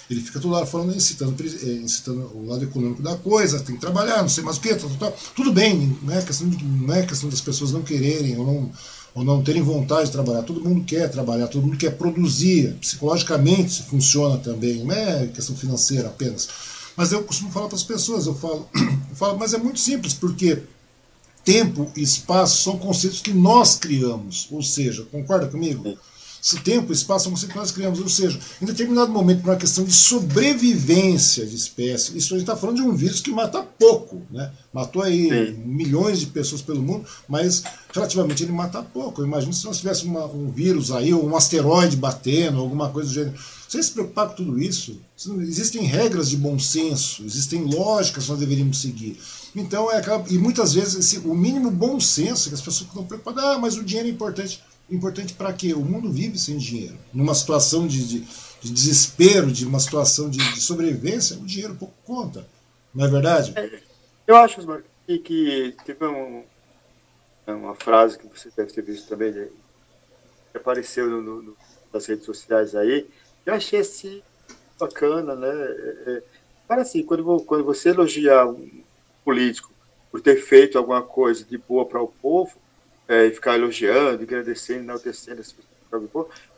[0.08, 3.80] ele fica toda hora falando, incitando, eh, incitando o lado econômico da coisa, tem que
[3.80, 4.74] trabalhar, não sei mais o que,
[5.34, 8.70] tudo bem, não é, questão de, não é questão das pessoas não quererem ou não,
[9.14, 13.82] ou não terem vontade de trabalhar, todo mundo quer trabalhar, todo mundo quer produzir, psicologicamente
[13.82, 16.48] funciona também, não é questão financeira apenas.
[16.96, 20.12] Mas eu costumo falar para as pessoas, eu falo, eu falo, mas é muito simples,
[20.14, 20.62] porque
[21.44, 25.98] tempo e espaço são conceitos que nós criamos, ou seja, concorda comigo?
[26.42, 28.00] Esse tempo, espaço, são conceitos que nós criamos.
[28.00, 32.48] Ou seja, em determinado momento, por uma questão de sobrevivência de espécie, isso a gente
[32.48, 34.50] está falando de um vírus que mata pouco, né?
[34.72, 35.62] Matou aí Sim.
[35.64, 37.62] milhões de pessoas pelo mundo, mas
[37.94, 39.22] relativamente ele mata pouco.
[39.22, 43.38] Imagina se nós tivéssemos um vírus aí, ou um asteroide batendo, alguma coisa do gênero.
[43.72, 45.00] Sem se preocupar com tudo isso,
[45.40, 49.18] existem regras de bom senso, existem lógicas que nós deveríamos seguir.
[49.56, 53.42] Então, é e muitas vezes esse, o mínimo bom senso que as pessoas ficam preocupadas,
[53.42, 54.62] ah, mas o dinheiro é importante.
[54.90, 55.72] Importante para quê?
[55.72, 56.98] O mundo vive sem dinheiro.
[57.14, 58.20] Numa situação de, de,
[58.60, 62.46] de desespero, de uma situação de, de, sobrevivência, o dinheiro pouco conta.
[62.94, 63.54] Não é verdade?
[63.56, 63.80] É,
[64.26, 66.44] eu acho, Osmar, que, que teve um,
[67.46, 69.48] uma frase que você deve ter visto também, né,
[70.50, 71.56] que apareceu no, no,
[71.90, 73.08] nas redes sociais aí,
[73.44, 74.22] eu achei assim
[74.78, 75.48] bacana, né?
[75.48, 76.22] É, é,
[76.66, 78.82] para assim, quando, quando você elogia um
[79.24, 79.70] político
[80.10, 82.56] por ter feito alguma coisa de boa para o povo,
[83.08, 85.54] é, e ficar elogiando, agradecendo, enaltecendo esse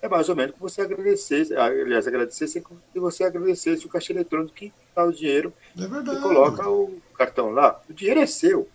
[0.01, 4.13] é mais ou menos que você agradecer, aliás, agradecer sem que você agradecesse o caixa
[4.13, 7.81] eletrônico que dá o dinheiro é e coloca o cartão lá.
[7.91, 8.69] O dinheiro é seu.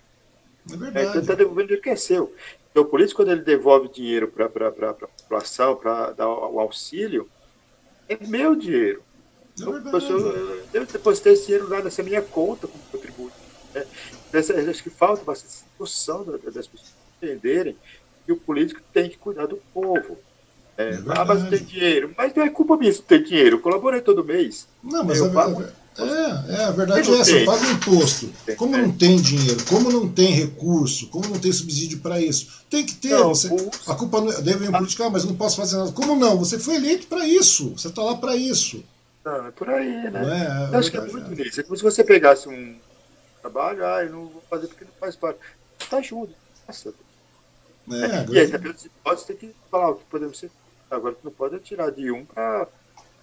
[0.69, 0.97] É verdade.
[0.97, 2.33] É, então está devolvendo o dinheiro que é seu.
[2.71, 7.29] Então, por isso, quando ele devolve dinheiro para a população, para dar o auxílio,
[8.09, 9.03] é meu dinheiro.
[9.59, 13.35] É então, eu, eu depositei esse dinheiro lá nessa minha conta como contributo.
[13.73, 13.85] Né?
[14.69, 17.77] Acho que falta bastante noção das pessoas entenderem
[18.25, 20.17] que o político tem que cuidar do povo.
[20.79, 22.13] É, é ah, mas não tem dinheiro.
[22.17, 23.57] Mas não é culpa minha se não tem dinheiro.
[23.57, 24.65] Eu colaborei todo mês.
[24.81, 25.61] Não, mas eu a, pago...
[25.61, 28.29] é, é, a verdade é essa, eu pago imposto.
[28.55, 32.85] Como não tem dinheiro, como não tem recurso, como não tem subsídio para isso, tem
[32.85, 33.09] que ter.
[33.09, 33.49] Não, você,
[33.87, 35.91] a culpa não é, deve vir político, ah, mas não posso fazer nada.
[35.91, 36.37] Como não?
[36.37, 37.71] Você foi eleito para isso.
[37.71, 38.81] Você está lá para isso.
[39.25, 40.69] Não, é por aí, né?
[40.71, 41.59] É, eu acho que é muito nisso.
[41.59, 42.77] É como se você pegasse um
[43.41, 45.39] trabalho, ah, eu não vou fazer porque não faz parte.
[45.89, 46.33] Tá ajuda.
[46.65, 46.93] Nossa,
[47.91, 48.73] é, e aí, também
[49.03, 50.51] pode ter que falar o que podemos ser.
[50.89, 52.67] Agora, não pode tirar de um para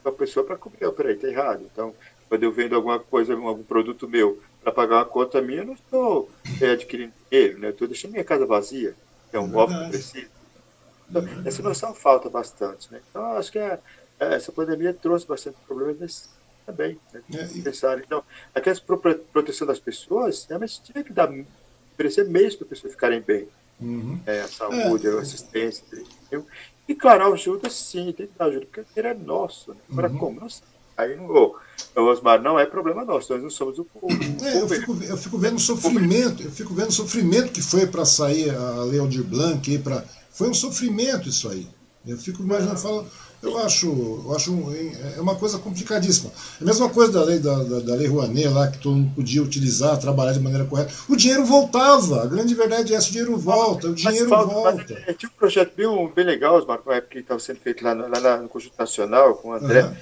[0.04, 0.90] a pessoa para cobrir.
[0.92, 1.68] Peraí, está errado.
[1.72, 1.94] Então,
[2.28, 5.74] quando eu vendo alguma coisa, algum produto meu para pagar uma conta minha, eu não
[5.74, 6.30] estou
[6.60, 7.70] é, adquirindo dinheiro, né?
[7.70, 8.94] estou deixando minha casa vazia.
[9.32, 10.30] É um é óbvio que preciso.
[11.08, 12.90] Então, é essa noção falta bastante.
[12.92, 13.00] Né?
[13.10, 13.78] Então, acho que é,
[14.18, 16.28] é, essa pandemia trouxe bastante problemas nesse
[16.66, 16.98] também.
[17.12, 17.22] Né?
[17.32, 17.98] É, Pensar.
[18.00, 18.24] Então,
[18.54, 18.76] aquela
[19.32, 21.30] proteção das pessoas, realmente tinha que dar,
[21.94, 23.48] oferecer meios para as pessoas ficarem bem.
[23.80, 24.18] Uhum.
[24.26, 25.10] É, a saúde, é.
[25.10, 25.84] a assistência.
[25.92, 26.46] Entendeu?
[26.88, 29.72] E claro, ajuda sim, tem que dar ajuda, porque ele é nosso.
[29.72, 29.76] Né?
[29.90, 30.18] Agora, uhum.
[30.18, 30.40] como?
[30.40, 30.48] Não
[30.96, 31.56] Aí não vou.
[31.94, 34.08] Osmar, não é problema nosso, nós não somos o povo.
[34.42, 37.86] É, eu, fico, eu fico vendo o sofrimento, eu fico vendo o sofrimento que foi
[37.86, 41.68] para sair a Lei Aldir Blanc, pra, foi um sofrimento isso aí.
[42.06, 43.06] Eu fico imaginando, falo,
[43.46, 43.86] eu acho,
[44.26, 44.52] eu acho
[45.16, 46.30] é uma coisa complicadíssima.
[46.60, 49.14] É a mesma coisa da lei da, da, da lei Rouanet lá, que todo mundo
[49.14, 50.92] podia utilizar, trabalhar de maneira correta.
[51.08, 52.22] O dinheiro voltava.
[52.22, 54.94] A grande verdade é essa, o dinheiro volta, o dinheiro mas, volta.
[54.94, 58.36] Mas, é, tinha um projeto bem, bem legal, Osmar, que estava sendo feito lá, lá
[58.38, 59.84] no Conjunto Nacional, com o André.
[59.84, 59.96] Uhum.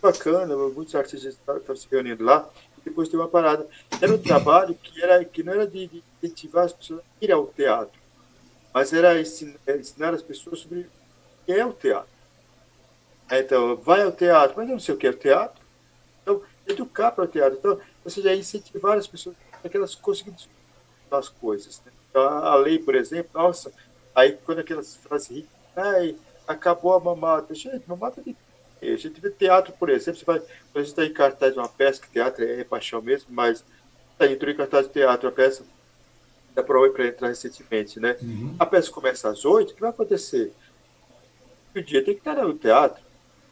[0.00, 3.66] Bacana, muitos artistas estavam se reunindo lá, e depois tem uma parada.
[4.00, 7.32] Era um trabalho que, era, que não era de, de incentivar as pessoas a ir
[7.32, 7.98] ao teatro,
[8.72, 10.86] mas era ensinar, ensinar as pessoas sobre o
[11.44, 12.17] que é o teatro
[13.30, 15.62] então, vai ao teatro, mas eu não sei o que é o teatro.
[16.22, 17.58] Então, educar para o teatro.
[17.58, 20.34] Então, ou seja, incentivar as pessoas para que elas consigam
[21.10, 21.82] as coisas.
[21.84, 21.92] Né?
[22.10, 23.72] Então, a lei, por exemplo, nossa,
[24.14, 27.54] aí quando aquelas frases ricas, ai, acabou a mamata.
[27.54, 28.34] Gente, mamata de
[28.80, 31.68] a gente vê teatro, por exemplo, você vai, a gente está em cartaz de uma
[31.68, 33.64] peça, que teatro é, é paixão mesmo, mas
[34.16, 35.64] tá, entrou em cartaz de teatro, a peça
[36.54, 38.16] da prova para entrar recentemente, né?
[38.22, 38.54] Uhum.
[38.56, 40.52] A peça começa às oito, o que vai acontecer?
[41.74, 43.02] O dia tem que estar no teatro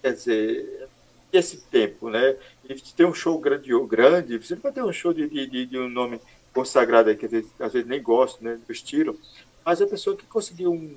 [0.06, 0.88] quer dizer,
[1.32, 2.36] esse tempo, né?
[2.68, 5.78] E tem um show grande, grande, você não vai ter um show de, de, de
[5.78, 6.20] um nome
[6.54, 9.18] consagrado aí, que às vezes, nem gosto, né, do estilo,
[9.64, 10.96] mas a pessoa que conseguiu um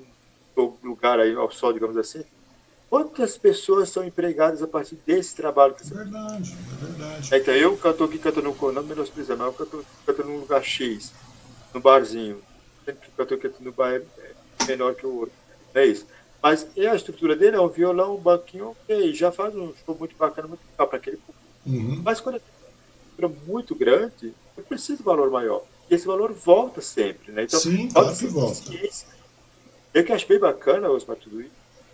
[0.82, 2.22] lugar aí ao sol, digamos assim,
[2.88, 7.34] quantas pessoas são empregadas a partir desse trabalho que você Verdade, é verdade.
[7.34, 11.12] Então, eu canto aqui, canto no, não menosprezando, mas eu canto, canto num lugar X,
[11.74, 12.40] no barzinho,
[12.84, 14.02] sempre que canto no bar é
[14.66, 15.34] menor que o outro,
[15.74, 16.06] é isso.
[16.42, 19.96] Mas e a estrutura dele é um violão, um banquinho, ok, já faz um show
[19.98, 21.40] muito bacana, muito legal para aquele público.
[21.66, 22.00] Uhum.
[22.02, 25.62] Mas quando é uma estrutura muito grande, eu preciso de valor maior.
[25.90, 27.42] E esse valor volta sempre, né?
[27.42, 28.60] Então, Sim, claro que volta.
[29.92, 31.50] Eu que acho bem bacana, Osmar, tudo isso,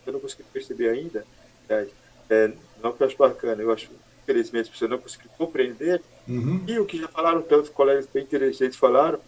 [0.06, 1.26] eu não consegui perceber ainda,
[1.68, 1.88] né?
[2.28, 2.52] é,
[2.82, 3.90] não que eu acho bacana, eu acho,
[4.22, 6.62] infelizmente, você não conseguiu compreender, uhum.
[6.68, 9.18] e o que já falaram tantos colegas bem inteligentes falaram,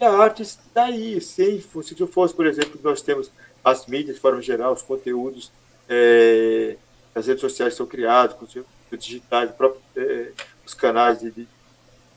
[0.00, 3.30] a arte está aí, sem, se eu fosse, por exemplo, nós temos
[3.64, 5.50] as mídias de forma geral, os conteúdos
[5.88, 6.76] é,
[7.14, 10.28] as redes sociais são criados, conteúdos digitais, próprio, é,
[10.66, 11.48] os canais de, de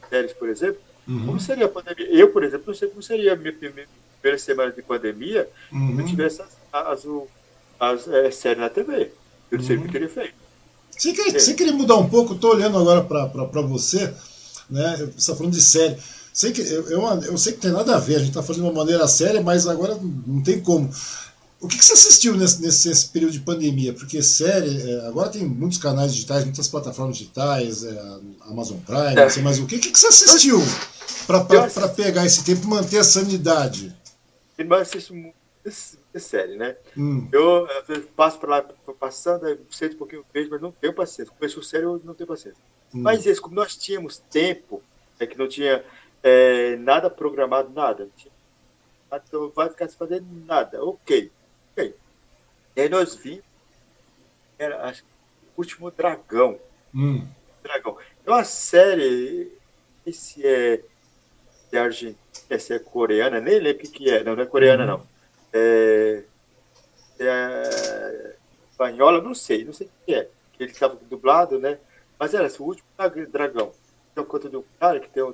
[0.09, 0.79] séries, por exemplo.
[1.07, 1.25] Uhum.
[1.25, 2.07] Como seria a pandemia?
[2.09, 5.95] Eu, por exemplo, não sei como seria a minha primeira semana de pandemia uhum.
[5.95, 9.11] se eu tivesse as, as, as, as é, séries na TV.
[9.51, 10.33] Eu não sei o que teria feito.
[10.91, 12.33] Você queria, você queria mudar um pouco?
[12.33, 14.13] Estou olhando agora para você,
[14.69, 14.97] né?
[14.97, 15.97] Você está falando de série.
[16.33, 18.63] Sei que, eu, eu, eu, sei que tem nada a ver, a gente está fazendo
[18.65, 20.89] de uma maneira séria, mas agora não tem como.
[21.59, 23.91] O que, que você assistiu nesse, nesse, nesse, período de pandemia?
[23.93, 29.29] Porque série, é, agora tem muitos canais digitais, muitas plataformas digitais, é, Amazon Prime, não
[29.29, 29.77] sei mais o que.
[29.77, 30.59] O que, que você assistiu
[31.25, 33.95] para pegar esse tempo e manter a sanidade?
[34.57, 35.35] Eu assisto muito
[36.19, 36.75] série, né?
[36.97, 37.27] Hum.
[37.31, 37.67] Eu
[38.15, 38.65] passo para lá,
[38.99, 41.33] passando, sento um pouquinho, vejo, mas não tenho paciência.
[41.33, 42.61] Começo série, eu não tenho paciência.
[42.93, 43.01] Hum.
[43.01, 44.81] Mas isso, como nós tínhamos tempo,
[45.19, 45.83] é que não tinha
[46.23, 48.07] é, nada programado, nada.
[49.27, 50.83] Então vai ficar sem fazer nada.
[50.83, 51.31] Ok.
[51.85, 53.43] E aí nós vimos,
[54.57, 55.03] era acho,
[55.55, 56.59] o último dragão.
[56.93, 57.27] Hum.
[57.63, 57.97] Dragão.
[58.25, 59.51] É uma série,
[60.05, 60.83] esse é,
[61.71, 62.17] é argentina,
[62.49, 64.87] essa é coreana, nem lembro o que é, não, não é coreana hum.
[64.87, 65.07] não.
[65.53, 66.23] É,
[67.19, 68.35] é
[68.69, 70.29] espanhola, não sei, não sei o que é.
[70.59, 71.79] Ele estava dublado, né?
[72.19, 72.87] Mas era assim, o último
[73.29, 73.71] dragão.
[74.11, 75.33] Então, conta de um cara que tem um,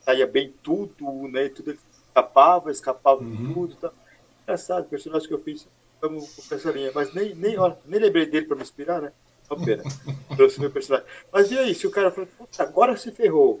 [0.00, 1.48] saía bem tudo, né?
[1.48, 1.78] Tudo ele
[2.08, 3.52] escapava, escapava uhum.
[3.52, 3.76] tudo.
[3.76, 3.92] Tá.
[4.46, 5.66] Engraçado, o personagem que eu fiz
[6.00, 6.92] vamos com essa linha.
[6.94, 9.12] Mas nem, nem, ó, nem lembrei dele para me inspirar, né?
[9.50, 9.82] Uma pena.
[10.36, 11.06] Trouxe meu personagem.
[11.32, 12.28] Mas e aí, se o cara falou,
[12.58, 13.60] agora se ferrou.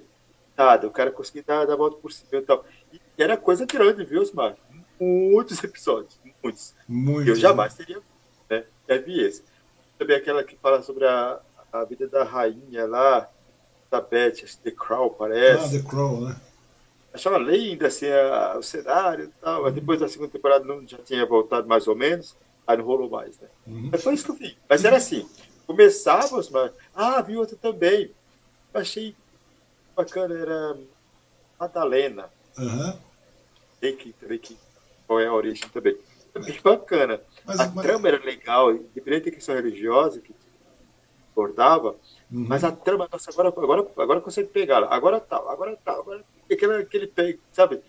[0.56, 2.64] Nada, o cara conseguiu dar, dar a volta por cima e tal.
[2.92, 4.56] E era coisa grande, viu, Osmar?
[4.98, 6.74] Muitos episódios, muitos.
[6.88, 7.28] Muito.
[7.28, 8.00] Eu jamais teria,
[8.48, 8.64] né?
[8.88, 9.44] É vi esse.
[9.98, 11.40] Também aquela que fala sobre a,
[11.72, 13.28] a vida da rainha lá,
[13.90, 15.76] da Beth, The Crow, parece.
[15.76, 16.40] Ah, The Crow, né?
[17.16, 19.62] Achava linda assim, a, o cenário e tal.
[19.62, 22.36] Mas depois da segunda temporada não, já tinha voltado mais ou menos,
[22.66, 23.48] aí não rolou mais, né?
[23.66, 23.88] Uhum.
[23.90, 24.56] Mas foi isso que eu vi.
[24.68, 25.28] Mas era assim,
[25.66, 28.14] começava, mas, ah, vi outra também.
[28.72, 29.14] Eu achei
[29.96, 30.78] bacana, era
[31.58, 32.30] Madalena.
[32.58, 32.98] Uhum.
[33.80, 34.56] Tem que, tem que,
[35.06, 35.96] qual é a origem também.
[36.34, 37.20] Bem bacana.
[37.46, 37.86] Mas, a mas...
[37.86, 40.34] trama era legal, independente da questão religiosa que
[41.32, 41.90] abordava,
[42.30, 42.46] uhum.
[42.48, 44.84] mas a trama, nossa, agora, agora, agora consegue pegar.
[44.84, 46.24] Agora tal, agora tal, agora
[46.54, 47.80] aquele, aquele pé, sabe,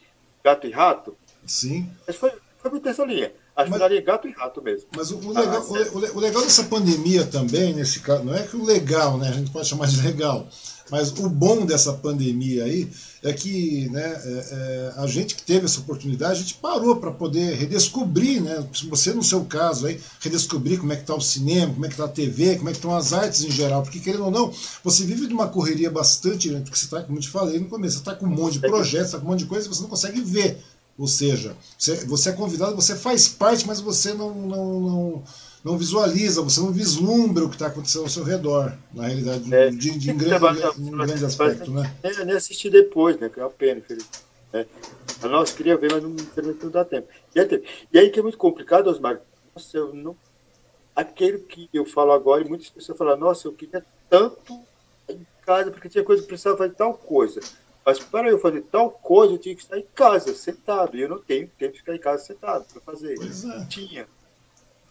[0.43, 1.17] gato e rato.
[1.45, 1.89] Sim.
[2.05, 3.31] Mas foi, foi muito essa linha.
[3.55, 4.87] Acho mas, que gato e rato mesmo.
[4.95, 8.43] Mas o, o legal, ah, o, o, legal dessa pandemia também, nesse caso, não é
[8.43, 9.29] que o legal, né?
[9.29, 10.47] A gente pode chamar de legal.
[10.89, 12.89] Mas o bom dessa pandemia aí
[13.23, 17.11] é que né, é, é, a gente que teve essa oportunidade, a gente parou para
[17.11, 21.73] poder redescobrir, né, você no seu caso aí, redescobrir como é que está o cinema,
[21.73, 23.99] como é que está a TV, como é que estão as artes em geral, porque
[23.99, 24.53] querendo ou não,
[24.83, 27.67] você vive de uma correria bastante, né, porque você está, como eu te falei no
[27.67, 29.69] começo, você está com um monte de projetos, está com um monte de coisa e
[29.69, 30.63] você não consegue ver.
[30.97, 35.23] Ou seja, você, você é convidado, você faz parte, mas você não, não, não
[35.63, 39.69] não visualiza, você não vislumbra o que está acontecendo ao seu redor, na realidade, é,
[39.69, 41.71] de, de, em, grande, em grande aspecto.
[41.71, 41.93] Né?
[42.03, 43.29] Eu nem assisti depois, né?
[43.29, 43.81] Que é uma pena.
[44.53, 44.65] Né?
[45.21, 47.07] A nossa queria ver, mas não, não dá tempo.
[47.35, 49.19] E aí, e aí que é muito complicado, Osmar.
[49.55, 50.15] Nossa, eu não.
[50.95, 54.59] Aquele que eu falo agora, e muitas pessoas falam, nossa, eu queria tanto
[55.09, 57.39] em casa, porque tinha coisa que precisava fazer tal coisa.
[57.85, 60.97] Mas para eu fazer tal coisa, eu tinha que estar em casa, sentado.
[60.97, 63.15] E eu não tenho tempo de ficar em casa sentado para fazer.
[63.15, 63.65] Pois é.
[63.65, 64.07] Tinha.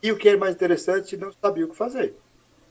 [0.07, 2.15] E o que é mais interessante, não sabia o que fazer.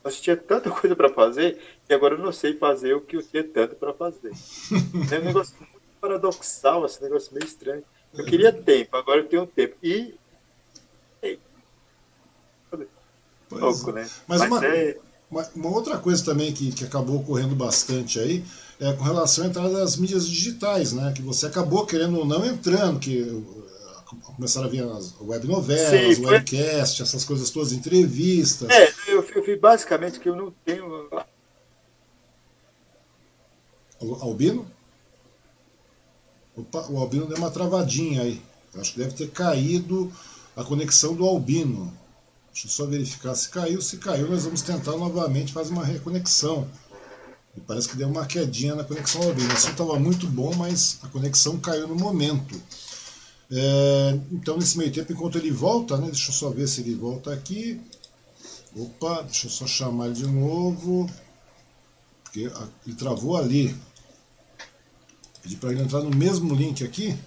[0.02, 3.22] Nós tinha tanta coisa para fazer que agora eu não sei fazer o que eu
[3.22, 4.32] tinha tanto para fazer.
[5.12, 7.84] é um negócio muito paradoxal, esse negócio meio estranho.
[8.14, 9.76] Eu queria tempo, agora eu tenho tempo.
[9.84, 10.16] E.
[13.50, 13.94] Pouco, é.
[13.94, 14.10] né?
[14.26, 14.98] Mas, Mas uma, é...
[15.30, 18.46] uma, outra coisa também que, que acabou ocorrendo bastante aí
[18.80, 21.12] é com relação à entrada das mídias digitais, né?
[21.14, 23.44] Que você acabou querendo ou não entrando, que
[24.22, 28.70] começaram a vir as web novelas, Sim, webcast, essas coisas todas, entrevistas.
[28.70, 31.10] É, eu, eu vi basicamente que eu não tenho.
[34.22, 34.70] Albino?
[36.56, 38.42] Opa, o Albino deu uma travadinha aí.
[38.76, 40.12] Acho que deve ter caído
[40.56, 41.92] a conexão do Albino.
[42.52, 43.82] Deixa eu só verificar se caiu.
[43.82, 46.68] Se caiu, nós vamos tentar novamente fazer uma reconexão.
[47.56, 49.50] E parece que deu uma quedinha na conexão do Albino.
[49.50, 52.62] O assunto estava muito bom, mas a conexão caiu no momento.
[53.52, 56.96] É, então, nesse meio tempo, enquanto ele volta, né, deixa eu só ver se ele
[56.96, 57.80] volta aqui.
[58.76, 61.10] Opa, deixa eu só chamar ele de novo.
[62.24, 62.52] Porque
[62.86, 63.76] ele travou ali.
[65.42, 67.18] Pedi para ele entrar no mesmo link aqui.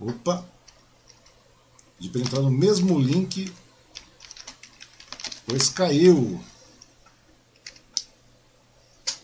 [0.00, 0.44] Opa!
[1.98, 3.52] Pedi para entrar no mesmo link.
[5.46, 6.42] Pois caiu.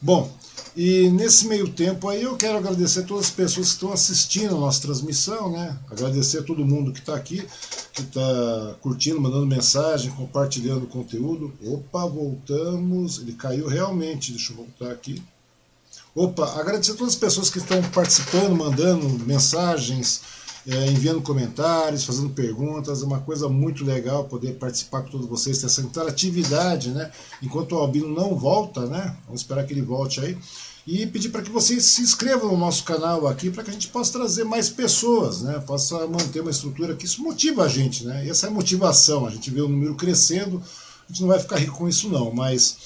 [0.01, 0.33] Bom,
[0.77, 4.55] e nesse meio tempo aí eu quero agradecer a todas as pessoas que estão assistindo
[4.55, 5.74] a nossa transmissão, né?
[5.90, 7.43] Agradecer a todo mundo que está aqui,
[7.94, 11.51] que está curtindo, mandando mensagem, compartilhando o conteúdo.
[11.65, 13.19] Opa, voltamos.
[13.20, 14.32] Ele caiu realmente.
[14.32, 15.23] Deixa eu voltar aqui.
[16.15, 20.20] Opa, agradecer a todas as pessoas que estão participando, mandando mensagens,
[20.66, 23.01] é, enviando comentários, fazendo perguntas.
[23.01, 27.11] É uma coisa muito legal poder participar com todos vocês, ter essa interatividade, né?
[27.43, 29.16] Enquanto o Albino não volta, né?
[29.24, 30.36] Vamos esperar que ele volte aí
[30.87, 33.89] e pedir para que vocês se inscrevam no nosso canal aqui para que a gente
[33.89, 35.59] possa trazer mais pessoas, né?
[35.67, 38.25] Possa manter uma estrutura que isso motiva a gente, né?
[38.25, 40.63] E essa é a motivação, a gente vê o número crescendo,
[41.05, 42.77] a gente não vai ficar rico com isso não, mas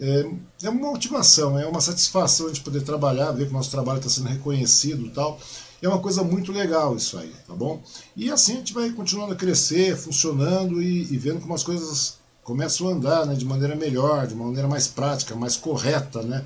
[0.00, 0.28] é,
[0.64, 3.98] é uma motivação, é uma satisfação a gente poder trabalhar, ver que o nosso trabalho
[3.98, 5.38] está sendo reconhecido e tal.
[5.80, 7.80] É uma coisa muito legal isso aí, tá bom?
[8.16, 12.18] E assim a gente vai continuando a crescer, funcionando e, e vendo como as coisas
[12.42, 16.44] começam a andar né, de maneira melhor, de maneira mais prática, mais correta, né?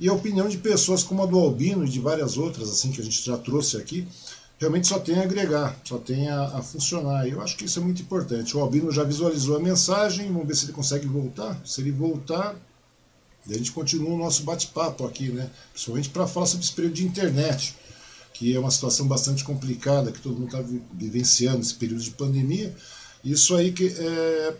[0.00, 3.00] E a opinião de pessoas como a do Albino e de várias outras assim que
[3.00, 4.06] a gente já trouxe aqui,
[4.58, 7.26] realmente só tem a agregar, só tem a, a funcionar.
[7.26, 8.56] E eu acho que isso é muito importante.
[8.56, 11.60] O Albino já visualizou a mensagem, vamos ver se ele consegue voltar.
[11.64, 12.56] Se ele voltar,
[13.48, 15.50] a gente continua o nosso bate-papo aqui, né?
[15.72, 17.74] Principalmente para falar sobre esse período de internet,
[18.32, 22.74] que é uma situação bastante complicada, que todo mundo está vivenciando esse período de pandemia.
[23.24, 24.54] Isso aí que é,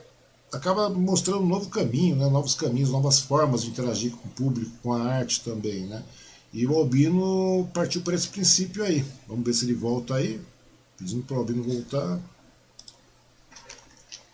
[0.52, 2.28] acaba mostrando um novo caminho, né?
[2.28, 5.86] novos caminhos, novas formas de interagir com o público, com a arte também.
[5.86, 6.04] Né?
[6.52, 9.02] E o Albino partiu por esse princípio aí.
[9.26, 10.40] Vamos ver se ele volta aí.
[10.98, 12.20] Pedindo para o Albino voltar.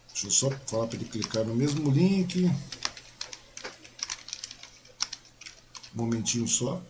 [0.09, 2.45] Deixa eu só falar para ele clicar no mesmo link.
[5.95, 6.83] Um momentinho só.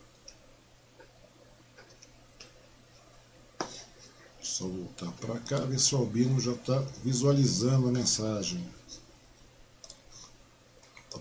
[4.40, 8.77] Só voltar para cá, ver se o Albino já está visualizando a mensagem.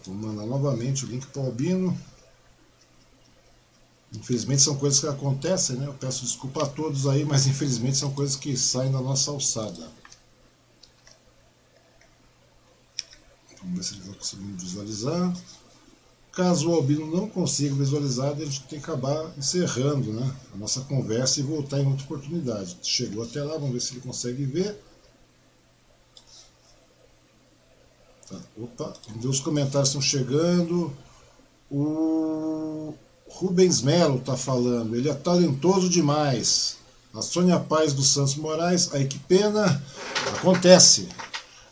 [0.05, 1.97] Vou mandar novamente o link para o Albino.
[4.13, 5.87] Infelizmente são coisas que acontecem, né?
[5.87, 9.91] Eu peço desculpa a todos aí, mas infelizmente são coisas que saem da nossa alçada.
[13.61, 15.37] Vamos ver se ele vai conseguir visualizar.
[16.31, 20.81] Caso o Albino não consiga visualizar, a gente tem que acabar encerrando né, a nossa
[20.81, 22.77] conversa e voltar em outra oportunidade.
[22.83, 24.79] Chegou até lá, vamos ver se ele consegue ver.
[28.29, 28.37] Tá.
[28.57, 28.93] Opa,
[29.23, 30.91] os comentários estão chegando.
[31.69, 32.93] O
[33.29, 36.77] Rubens Melo está falando, ele é talentoso demais.
[37.13, 39.81] A Sônia Paz dos Santos Moraes, aí que pena,
[40.37, 41.07] acontece.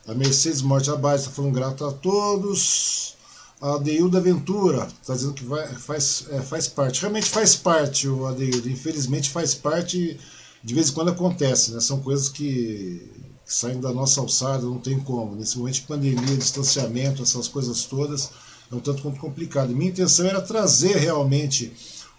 [0.07, 3.15] A Mercedes Morte Abaixo está falando grato a todos.
[3.61, 7.01] A Adeilda Ventura está dizendo que vai, faz, é, faz parte.
[7.01, 8.69] Realmente faz parte, o Adeilda.
[8.69, 10.19] Infelizmente faz parte,
[10.63, 11.79] de vez em quando acontece, né?
[11.79, 13.09] São coisas que,
[13.45, 15.35] saem da nossa alçada, não tem como.
[15.35, 18.29] Nesse momento de pandemia, distanciamento, essas coisas todas,
[18.71, 19.75] é um tanto quanto complicado.
[19.75, 21.71] Minha intenção era trazer realmente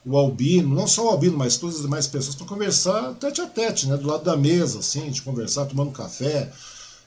[0.05, 3.47] o Albino, não só o Albino, mas todas as demais pessoas, para conversar tete a
[3.47, 3.97] tete, né?
[3.97, 6.53] Do lado da mesa, assim, de conversar, tomando café,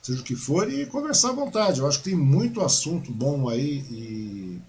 [0.02, 1.80] seja o que for, e conversar à vontade.
[1.80, 4.60] Eu acho que tem muito assunto bom aí e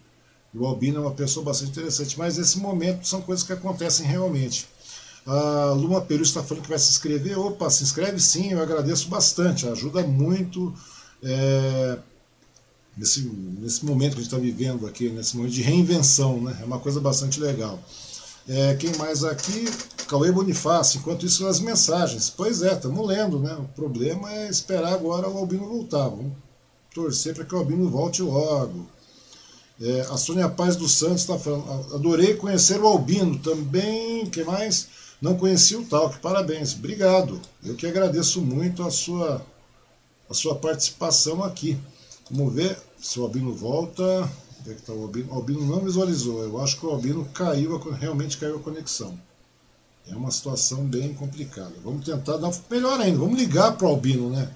[0.53, 4.67] o Albino é uma pessoa bastante interessante, mas nesse momento são coisas que acontecem realmente.
[5.25, 7.37] A Luma Peru está falando que vai se inscrever.
[7.37, 10.73] Opa, se inscreve sim, eu agradeço bastante, ajuda muito
[11.23, 11.99] é,
[12.97, 13.21] nesse,
[13.59, 16.57] nesse momento que a gente está vivendo aqui, nesse momento de reinvenção, né?
[16.61, 17.79] É uma coisa bastante legal.
[18.47, 19.65] É, quem mais aqui?
[20.07, 20.99] Cauê Bonifácio.
[20.99, 22.29] Enquanto isso, as mensagens.
[22.29, 23.53] Pois é, estamos lendo, né?
[23.53, 26.09] O problema é esperar agora o Albino voltar.
[26.09, 26.33] Vamos
[26.93, 28.87] torcer para que o Albino volte logo.
[29.79, 31.93] É, a Sônia Paz dos Santos está falando.
[31.93, 33.37] Adorei conhecer o Albino.
[33.39, 34.87] Também, que mais?
[35.21, 36.17] Não conheci o Talk.
[36.19, 36.73] Parabéns.
[36.73, 37.39] Obrigado.
[37.63, 39.45] Eu que agradeço muito a sua,
[40.27, 41.77] a sua participação aqui.
[42.29, 44.03] Vamos ver se o Albino volta.
[44.59, 45.31] Onde é que tá o Albino?
[45.31, 46.41] O Albino não visualizou.
[46.43, 49.17] Eu acho que o Albino caiu, realmente caiu a conexão.
[50.07, 51.73] É uma situação bem complicada.
[51.83, 53.19] Vamos tentar dar melhor ainda.
[53.19, 54.51] Vamos ligar para o Albino, né?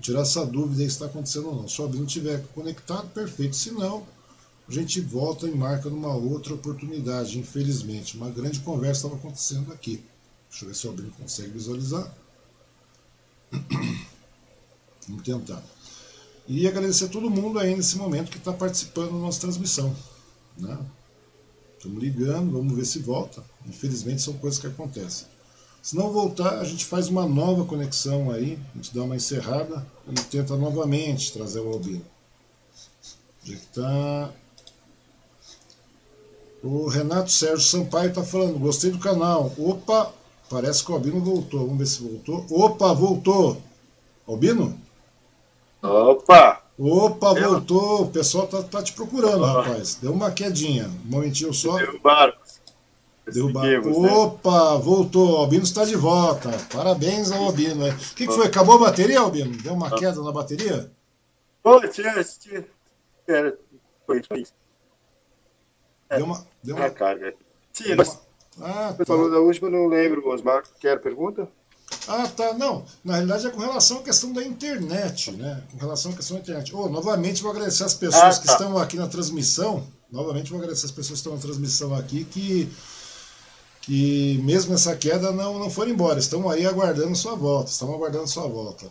[0.00, 1.68] Tirar essa dúvida aí se está acontecendo ou não.
[1.68, 3.56] Se o Albino estiver conectado, perfeito.
[3.56, 4.02] Se não,
[4.72, 8.16] a gente volta e marca numa outra oportunidade, infelizmente.
[8.16, 10.02] Uma grande conversa estava acontecendo aqui.
[10.48, 12.14] Deixa eu ver se o Albino consegue visualizar.
[15.06, 15.62] Vamos tentar.
[16.48, 19.94] E agradecer a todo mundo aí nesse momento que está participando da nossa transmissão.
[20.56, 20.78] Né?
[21.76, 23.44] Estamos ligando, vamos ver se volta.
[23.66, 25.26] Infelizmente são coisas que acontecem.
[25.82, 29.86] Se não voltar, a gente faz uma nova conexão aí, a gente dá uma encerrada
[30.08, 32.04] e tenta novamente trazer o Albino.
[33.42, 34.32] Onde é que tá?
[36.62, 39.52] O Renato Sérgio Sampaio está falando, gostei do canal.
[39.58, 40.12] Opa,
[40.48, 41.60] parece que o Albino voltou.
[41.60, 42.46] Vamos ver se voltou.
[42.50, 43.60] Opa, voltou.
[44.28, 44.78] Albino?
[45.82, 46.62] Opa!
[46.78, 48.02] Opa, voltou.
[48.02, 49.62] O pessoal tá, tá te procurando, ah.
[49.62, 49.96] rapaz.
[49.96, 50.86] Deu uma quedinha.
[51.04, 51.76] Um momentinho só.
[51.76, 52.34] Derrubaram.
[53.26, 54.00] Derrubaram.
[54.00, 54.12] Né?
[54.12, 54.80] Opa, né?
[54.82, 55.36] voltou.
[55.38, 56.50] Albino está de volta.
[56.72, 57.88] Parabéns ao Albino.
[57.88, 58.46] O que, que foi?
[58.46, 59.56] Acabou a bateria, Albino?
[59.60, 59.98] Deu uma ah.
[59.98, 60.92] queda na bateria?
[61.60, 62.14] Pô, tinha.
[64.06, 64.61] Foi isso.
[66.16, 66.46] Deu uma.
[66.62, 66.90] Deu uma...
[66.90, 67.34] carga.
[67.72, 67.96] Tinha.
[67.96, 68.18] Mas...
[68.60, 69.04] Ah, tá.
[69.04, 70.62] falou da última, não lembro, Osmar.
[70.78, 71.48] Quer pergunta?
[72.06, 72.52] Ah, tá.
[72.54, 75.62] Não, na realidade é com relação à questão da internet, né?
[75.72, 76.74] Com relação à questão da internet.
[76.74, 78.40] Oh, novamente vou agradecer as pessoas ah, tá.
[78.40, 79.86] que estão aqui na transmissão.
[80.10, 82.68] Novamente vou agradecer as pessoas que estão na transmissão aqui que,
[83.80, 86.18] que mesmo essa queda não, não foram embora.
[86.18, 87.70] Estão aí aguardando sua volta.
[87.70, 88.86] Estão aguardando sua volta.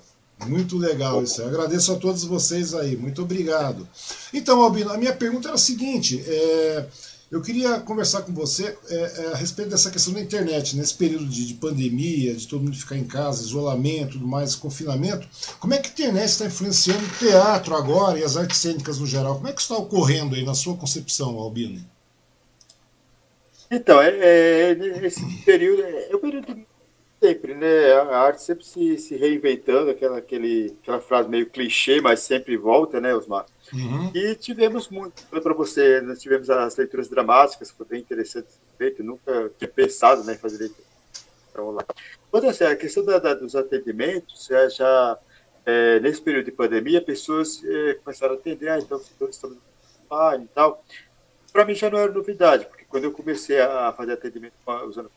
[0.48, 1.42] Muito legal isso.
[1.42, 2.98] Eu agradeço a todos vocês aí.
[2.98, 3.88] Muito obrigado.
[4.34, 6.24] Então, Albino, a minha pergunta era a seguinte.
[6.26, 6.86] É
[7.32, 11.26] eu queria conversar com você é, é, a respeito dessa questão da internet, nesse período
[11.26, 15.26] de, de, pandemia, de todo mundo ficar em casa, isolamento, tudo mais, confinamento.
[15.58, 19.08] Como é que a internet está influenciando o teatro agora e as artes cênicas no
[19.08, 19.36] geral?
[19.36, 21.80] Como é que está ocorrendo aí na sua concepção, Albino?
[23.72, 24.72] Então, é, é,
[25.06, 26.68] esse período é, é o período de
[27.24, 27.94] sempre, né?
[27.94, 33.00] A arte sempre se, se reinventando, aquela, aquele, aquela frase meio clichê, mas sempre volta,
[33.00, 33.46] né, Osmar?
[33.74, 34.12] Uhum.
[34.14, 39.04] E tivemos muito, para você, nós tivemos as leituras dramáticas, que foi bem interessante feito,
[39.04, 41.88] nunca tinha pensado né, em fazer leitura online.
[42.30, 45.18] Quando assim, a questão da, da, dos atendimentos, é, já
[45.66, 49.00] é, nesse período de pandemia, pessoas é, começaram a atender, ah, então
[49.30, 49.58] estamos
[50.10, 50.84] online e tal.
[51.54, 54.54] Para mim já não era novidade, porque quando eu comecei a fazer atendimento
[54.88, 55.12] usando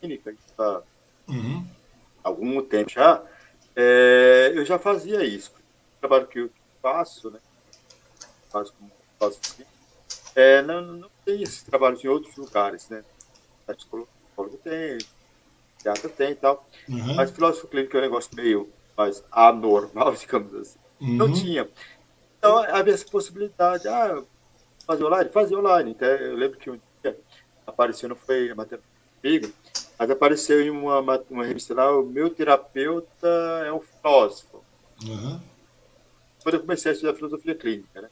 [0.00, 0.82] clínica, há
[1.28, 1.66] uhum.
[2.22, 3.22] algum tempo já,
[3.76, 5.52] é, eu já fazia isso.
[5.52, 6.50] O trabalho que eu
[6.82, 7.38] faço, né,
[8.50, 9.38] faz como faz
[10.34, 13.02] é, não, não tem esses trabalhos em outros lugares, né?
[13.66, 14.08] A psicólogo
[14.62, 14.98] tem,
[15.82, 16.64] teatro tem e tal.
[16.88, 17.14] Uhum.
[17.16, 20.78] Mas filósofo clínico é um negócio meio mais anormal, digamos assim.
[21.00, 21.16] Uhum.
[21.16, 21.68] Não tinha.
[22.38, 24.22] Então havia essa possibilidade, ah,
[24.86, 25.30] fazer online?
[25.30, 25.90] Fazer online.
[25.90, 27.18] Então, eu lembro que um dia
[27.66, 28.84] apareceu, não foi a matéria
[29.20, 29.52] comigo,
[29.98, 33.28] mas apareceu em uma, uma revista lá, o meu terapeuta
[33.66, 34.62] é um filósofo.
[35.04, 35.40] Uhum.
[36.44, 38.08] Quando eu comecei a estudar filosofia clínica, né?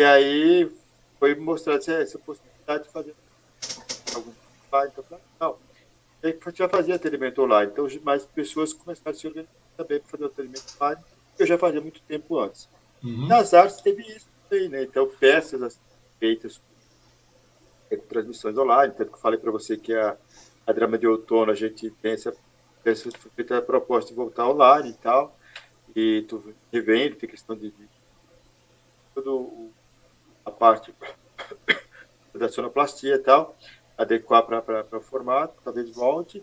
[0.00, 0.72] E aí
[1.18, 3.14] foi mostrado essa possibilidade de fazer
[4.14, 4.32] algum
[4.62, 4.92] trabalho.
[4.96, 5.58] Então, não.
[6.22, 7.70] E aí já fazia atendimento online.
[7.70, 11.02] Então, mais pessoas começaram a se organizar também para fazer o atendimento online,
[11.36, 12.66] que eu já fazia muito tempo antes.
[13.04, 13.26] Uhum.
[13.26, 14.84] Nas artes teve isso também, né?
[14.84, 15.80] Então, festas assim,
[16.18, 16.58] feitas
[17.90, 18.94] com transmissões online.
[18.96, 20.16] Tanto que eu falei para você que a,
[20.66, 22.34] a drama de outono, a gente pensa,
[22.82, 25.36] pensa feita a proposta de voltar online e tal.
[25.94, 27.86] e tu revende, tem questão de, de
[29.14, 29.30] toda
[30.50, 30.94] a parte
[32.34, 33.56] da sonoplastia e tal,
[33.96, 36.42] adequar para o formato, talvez volte.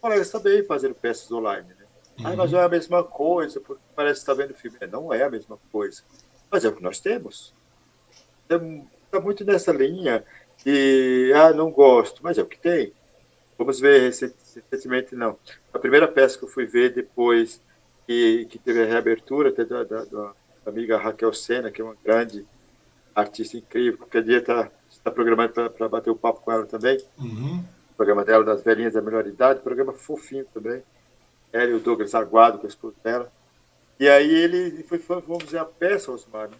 [0.00, 1.86] Colegas também fazendo peças online, né?
[2.18, 2.26] Uhum.
[2.26, 4.78] Ah, mas é a mesma coisa, porque parece que está vendo filme.
[4.90, 6.02] Não é a mesma coisa,
[6.50, 7.54] mas é o que nós temos.
[8.42, 10.24] Está muito nessa linha
[10.64, 12.92] e, ah, não gosto, mas é o que tem.
[13.56, 15.36] Vamos ver recentemente, não.
[15.72, 17.60] A primeira peça que eu fui ver depois
[18.06, 20.32] que, que teve a reabertura, até da, da, da
[20.64, 22.46] amiga Raquel Sena, que é uma grande
[23.20, 24.70] artista incrível, qualquer dia está
[25.02, 26.98] tá programado para bater o papo com ela também.
[27.18, 27.64] Uhum.
[27.90, 30.82] O programa dela, das velhinhas da melhor idade, programa fofinho também.
[31.52, 33.32] Ela e o Douglas Aguado, com a esposa dela.
[33.98, 36.50] E aí ele foi, vamos dizer, a peça, Osmar,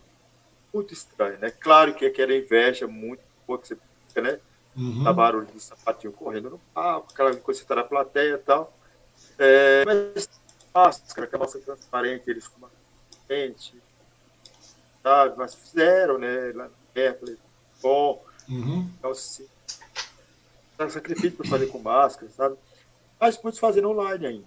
[0.74, 1.50] muito estranho, né?
[1.50, 3.78] Claro que aquela inveja muito boa que você
[4.08, 4.40] fica, né?
[4.76, 5.06] Uhum.
[5.06, 8.38] A barulho de sapatinho correndo no palco, aquela coisa que você está na plateia e
[8.38, 8.72] tal.
[9.38, 10.28] É, mas
[10.74, 12.70] máscara, aquela máscara transparente, eles com uma
[13.26, 13.80] frente,
[15.08, 15.34] sabe?
[15.38, 16.52] Mas fizeram, né?
[16.54, 17.36] Lá perto,
[17.82, 18.22] bom.
[18.48, 18.88] Uhum.
[18.98, 19.46] Então, assim,
[20.76, 22.56] tá sacrifício para fazer com máscara, sabe?
[23.18, 24.46] Mas muitos fazendo online ainda.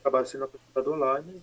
[0.00, 1.42] Acabaram sendo apresentado online.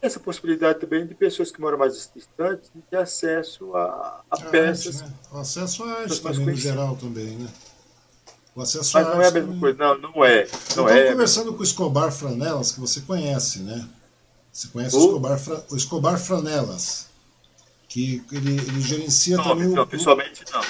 [0.00, 5.02] Essa possibilidade também de pessoas que moram mais distantes de ter acesso a, a peças.
[5.02, 5.18] Arte, né?
[5.32, 7.48] O acesso à arte também, no geral, também, né?
[8.56, 9.60] O acesso Mas não é a mesma também.
[9.60, 10.48] coisa, não, não é.
[10.74, 11.10] Não Eu é.
[11.12, 13.86] conversando com o Escobar Franelas, que você conhece, né?
[14.50, 15.40] Você conhece o, o Escobar,
[15.70, 17.09] o Escobar Franelas
[17.90, 19.86] que ele, ele gerencia não, também não, o.
[19.86, 20.62] Pessoalmente não.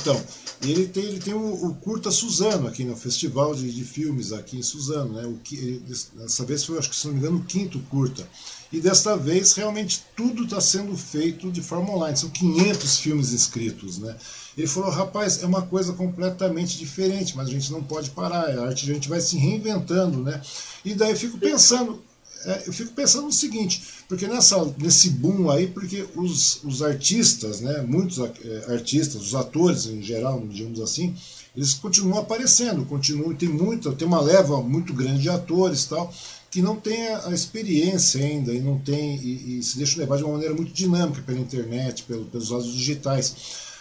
[0.00, 0.24] Então,
[0.62, 4.58] ele tem, ele tem o, o Curta Suzano aqui no Festival de, de Filmes aqui
[4.58, 5.26] em Suzano, né?
[5.26, 5.82] O que, ele,
[6.14, 8.28] dessa vez foi, acho que se não me engano, o quinto curta.
[8.70, 12.18] E desta vez realmente tudo está sendo feito de forma online.
[12.18, 14.14] São 500 filmes inscritos, né?
[14.56, 18.50] Ele falou, rapaz, é uma coisa completamente diferente, mas a gente não pode parar.
[18.50, 20.42] A arte a gente vai se reinventando, né?
[20.84, 22.02] E daí eu fico pensando,
[22.44, 27.60] é, eu fico pensando no seguinte, porque nessa, nesse boom aí, porque os, os artistas,
[27.60, 31.14] né, muitos é, artistas, os atores em geral, digamos assim,
[31.56, 36.12] eles continuam aparecendo, continuam, tem muita, tem uma leva muito grande de atores tal,
[36.50, 40.24] que não tem a, experiência ainda e não tem e, e, se deixa levar de
[40.24, 43.34] uma maneira muito dinâmica pela internet, pelo, pelos lados digitais.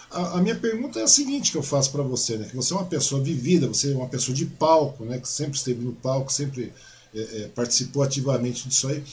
[0.09, 2.73] A, a, minha pergunta é a seguinte que eu faço para você, né, que você
[2.73, 5.93] é uma pessoa vivida, você é uma pessoa de palco, né, que sempre esteve no
[5.93, 6.73] palco, sempre
[7.17, 9.03] é, é, participou ativamente disso aí.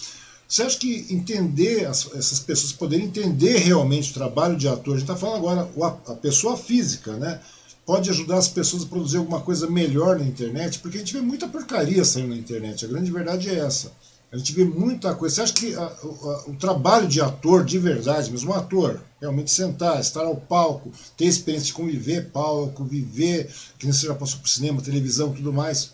[0.47, 4.99] Você acha que entender, as, essas pessoas poderem entender realmente o trabalho de ator, a
[4.99, 5.69] gente está falando agora,
[6.07, 7.41] a, a pessoa física, né?
[7.87, 11.21] Pode ajudar as pessoas a produzir alguma coisa melhor na internet, porque a gente vê
[11.21, 13.93] muita porcaria saindo na internet, a grande verdade é essa.
[14.35, 15.37] A gente vê muita coisa.
[15.37, 19.51] Você acha que a, a, o trabalho de ator de verdade, mesmo um ator, realmente
[19.51, 23.49] sentar, estar ao palco, ter experiência de conviver palco, viver,
[23.79, 25.93] que nem você já passou por cinema, televisão, tudo mais,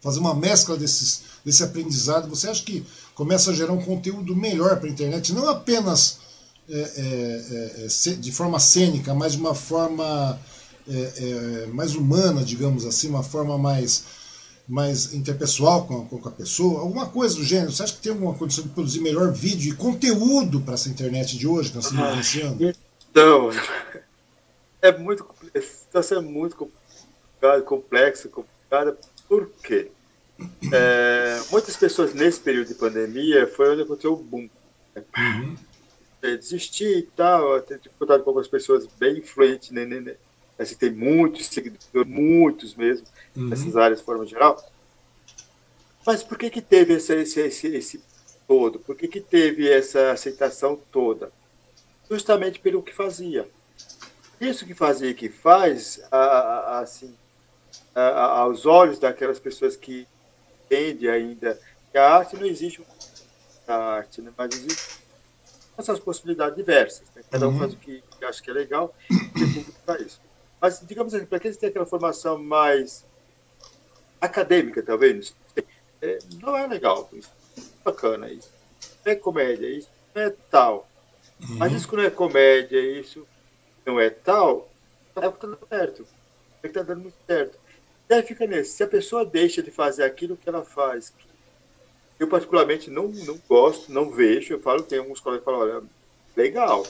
[0.00, 2.84] fazer uma mescla desses, desse aprendizado, você acha que
[3.14, 6.20] começa a gerar um conteúdo melhor para a internet, não apenas
[6.68, 10.38] é, é, é, de forma cênica, mas de uma forma
[10.86, 14.04] é, é, mais humana, digamos assim, uma forma mais,
[14.68, 17.72] mais interpessoal com a, com a pessoa, alguma coisa do gênero.
[17.72, 21.36] Você acha que tem alguma condição de produzir melhor vídeo e conteúdo para essa internet
[21.36, 22.74] de hoje que nós estamos vivenciando?
[23.10, 23.50] Então,
[24.80, 26.56] é muito, está sendo muito
[27.64, 28.96] complexo, complicado.
[29.28, 29.90] Por quê?
[30.72, 34.48] É, muitas pessoas nesse período de pandemia foi onde aconteceu o boom.
[34.96, 35.56] Uhum.
[36.22, 40.16] É, desistir e tal, ter dificuldade com algumas pessoas bem influentes, né, né, né,
[40.58, 43.06] assim, tem muitos seguidores, muitos mesmo,
[43.36, 43.48] uhum.
[43.48, 44.60] nessas áreas de forma geral.
[46.04, 48.04] Mas por que que teve esse, esse, esse, esse
[48.46, 48.78] todo?
[48.80, 51.30] Por que que teve essa aceitação toda?
[52.10, 53.48] Justamente pelo que fazia.
[54.40, 57.14] Isso que fazia que faz, a, a, assim,
[57.98, 60.06] a, aos olhos daquelas pessoas que
[60.64, 61.58] entende ainda
[61.90, 62.82] que a arte não existe
[63.66, 64.32] a arte, né?
[64.36, 64.98] mas existe
[65.76, 67.08] essas possibilidades diversas.
[67.14, 67.22] Né?
[67.30, 67.58] Cada um uhum.
[67.58, 70.20] faz o que acha que é legal e público para isso.
[70.60, 73.04] Mas, digamos assim, para quem tem aquela formação mais
[74.20, 75.34] acadêmica, talvez,
[76.02, 77.08] é, não é legal.
[77.12, 78.50] Isso é bacana isso.
[79.04, 80.88] Não é comédia, isso não é tal.
[81.40, 81.56] Uhum.
[81.56, 83.26] Mas isso que não é comédia, isso
[83.86, 84.68] não é tal,
[85.16, 86.06] é o que está dando certo.
[86.58, 87.58] É que está dando muito certo.
[88.08, 88.72] Daí fica nesse.
[88.72, 91.12] Se a pessoa deixa de fazer aquilo que ela faz,
[92.18, 94.54] eu particularmente não, não gosto, não vejo.
[94.54, 95.82] Eu falo, tem alguns colegas que falam, olha,
[96.36, 96.86] legal,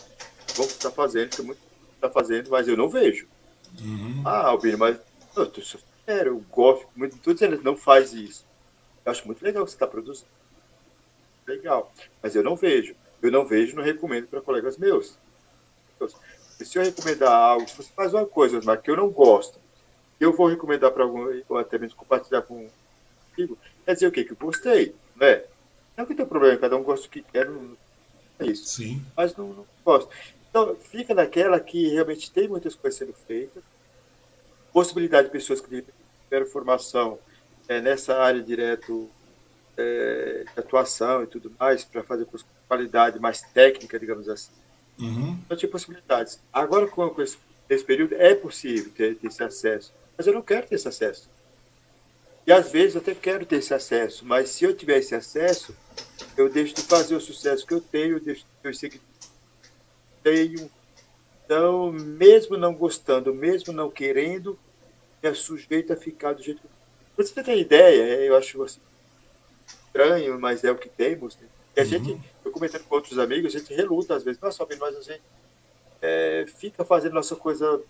[0.55, 1.69] vamos estar tá fazendo, tem muito
[1.99, 3.29] está fazendo, mas eu não vejo.
[3.81, 4.23] Uhum.
[4.25, 4.99] Ah, Albino, mas
[5.37, 8.47] eu, tô, sério, eu gosto muito, estou dizendo, não faz isso.
[9.05, 10.31] Eu acho muito legal que você está produzindo.
[11.47, 11.93] Legal,
[12.23, 12.95] mas eu não vejo.
[13.21, 15.19] Eu não vejo, não recomendo para colegas meus.
[16.61, 19.59] Se eu recomendar algo, se você faz uma coisa, mas que eu não gosto,
[20.21, 22.71] eu vou recomendar para algum, ou até mesmo compartilhar com um
[23.37, 24.25] amigo, quer dizer o quê?
[24.25, 25.45] Que eu gostei, né?
[25.97, 27.77] Não que tem problema, cada um gosta do que quer, não
[28.39, 28.67] é isso.
[28.67, 29.05] Sim.
[29.17, 30.11] Mas não, não gosto.
[30.49, 33.63] Então, fica naquela que realmente tem muitas coisas sendo feitas,
[34.73, 35.85] possibilidade de pessoas que
[36.25, 37.19] tiveram formação
[37.69, 39.11] é, nessa área direto
[39.77, 44.53] é, de atuação e tudo mais, para fazer com qualidade mais técnica, digamos assim.
[44.99, 45.39] Uhum.
[45.45, 46.41] Então, tinha possibilidades.
[46.53, 47.39] Agora, com, com esse,
[47.69, 51.31] esse, período, é possível ter, ter esse acesso, mas eu não quero ter esse acesso.
[52.45, 55.75] E às vezes eu até quero ter esse acesso, mas se eu tiver esse acesso,
[56.37, 59.01] eu deixo de fazer o sucesso que eu tenho, eu deixo de seguir
[60.23, 60.71] tenho.
[61.45, 64.59] Então, mesmo não gostando, mesmo não querendo,
[65.23, 66.69] é sujeito a ficar do jeito que.
[67.17, 68.81] Pra você ter ideia, eu acho assim,
[69.67, 71.37] estranho, mas é o que temos.
[71.37, 71.49] Né?
[71.77, 71.89] E a uhum.
[71.89, 75.23] gente, eu comentando com outros amigos, a gente reluta às vezes, nossa, mas a gente
[76.03, 77.81] é, fica fazendo nossa coisa,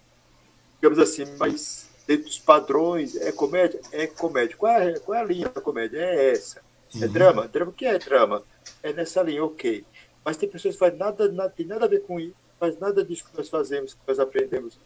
[0.76, 3.14] digamos assim, mais dentro dos padrões.
[3.16, 3.80] É comédia?
[3.92, 4.56] É comédia.
[4.56, 5.98] Qual é, qual é a linha da comédia?
[5.98, 6.62] É essa.
[6.94, 7.12] É uhum.
[7.12, 7.46] drama?
[7.46, 7.70] Drama?
[7.70, 8.42] O que é drama?
[8.82, 9.84] É nessa linha, ok.
[10.24, 13.04] Mas tem pessoas que fazem nada, nada, tem nada a ver com isso, faz nada
[13.04, 14.78] disso que nós fazemos, que nós aprendemos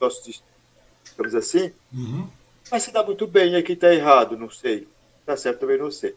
[0.00, 0.42] nossos
[1.04, 1.72] digamos assim.
[1.94, 2.28] Uhum.
[2.70, 4.88] Mas se dá muito bem, e aqui está errado, não sei.
[5.20, 6.14] Está certo, também não sei.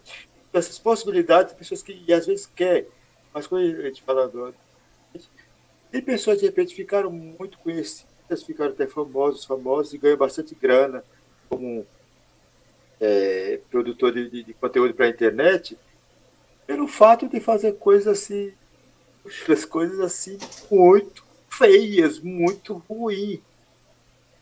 [0.50, 2.88] Então, essas possibilidades, pessoas que e às vezes quer,
[3.32, 4.32] mas quando a gente fala
[5.92, 8.09] tem pessoas de repente ficaram muito conhecidas,
[8.44, 11.04] ficaram até famosos, famosos e ganham bastante grana
[11.50, 11.86] como
[13.00, 15.78] é, produtor de, de, conteúdo para a internet,
[16.68, 18.54] pelo fato de fazer coisas assim,
[19.50, 20.38] as coisas assim
[20.70, 23.40] muito feias, muito ruins.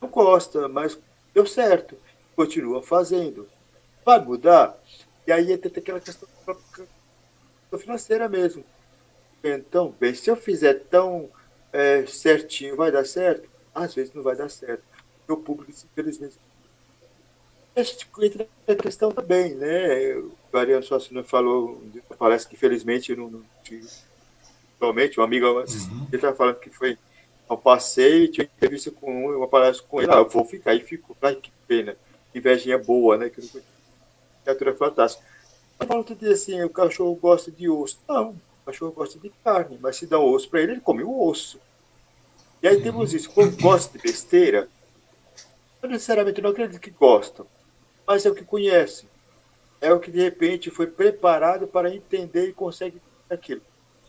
[0.01, 0.99] Não gosta, mas
[1.33, 1.97] deu certo,
[2.35, 3.47] continua fazendo.
[4.05, 4.77] Vai mudar?
[5.25, 6.27] E aí tem aquela questão
[7.79, 8.63] financeira mesmo.
[9.43, 11.29] Então, bem, se eu fizer tão
[11.71, 13.49] é, certinho, vai dar certo?
[13.77, 14.83] Às vezes não vai dar certo.
[15.27, 16.37] O público, infelizmente,
[17.75, 20.15] a gente entra na questão também, né?
[20.15, 21.83] O Mariano Suassuna falou,
[22.17, 23.43] parece que infelizmente não, não
[24.75, 25.61] atualmente, um amigo uhum.
[25.61, 26.97] ele estava falando que foi
[27.47, 30.79] ao passeio, tinha entrevista com um, uma palestra com ele, ah, eu vou ficar, e
[30.79, 31.95] ficou, ai que pena,
[32.31, 33.29] que invejinha boa, né?
[33.29, 33.41] Que
[34.43, 35.23] criatura fantástica.
[35.77, 37.99] Mas falando de assim, o cachorro gosta de osso.
[38.07, 41.03] Não, o cachorro gosta de carne, mas se dá um osso para ele, ele come
[41.03, 41.59] o osso.
[42.61, 44.67] E aí temos isso, quando gosta de besteira,
[45.81, 47.45] não necessariamente não acredito que gostam,
[48.05, 49.07] mas é o que conhece.
[49.79, 53.61] É o que de repente foi preparado para entender e consegue aquilo.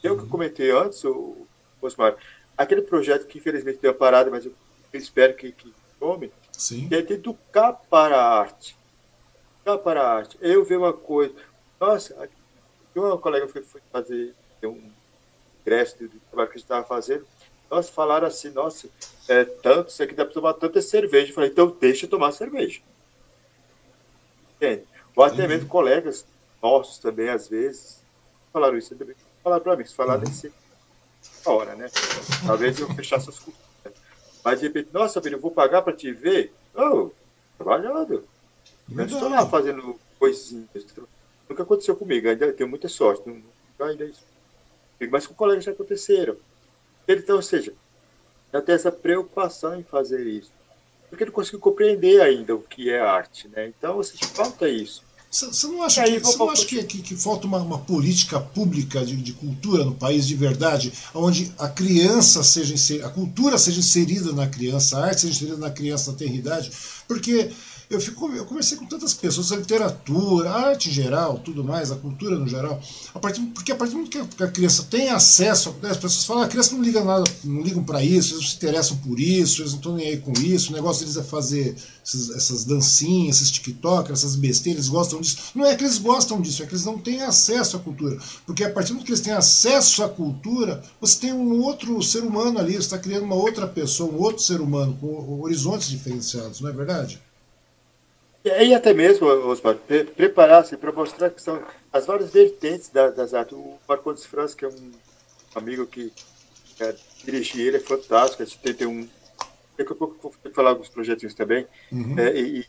[0.02, 1.46] Eu que comentei antes, o
[1.82, 2.16] Osmar,
[2.56, 4.54] aquele projeto que infelizmente deu parada, mas eu
[4.92, 6.88] espero que, que tome, Sim.
[6.90, 8.76] é de educar para a arte.
[9.62, 10.38] Educar para a arte.
[10.40, 11.34] Eu vi uma coisa.
[11.78, 12.28] Nossa,
[12.94, 14.34] uma colega foi, foi fazer
[14.64, 14.90] um
[15.60, 17.26] ingresso do trabalho que a gente estava fazendo.
[17.70, 18.88] Nossa, falaram assim, nossa,
[19.28, 21.30] é tanto, isso aqui dá para tomar tanta cerveja.
[21.30, 22.80] Eu falei, então deixa eu tomar cerveja.
[24.56, 24.84] Entende?
[25.14, 25.68] Ou até mesmo uhum.
[25.68, 26.24] colegas
[26.62, 28.00] nossos também, às vezes,
[28.52, 29.14] falaram isso também.
[29.42, 30.52] Falaram para mim, se falar desse
[31.44, 31.90] hora, né?
[32.46, 33.60] Talvez eu fechasse as coisas.
[34.44, 36.52] Mas de repente, nossa, filho, eu vou pagar para te ver?
[36.74, 37.10] Oh,
[37.56, 38.24] trabalhando.
[38.90, 40.86] Eu estou lá fazendo coisinhas.
[41.48, 43.28] Nunca aconteceu comigo, ainda tenho muita sorte.
[43.28, 44.22] Não, ainda isso.
[45.10, 46.36] Mas com colegas já aconteceram.
[47.08, 47.72] Então, ou seja,
[48.52, 50.58] eu tenho essa preocupação em fazer isso
[51.08, 53.66] porque não consigo compreender ainda o que é arte, né?
[53.66, 55.02] Então, você falta isso.
[55.30, 59.04] Você não acha, que, você não acha que, que, que, falta uma, uma política pública
[59.04, 64.32] de, de, cultura no país de verdade, onde a criança seja a cultura seja inserida
[64.32, 66.72] na criança, a arte seja inserida na criança na tenridade?
[67.06, 67.50] Porque
[67.90, 71.90] eu, fico, eu conversei com tantas pessoas, a literatura, a arte em geral, tudo mais,
[71.90, 72.80] a cultura no geral,
[73.14, 76.42] a partir, porque a partir do momento que a criança tem acesso, as pessoas falam,
[76.42, 79.18] ah, a criança não liga nada, não ligam para isso, eles não se interessam por
[79.18, 82.64] isso, eles não estão nem aí com isso, o negócio deles é fazer essas, essas
[82.64, 85.38] dancinhas, esses TikTok, essas besteiras, eles gostam disso.
[85.54, 88.18] Não é que eles gostam disso, é que eles não têm acesso à cultura.
[88.46, 92.02] Porque a partir do momento que eles têm acesso à cultura, você tem um outro
[92.02, 95.88] ser humano ali, você está criando uma outra pessoa, um outro ser humano, com horizontes
[95.88, 97.20] diferenciados, não é verdade?
[98.44, 99.76] E até mesmo, Osmar,
[100.16, 101.62] preparar-se para mostrar que são
[101.92, 103.56] as várias vertentes das, das artes.
[103.56, 104.92] O Marcondes França, que é um
[105.54, 106.12] amigo que
[106.80, 106.94] é,
[107.24, 108.42] dirige ele, é fantástico.
[108.42, 109.08] A gente tem, tem um.
[109.76, 111.66] Daqui a pouco vou falar alguns projetinhos também.
[111.90, 112.18] Uhum.
[112.18, 112.66] É, e,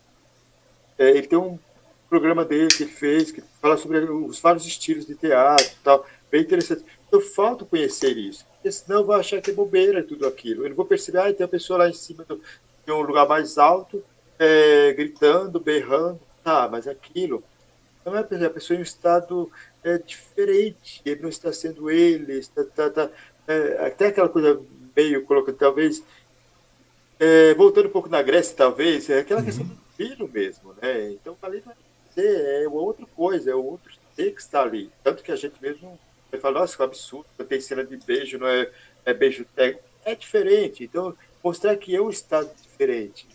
[0.98, 1.58] é, ele tem um
[2.08, 6.04] programa dele que ele fez, que fala sobre os vários estilos de teatro e tal.
[6.30, 6.84] Bem interessante.
[7.10, 10.64] Eu falta conhecer isso, porque senão vai achar que é bobeira tudo aquilo.
[10.64, 12.40] Eu não vou perceber, ah, tem uma pessoa lá em cima do,
[12.84, 14.02] de um lugar mais alto
[14.40, 17.44] é, gritando, berrando, tá, mas aquilo
[18.04, 19.52] não é a pessoa em um estado
[19.84, 23.10] é, diferente, ele não está sendo ele, está, está, está
[23.46, 24.60] é, até aquela coisa
[24.96, 26.02] meio colocando, talvez,
[27.18, 29.46] é, voltando um pouco na Grécia, talvez, é aquela uhum.
[29.46, 31.10] questão do filho mesmo, né?
[31.10, 31.74] Então, ali vai
[32.14, 34.90] ser, é outra coisa, é outro você que está ali.
[35.02, 35.98] Tanto que a gente mesmo
[36.30, 38.70] vai falar, nossa, que absurdo, tem cena de beijo, não é,
[39.04, 39.88] é beijo técnico.
[40.04, 40.84] É diferente.
[40.84, 43.26] Então, mostrar que eu está diferente.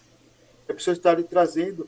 [0.68, 1.88] A pessoa está ali trazendo.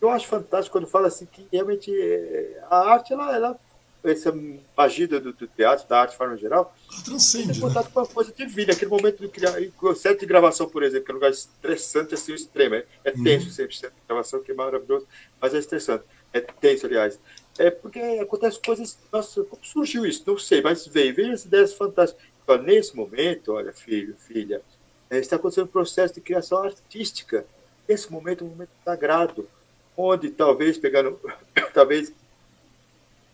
[0.00, 3.60] Eu acho fantástico quando fala assim que realmente é, a arte, ela, ela
[4.04, 4.32] essa
[4.76, 6.74] magia do, do, teatro, da arte de forma geral,
[7.04, 7.60] transcende.
[7.60, 7.90] Contato né?
[7.92, 8.72] com uma coisa divina.
[8.72, 12.14] Aquele momento de criar, o set de gravação, por exemplo, que é um lugar estressante,
[12.14, 12.76] assim, o extremo.
[12.76, 13.24] É, é uhum.
[13.24, 15.06] tenso sempre, set de gravação, que é maravilhoso,
[15.40, 16.04] mas é estressante.
[16.32, 17.18] É tenso, aliás.
[17.58, 18.98] É porque acontecem coisas.
[19.12, 20.22] Nossa, como surgiu isso?
[20.26, 22.24] Não sei, mas veio, veio as ideias fantásticas.
[22.44, 24.62] Então, nesse momento, olha, filho, filha,
[25.10, 27.44] é, está acontecendo um processo de criação artística.
[27.88, 29.48] Esse momento é um momento sagrado,
[29.96, 31.18] onde talvez pegando,
[31.72, 32.12] talvez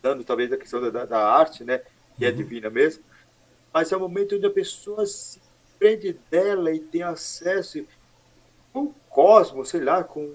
[0.02, 1.81] dando talvez a questão da, da arte, né,
[2.16, 2.36] que é uhum.
[2.36, 3.02] divina mesmo,
[3.72, 5.40] mas é um momento onde a pessoa se
[5.78, 7.85] prende dela e tem acesso
[8.72, 10.32] com o cosmos, sei lá, com,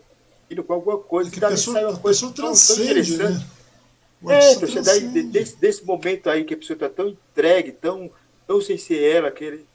[0.66, 1.30] com alguma coisa.
[1.30, 3.46] É que a pessoa, a pessoa transcende, né?
[4.28, 8.12] É, então, daí, desse, desse momento aí que a pessoa está tão entregue, tão,
[8.46, 9.66] tão sem ser ela, querendo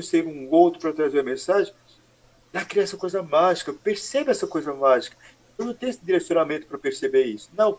[0.00, 1.72] ser um outro para trazer a mensagem,
[2.52, 5.16] ela cria essa coisa mágica, percebe essa coisa mágica.
[5.58, 7.48] Eu não tenho esse direcionamento para perceber isso.
[7.56, 7.78] Não,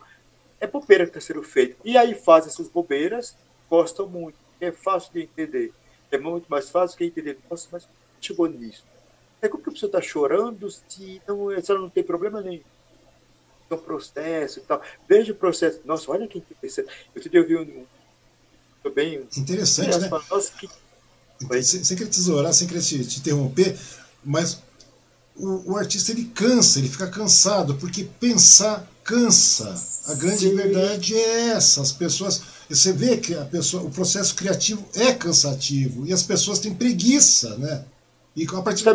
[0.60, 1.76] é bobeira que está sendo feito.
[1.84, 3.36] E aí faz essas bobeiras,
[3.70, 4.38] gostam muito.
[4.60, 5.74] É fácil de entender.
[6.12, 7.38] É muito mais fácil que entender.
[7.50, 7.88] Nossa, mas
[8.22, 8.86] chegou nisso?
[9.42, 12.64] É como que a pessoa está chorando se não, se ela não tem problema nenhum.
[13.70, 14.82] É um processo e tal.
[15.08, 15.82] Veja o processo.
[15.86, 16.90] Nossa, olha que interessante.
[17.14, 17.86] Eu te ouvi um,
[18.86, 19.28] um bem.
[19.38, 20.10] Interessante, né?
[20.10, 20.70] Nossa, que...
[21.62, 23.78] Sem, sem querer tesourar, sem querer te, te interromper,
[24.24, 24.62] mas
[25.36, 29.76] o, o, artista ele cansa, ele fica cansado, porque pensar cansa.
[30.08, 30.56] A grande Sim.
[30.56, 31.82] verdade é essa.
[31.82, 32.42] As pessoas.
[32.70, 37.58] Você vê que a pessoa, o processo criativo é cansativo e as pessoas têm preguiça,
[37.58, 37.86] né?
[38.36, 38.94] E a partir do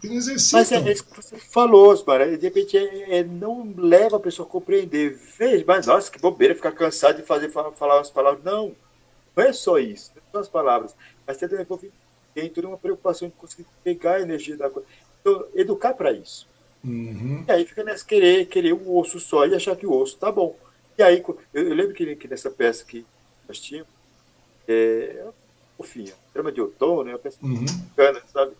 [0.00, 0.60] que exercitam.
[0.60, 2.26] Mas é isso que você falou, Osmar.
[2.38, 5.18] De repente é, é, não leva a pessoa a compreender.
[5.38, 8.42] Veja, mas nossa, que bobeira ficar cansado de fazer falar as palavras.
[8.42, 8.74] Não,
[9.36, 10.94] não é só isso, não são as palavras.
[11.26, 11.48] Mas tem
[12.40, 14.88] tem toda uma preocupação de conseguir pegar a energia da coisa.
[15.20, 16.46] Então, educar para isso.
[16.84, 17.44] Uhum.
[17.46, 20.30] E aí fica nessa querer, querer um osso só e achar que o osso tá
[20.30, 20.56] bom.
[20.96, 23.04] E aí, eu, eu lembro que, que, nessa peça que
[23.48, 23.88] nós tínhamos,
[24.68, 25.26] é,
[25.76, 27.12] fofinha, trama de outono, né?
[27.12, 27.64] Uma peça uhum.
[27.96, 28.52] bacana, sabe?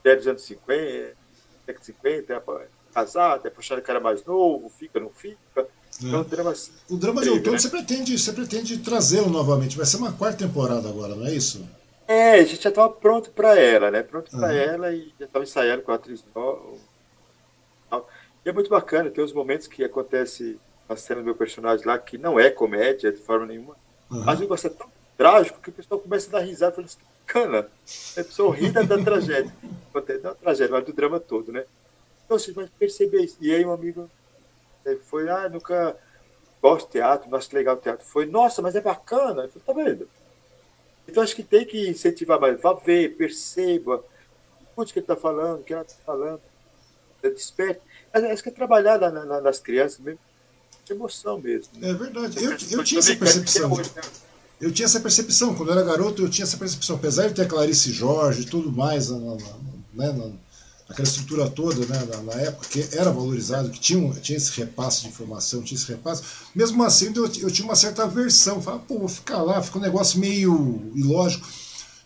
[0.00, 1.16] Até dos anos 50,
[1.66, 5.38] década de 50, é casado, é puxar o cara mais novo, fica, não fica.
[5.60, 5.66] É.
[6.02, 6.72] Então, um drama assim.
[6.90, 7.58] O drama de outono né?
[7.58, 9.76] você pretende, você pretende trazê-lo novamente.
[9.76, 11.64] Vai ser uma quarta temporada agora, não é isso?
[12.06, 14.02] É, a gente já estava pronto para ela, né?
[14.02, 14.54] Pronto para uhum.
[14.54, 16.78] ela e já estava ensaiando com a atriz nova
[18.44, 21.98] e é muito bacana, tem os momentos que acontece a cena do meu personagem lá,
[21.98, 23.74] que não é comédia de forma nenhuma,
[24.10, 24.22] uhum.
[24.22, 24.86] mas o negócio é tão
[25.16, 28.70] trágico que o pessoal começa a dar risada e fala assim, cana, a pessoa ri
[28.70, 29.50] da, da tragédia.
[29.94, 31.64] Não da tragédia, mas do drama todo, né?
[32.26, 33.38] Então você vai perceber isso.
[33.40, 34.10] E aí um amigo
[35.04, 35.96] foi, ah, nunca
[36.60, 38.04] gosto de teatro, não acho legal o teatro.
[38.04, 39.44] Foi, nossa, mas é bacana.
[39.44, 40.08] Eu falei, tá vendo?
[41.06, 42.60] Então acho que tem que incentivar mais.
[42.60, 44.04] Vá ver, perceba,
[44.68, 46.40] escute o que ele está falando, o que ela está falando,
[47.22, 47.80] desperte.
[48.12, 50.20] Acho que é trabalhar na, na, nas crianças mesmo,
[50.88, 51.68] emoção mesmo.
[51.78, 51.90] Né?
[51.90, 52.42] É verdade.
[52.42, 53.76] Eu, eu tinha essa percepção.
[53.76, 53.84] Né?
[54.60, 55.54] Eu tinha essa percepção.
[55.54, 56.96] Quando eu era garoto, eu tinha essa percepção.
[56.96, 60.32] Apesar de ter a Clarice Jorge e tudo mais, na, na, né,
[60.88, 65.02] naquela estrutura toda, né, na, na, época, que era valorizado, que tinha, tinha esse repasse
[65.02, 66.22] de informação, tinha esse repasse,
[66.54, 68.60] mesmo assim eu, eu tinha uma certa aversão.
[68.60, 71.46] Falava, pô, vou ficar lá, fica um negócio meio ilógico.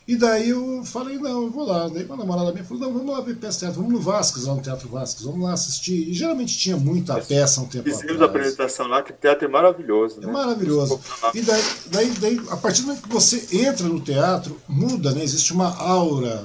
[0.09, 1.87] E daí eu falei, não, eu vou lá.
[1.87, 4.55] Daí uma namorada minha falou, não, vamos lá ver peça teatro, vamos no Vasco, lá
[4.55, 6.09] no Teatro Vasco, vamos lá assistir.
[6.09, 8.21] E geralmente tinha muita peça um tempo Fizemos atrás.
[8.23, 10.19] a apresentação lá, que o teatro é maravilhoso.
[10.19, 10.27] Né?
[10.27, 10.99] É maravilhoso.
[11.31, 15.23] E daí, daí, daí, a partir do momento que você entra no teatro, muda, né?
[15.23, 16.43] Existe uma aura,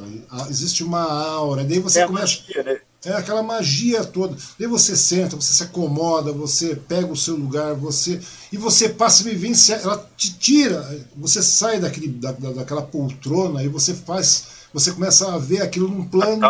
[0.51, 1.65] existe uma aura.
[1.65, 2.43] Daí você é começa.
[2.47, 2.81] Magia, né?
[3.05, 4.37] É aquela magia toda.
[4.59, 8.21] Daí você senta, você se acomoda, você pega o seu lugar, você
[8.51, 13.69] e você passa a vivência, ela te tira, você sai daquele, da, daquela poltrona e
[13.69, 16.41] você faz, você começa a ver aquilo num plano.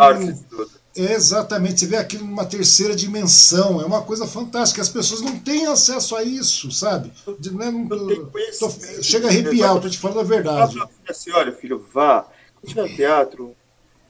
[0.97, 5.37] É, exatamente, você vê aquilo numa terceira dimensão, é uma coisa fantástica, as pessoas não
[5.37, 7.11] têm acesso a isso, sabe?
[7.51, 8.71] Não, não, tô,
[9.01, 10.77] chega a arrepiar, estou te falando a verdade.
[11.09, 12.25] Assim, olha, filho, vá,
[12.61, 13.53] continua teatro,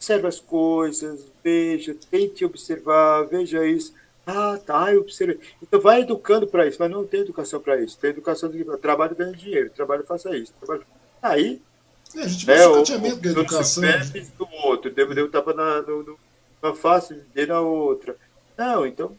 [0.06, 3.94] observe as coisas, veja, tente observar, veja isso.
[4.26, 5.40] Ah, tá, eu observei.
[5.62, 7.98] Então vai educando para isso, mas não tem educação para isso.
[7.98, 10.54] Tem educação de trabalho ganha dinheiro, trabalho faça isso.
[10.60, 10.86] Trabalho...
[11.22, 11.62] Aí.
[12.16, 13.84] É, a gente né, o, o, da educação.
[14.38, 16.18] do outro, deu, deu tapa na, no,
[16.62, 18.16] no, face, deu na outra.
[18.56, 19.18] Não, então.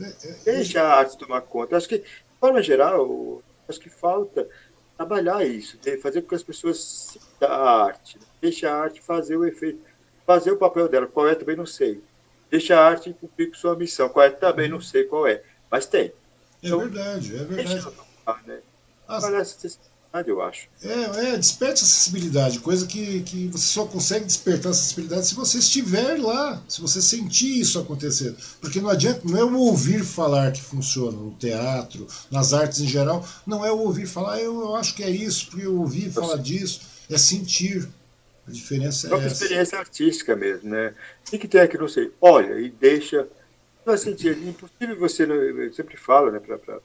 [0.00, 1.76] É, é, deixa a arte tomar conta.
[1.76, 2.06] Acho que, de
[2.40, 4.48] forma geral, acho que falta
[4.96, 8.18] trabalhar isso, fazer com que as pessoas sintam a arte.
[8.18, 8.24] Né?
[8.40, 9.80] Deixa a arte fazer o efeito,
[10.26, 11.06] fazer o papel dela.
[11.06, 12.02] Qual é, também não sei.
[12.50, 14.08] Deixa a arte cumprir com sua missão.
[14.08, 16.06] Qual é, também não sei qual é, mas tem.
[16.06, 16.12] É
[16.62, 17.88] então, verdade, é verdade.
[18.26, 18.60] ah, né?
[19.06, 19.22] As...
[19.22, 19.78] Parece
[20.26, 20.68] eu acho.
[20.80, 25.34] É, é, desperte a sensibilidade, coisa que, que você só consegue despertar a sensibilidade se
[25.34, 28.34] você estiver lá, se você sentir isso acontecer.
[28.60, 32.86] Porque não adianta, não é o ouvir falar que funciona no teatro, nas artes em
[32.86, 36.08] geral, não é o ouvir falar, eu, eu acho que é isso, porque eu ouvi
[36.08, 37.88] falar disso, é sentir.
[38.46, 39.26] A diferença é, é essa.
[39.44, 40.94] experiência artística mesmo, né?
[41.26, 43.26] O que tem aqui, não sei, olha e deixa.
[43.84, 46.80] Não, assim, é impossível você, eu sempre falo, né, para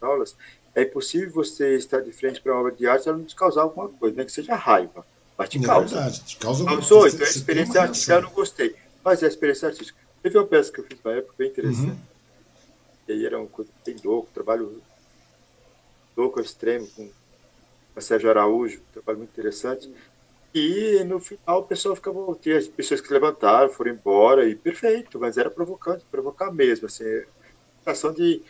[0.00, 0.36] aulas,
[0.74, 3.34] é impossível você estar de frente para uma obra de arte e ela não te
[3.34, 5.04] causar alguma coisa, nem que seja raiva.
[5.36, 5.94] Mas te é causa.
[5.94, 8.76] Verdade, te causa Causou, então a experiência artística eu não gostei.
[9.04, 9.98] Mas é a experiência artística.
[10.22, 11.90] Teve uma peça que eu fiz na época bem interessante.
[11.90, 11.98] Uhum.
[13.08, 14.82] E aí era uma coisa bem louco, trabalho
[16.16, 17.10] louco extremo com
[17.96, 19.90] a Sérgio Araújo, um trabalho muito interessante.
[20.52, 22.18] E no final o pessoal ficava,
[22.56, 27.24] as pessoas que levantaram, foram embora, e perfeito, mas era provocante, provocar mesmo, assim, a
[27.78, 28.42] sensação de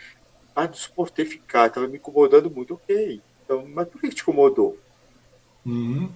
[0.54, 3.20] ah, não suportei ficar, estava me incomodando muito, ok.
[3.44, 4.78] Então, mas por que te incomodou?
[5.64, 6.10] Uhum.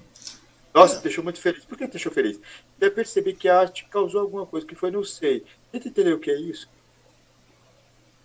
[0.72, 1.64] Nossa, deixou muito feliz.
[1.64, 2.40] Por que deixou feliz?
[2.76, 5.44] Deve perceber que a arte causou alguma coisa que foi, não sei.
[5.70, 6.68] Tenta entender o que é isso.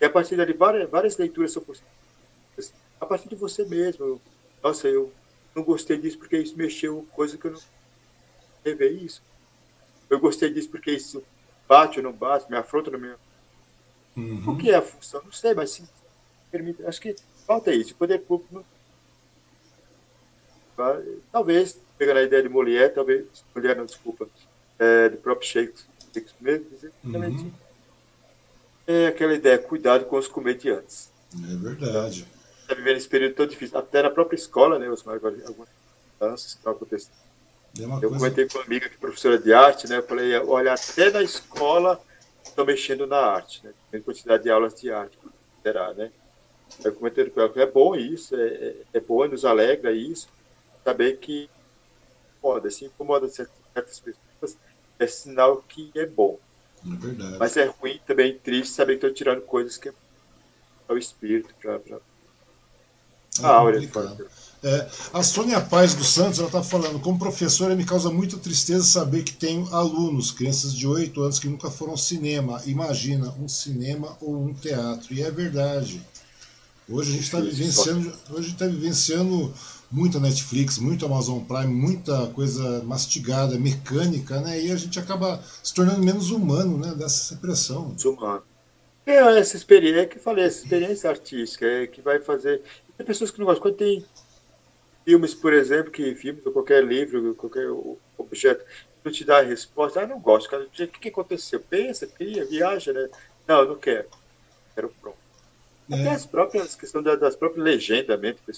[0.00, 2.74] E a partir dali, várias, várias leituras são possíveis.
[3.00, 4.20] A partir de você mesmo.
[4.62, 5.12] Nossa, eu
[5.54, 7.60] não gostei disso porque isso mexeu coisa que eu não
[8.64, 9.22] rever isso.
[10.08, 11.22] Eu gostei disso porque isso
[11.68, 13.14] bate ou não bate, me afronta ou não me
[14.16, 14.50] uhum.
[14.50, 15.22] O que é a função?
[15.24, 15.88] Não sei, mas sim,
[16.50, 16.84] permite.
[16.84, 17.14] Acho que
[17.46, 17.92] falta isso.
[17.92, 18.64] O poder público.
[21.30, 23.26] Talvez, pegando a ideia de Molière, talvez.
[23.54, 24.28] Molière, não, desculpa.
[24.78, 25.84] É, do próprio Shakespeare
[26.40, 26.66] mesmo,
[27.04, 27.52] uhum.
[28.86, 31.12] é aquela ideia, cuidado com os comediantes.
[31.34, 32.26] É verdade.
[32.70, 33.76] Está vivendo esse período tão difícil.
[33.76, 35.68] Até na própria escola, né, os algumas
[36.20, 37.16] mudanças que estão acontecendo.
[37.76, 38.16] É eu coisa...
[38.16, 39.98] comentei com uma amiga que é professora de arte, né?
[39.98, 42.00] Eu falei, olha, até na escola
[42.44, 43.72] estão mexendo na arte, né?
[43.90, 45.18] Tem quantidade de aulas de arte,
[45.64, 46.12] será, né?
[46.84, 50.28] Eu comentei com ela é bom isso, é, é, é bom, nos alegra isso,
[50.84, 51.50] saber que
[52.38, 54.56] incomoda, se incomoda certas pessoas,
[54.96, 56.38] é sinal que é bom.
[56.86, 57.36] É verdade.
[57.36, 59.92] Mas é ruim também, triste, saber que estão tirando coisas que é
[60.88, 62.00] o espírito, para
[63.48, 63.88] áurea.
[64.62, 68.84] É, a Sônia Paz dos Santos ela está falando, como professora me causa muita tristeza
[68.84, 72.60] saber que tenho alunos, crianças de 8 anos que nunca foram ao cinema.
[72.66, 75.14] Imagina, um cinema ou um teatro.
[75.14, 76.02] E é verdade.
[76.86, 79.54] Hoje a gente está vivenciando, hoje está vivenciando
[79.90, 84.60] muita Netflix, muito Amazon Prime, muita coisa mastigada, mecânica, né?
[84.60, 86.94] E a gente acaba se tornando menos humano, né?
[86.94, 87.94] Dessa impressão.
[88.04, 88.42] Humano.
[89.06, 92.62] É essa experiência que falei, essa experiência artística é que vai fazer.
[93.00, 93.62] Tem pessoas que não gostam.
[93.62, 94.04] Quando tem
[95.06, 97.66] filmes, por exemplo, que filmes ou qualquer livro, qualquer
[98.18, 98.62] objeto,
[99.02, 101.60] não te dá a resposta, ah, não gosto, cara, o que, que aconteceu?
[101.60, 103.08] Pensa, cria, viaja, né?
[103.48, 104.06] Não, eu não quero.
[104.74, 105.16] Quero pronto.
[105.90, 105.94] É.
[105.94, 108.52] Até as próprias questões das próprias legendas mesmo, que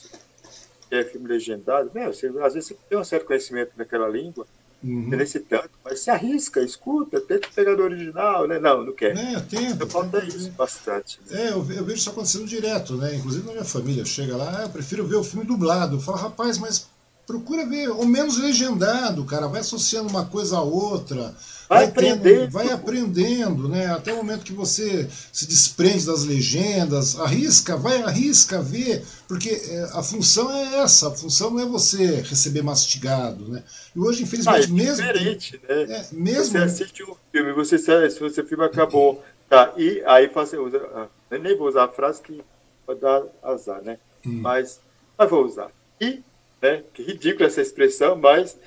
[0.91, 2.09] é filme legendado, né?
[2.09, 4.45] Você, às vezes você tem um certo conhecimento naquela língua,
[4.83, 5.11] Uhum.
[5.11, 8.59] Nesse tanto, mas se arrisca, escuta, tenta pegar do original, né?
[8.59, 9.17] Não, não quer.
[9.17, 9.87] É, tenta.
[9.87, 11.21] Falta isso bastante.
[11.31, 11.45] Né?
[11.45, 13.15] É, eu, eu, vejo isso acontecendo direto, né?
[13.15, 15.97] Inclusive na minha família, chega lá, ah, eu prefiro ver o filme dublado.
[15.97, 16.89] Eu falo, rapaz, mas
[17.25, 21.33] procura ver, ou menos legendado, cara, vai associando uma coisa a outra.
[21.73, 22.51] Vai, aprendendo.
[22.51, 23.87] vai aprendendo, né?
[23.87, 29.85] Até o momento que você se desprende das legendas, arrisca, vai, arrisca, vê, porque é,
[29.95, 33.63] a função é essa, a função não é você receber mastigado, né?
[33.97, 35.07] E hoje, infelizmente, ah, é mesmo.
[35.07, 35.83] Diferente, né?
[35.83, 36.53] É, mesmo...
[36.53, 40.59] Você assiste um filme, você sabe, se o seu filme acabou, tá, e aí você
[40.59, 40.79] usa.
[40.95, 42.43] Ah, nem vou usar a frase que
[42.85, 43.99] pode dar azar, né?
[44.27, 44.41] Hum.
[44.43, 44.79] Mas,
[45.17, 45.71] mas vou usar.
[45.99, 46.21] E,
[46.61, 46.83] né?
[46.93, 48.59] Que ridícula essa expressão, mas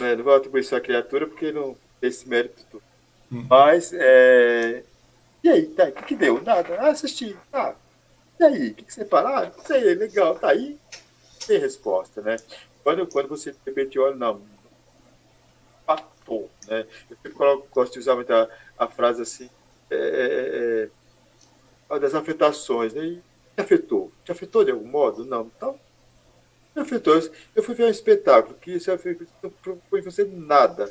[0.00, 2.82] né, não vou atribuir isso à criatura porque não esse mérito.
[3.30, 3.46] Uhum.
[3.48, 4.82] Mas, é...
[5.42, 6.42] e aí, tá, o que, que deu?
[6.42, 6.76] Nada.
[6.80, 7.36] Ah, assisti.
[7.52, 7.74] Ah,
[8.38, 9.38] e aí, o que, que você fala?
[9.38, 10.78] Ah, não sei, legal, tá aí.
[11.46, 12.36] Tem resposta, né?
[12.82, 14.40] Quando, quando você de repente olha, não,
[15.84, 16.86] fatou, né?
[17.08, 18.48] Eu sempre gosto de usar muito a,
[18.78, 19.50] a frase assim,
[19.90, 20.88] é,
[21.90, 23.04] é, é, das afetações, né?
[23.04, 23.22] E
[23.56, 24.12] te afetou?
[24.24, 25.24] Te afetou de algum modo?
[25.24, 25.50] Não.
[25.56, 25.78] Então,
[26.74, 27.20] me afetou.
[27.54, 28.90] Eu fui ver um espetáculo que isso
[29.42, 30.90] não foi você nada.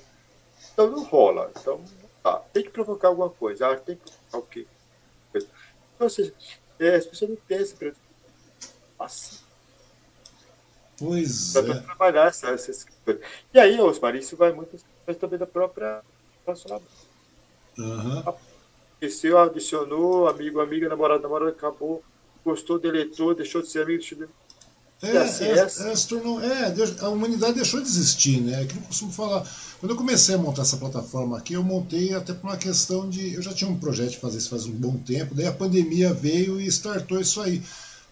[0.79, 1.51] Então não rola.
[1.59, 1.83] Então
[2.23, 2.37] tá.
[2.53, 3.67] tem que provocar alguma coisa.
[3.67, 4.65] Ah, tem que provocar o quê?
[5.35, 5.49] Então,
[5.99, 6.33] ou seja,
[6.79, 7.93] é, as pessoas não têm esse
[8.97, 9.39] assim.
[10.97, 11.79] Pois pra é.
[11.81, 13.21] trabalhar essas, essas coisas.
[13.53, 14.77] E aí, Osmar, isso vai muito
[15.19, 16.01] também da própria
[16.45, 16.89] relacionamento.
[17.77, 18.33] Uhum.
[19.01, 22.01] Esqueceu, adicionou, amigo, amiga, namorado, namorado, acabou,
[22.43, 24.29] gostou, deletou, deixou de ser amigo, deixou de
[25.01, 28.63] é, assim, é, é, se tornou, é, a humanidade deixou de existir, né?
[28.63, 29.47] É que eu costumo falar.
[29.79, 33.33] Quando eu comecei a montar essa plataforma aqui, eu montei até por uma questão de.
[33.33, 36.13] Eu já tinha um projeto de fazer isso faz um bom tempo, daí a pandemia
[36.13, 37.63] veio e startou isso aí.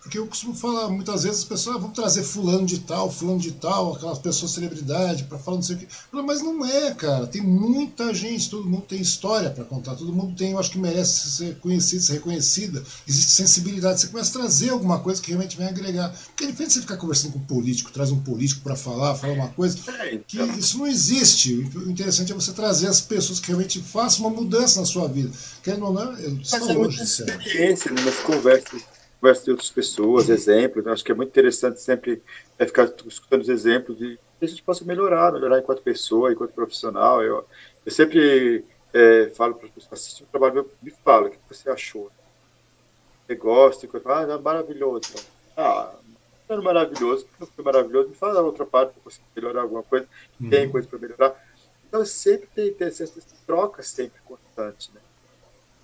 [0.07, 3.39] Porque eu costumo falar, muitas vezes as pessoas ah, vão trazer fulano de tal, fulano
[3.39, 5.87] de tal, aquelas pessoas celebridade para falar não sei o quê.
[6.13, 7.27] Mas não é, cara.
[7.27, 10.77] Tem muita gente, todo mundo tem história para contar, todo mundo tem, eu acho que
[10.77, 12.81] merece ser conhecido, ser reconhecida.
[13.05, 13.99] Existe sensibilidade.
[13.99, 16.15] Você começa a trazer alguma coisa que realmente vem agregar.
[16.27, 19.33] Porque é diferente você ficar conversando com um político, traz um político para falar, falar
[19.33, 19.77] uma coisa.
[20.03, 20.57] É, que então.
[20.57, 21.53] isso não existe.
[21.75, 25.29] O interessante é você trazer as pessoas que realmente façam uma mudança na sua vida.
[25.61, 27.27] Querendo ou não, eu estou de ser.
[27.27, 30.85] experiência nas conversas conversa de outras pessoas, exemplos.
[30.85, 30.91] Né?
[30.91, 32.21] Acho que é muito interessante sempre
[32.57, 36.51] é, ficar escutando os exemplos de que a gente possa melhorar, melhorar enquanto pessoa, enquanto
[36.51, 37.23] profissional.
[37.23, 37.45] Eu,
[37.85, 38.63] eu sempre
[38.93, 42.11] é, falo para as pessoas, assistem o trabalho meu, me fala o que você achou.
[43.25, 45.15] Você gosta, ah, é maravilhoso.
[45.55, 45.95] Ah,
[46.47, 50.07] é maravilhoso, não foi maravilhoso, me fala da outra parte para você melhorar alguma coisa,
[50.39, 50.49] uhum.
[50.49, 51.47] tem coisa para melhorar.
[51.87, 53.05] Então, sempre tem, tem essa
[53.45, 54.91] troca sempre constante.
[54.93, 55.01] Né?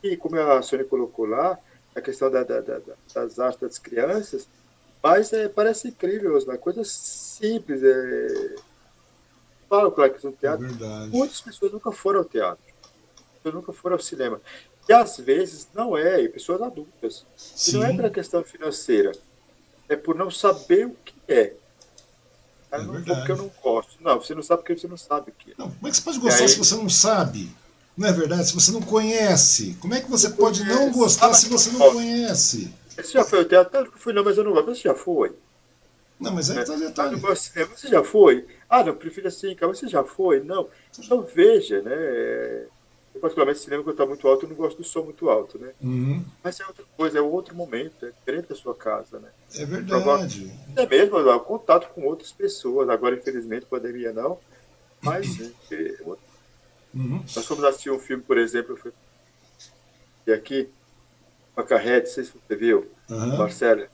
[0.04, 1.58] E como a Sônia colocou lá,
[1.96, 2.80] a questão da, da, da,
[3.14, 4.48] das artes das crianças,
[5.02, 7.84] mas é, parece incrível, uma coisa simples.
[7.84, 8.56] É...
[9.70, 12.64] Falo claro que no teatro, é muitas pessoas nunca foram ao teatro,
[13.36, 14.42] pessoas nunca foram ao cinema.
[14.88, 17.26] E às vezes não é, e pessoas adultas.
[17.36, 17.72] Sim.
[17.72, 19.12] E não é pela questão financeira,
[19.90, 21.54] é por não saber o que é.
[22.72, 23.98] É não porque eu não gosto.
[24.02, 25.54] Não, você não sabe porque você não sabe o que é.
[25.58, 27.56] Não, como é que você pode gostar aí, se você não sabe?
[27.96, 28.48] Não é verdade?
[28.48, 32.74] Se você não conhece, como é que você pode não gostar se você não conhece?
[32.90, 33.82] Você já foi ao teatro?
[33.82, 34.74] Não, fui não, mas eu não gosto.
[34.74, 35.32] Você já foi?
[36.20, 37.20] Não, mas aí tá detalhe.
[37.20, 38.48] Você já foi?
[38.70, 39.74] Ah, não, prefiro assim, cara.
[39.74, 40.42] Você já foi?
[40.42, 40.68] Não.
[40.98, 42.66] Então veja, né?
[43.14, 45.72] Eu, particularmente, cinema, quando está muito alto, eu não gosto do som muito alto, né?
[45.82, 46.26] Uhum.
[46.44, 49.30] Mas é outra coisa, é outro momento, é diferente da sua casa, né?
[49.56, 50.52] É verdade.
[50.76, 52.90] É mesmo, é, contato com outras pessoas.
[52.90, 54.40] Agora, infelizmente, pandemia não.
[55.02, 55.40] Mas
[55.72, 56.33] é, outro
[56.94, 57.24] Uhum.
[57.36, 58.78] Nós fomos assistir um filme, por exemplo,
[60.26, 60.70] e aqui,
[61.56, 63.38] Macarrete, não sei se você viu, uhum.
[63.38, 63.88] Marcelo.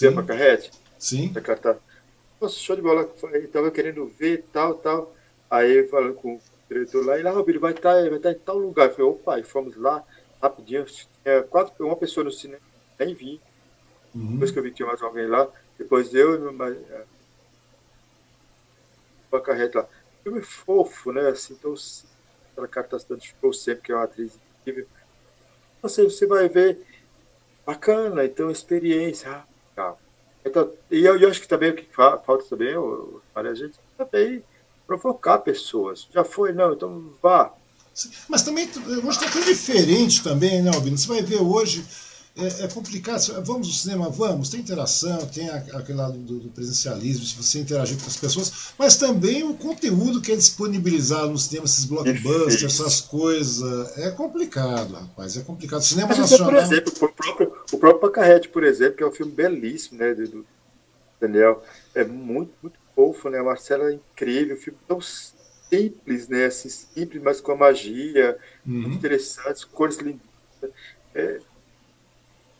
[0.00, 0.72] Viu Macarrete?
[0.98, 1.32] Sim.
[1.32, 1.78] Da carta.
[2.40, 3.08] Nossa, show de bola.
[3.34, 5.14] Estava querendo ver, tal, tal.
[5.50, 8.38] Aí falando com o diretor lá, e lá, Robílio, vai estar tá, vai tá em
[8.38, 8.88] tal lugar.
[8.88, 10.04] Eu falei, opa, e fomos lá,
[10.42, 10.84] rapidinho.
[10.84, 12.60] Tinha quatro, uma pessoa no cinema,
[12.98, 13.40] nem vi.
[14.14, 14.32] Uhum.
[14.32, 15.48] Depois que eu vi que tinha mais alguém lá,
[15.78, 16.76] depois eu e uma,
[19.30, 19.86] Macarrete lá.
[20.24, 21.28] Filme fofo, né?
[21.28, 21.74] Assim, então
[22.64, 24.86] aquela carta ficou sempre, que é uma atriz incrível.
[25.82, 26.84] Você, você vai ver,
[27.64, 30.00] bacana, então experiência, ah, legal.
[30.44, 34.42] Então, e eu, eu, acho que também o que falta também, o, a gente também
[34.86, 36.08] provocar pessoas.
[36.12, 37.52] Já foi, não, então vá.
[38.28, 40.96] Mas também, hoje está tudo diferente também, né, Albino?
[40.96, 41.84] Você vai ver hoje
[42.38, 43.20] é, é, complicado.
[43.44, 44.10] Vamos ao cinema?
[44.10, 44.48] Vamos.
[44.48, 48.96] Tem interação, tem aquele lado do, do, presencialismo, se você interagir com as pessoas, mas
[48.96, 53.96] também o conteúdo que é disponibilizado no cinema, esses blockbusters, essas coisas.
[53.98, 55.36] É complicado, rapaz.
[55.36, 55.82] É complicado.
[55.82, 56.50] Cinema mas nacional.
[56.50, 60.14] Por exemplo, o próprio, o próprio Pacarrete, por exemplo, que é um filme belíssimo, né,
[60.14, 60.46] do
[61.20, 61.62] Daniel.
[61.94, 63.38] É muito, muito fofo, né?
[63.38, 66.46] A Marcela é incrível, um filme tão simples, né?
[66.46, 68.82] Assim, simples, mas com a magia, uhum.
[68.82, 70.20] muito interessante, cores lindas.
[71.14, 71.40] É,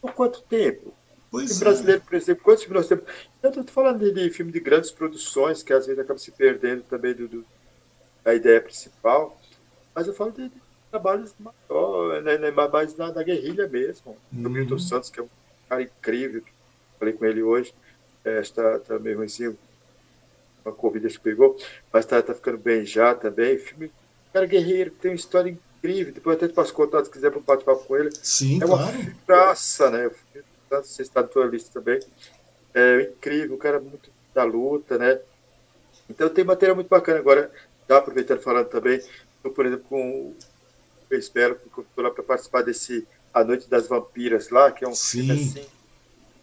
[0.00, 0.94] por quanto tempo?
[1.30, 2.04] Pois brasileiro, é.
[2.04, 3.04] por exemplo, quantos filmes nós temos?
[3.42, 6.82] Eu estou falando de, de, filme de grandes produções, que às vezes acaba se perdendo
[6.82, 7.44] também do, do
[8.24, 9.38] da ideia principal,
[9.94, 14.16] mas eu falo de, de trabalhos maior, né, né, mais na, na guerrilha mesmo.
[14.32, 14.46] Uhum.
[14.46, 15.28] O Milton Santos, que é um
[15.68, 16.42] cara incrível,
[16.98, 17.74] falei com ele hoje,
[18.24, 19.56] é, está, está meio ruimzinho,
[20.64, 21.56] uma Covid que pegou,
[21.92, 23.58] mas está tá ficando bem já também.
[23.58, 23.90] Filme,
[24.32, 25.67] cara guerreiro, tem uma história incrível.
[25.82, 28.10] Depois até te passo contato se quiser para participar com ele.
[28.22, 28.98] Sim, é claro.
[28.98, 30.10] uma graça, né?
[30.70, 32.00] Você está na tua lista também.
[32.74, 35.20] É incrível, o cara muito da luta, né?
[36.08, 37.18] Então tem matéria muito bacana.
[37.18, 37.50] Agora,
[37.88, 39.00] já aproveitando falando também,
[39.42, 40.34] eu, por exemplo, com
[41.10, 44.88] eu espero que estou lá para participar desse A Noite das Vampiras lá, que é
[44.88, 45.26] um Sim.
[45.26, 45.66] filme assim,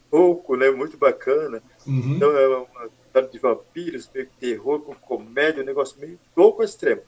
[0.09, 0.71] pouco, né?
[0.71, 1.61] Muito bacana.
[1.85, 2.15] Uhum.
[2.15, 7.01] Então é uma história de vampiros, meio terror, com comédia, um negócio meio louco extremo.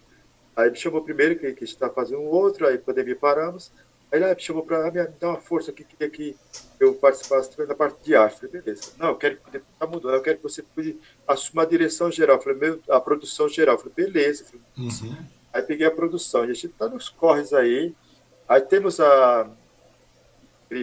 [0.58, 3.72] Aí me chamou primeiro, que, que a gente estava fazendo um outro, aí pandemia paramos.
[4.12, 6.36] Aí ele me chamou para me dar uma força aqui, queria que
[6.80, 8.38] eu participasse da parte de arte.
[8.38, 8.92] Falei, beleza.
[8.98, 10.66] Não, eu quero que tá mudando, eu quero que você
[11.28, 12.42] assuma a direção geral.
[12.42, 13.78] Falei, meu, a produção geral.
[13.78, 14.46] Falei, beleza.
[14.46, 15.16] Falei, uhum.
[15.54, 16.42] Aí peguei a produção.
[16.42, 17.94] E a gente está nos corres aí.
[18.50, 19.48] Aí temos a.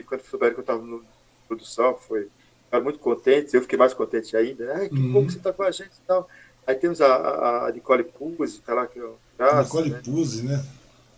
[0.07, 1.01] Quando souberam que eu estava na
[1.49, 2.29] produção, foi.
[2.65, 4.73] Ficaram muito contentes, eu fiquei mais contente ainda.
[4.75, 5.13] Ai, que uhum.
[5.13, 6.29] bom que você está com a gente e tal.
[6.66, 10.03] Aí temos a, a Nicole Puzzi, está lá, que eu Graça, Nicole né?
[10.05, 10.65] Puzzi, né?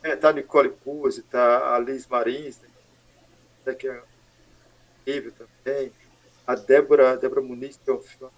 [0.03, 2.57] É, tá a Nicole Puzzi, tá a Liz Marins,
[3.65, 3.75] né?
[3.75, 4.01] que é
[5.01, 5.93] incrível também.
[6.47, 8.33] A Débora, a Débora Muniz, que é um filme.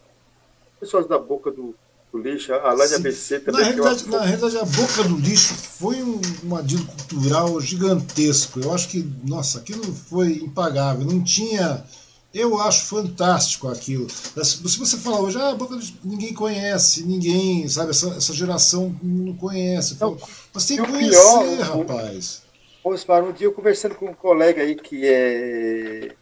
[0.81, 1.75] Pessoas da boca do,
[2.11, 3.61] do lixo, a Lânia ABC também.
[3.61, 4.19] Na realidade, uma...
[4.19, 8.61] na realidade, a boca do lixo foi um, um adido cultural gigantesco.
[8.61, 11.05] Eu acho que, nossa, aquilo foi impagável.
[11.05, 11.85] Não tinha
[12.33, 14.09] Eu acho fantástico aquilo.
[14.11, 19.97] Se você falar hoje, ah, Boca ninguém conhece, ninguém, sabe, essa, essa geração não conhece.
[19.99, 20.17] Não,
[20.53, 22.43] mas tem que conhecer, pior, rapaz.
[22.85, 26.15] Osmar, um dia eu conversando com um colega aí que é.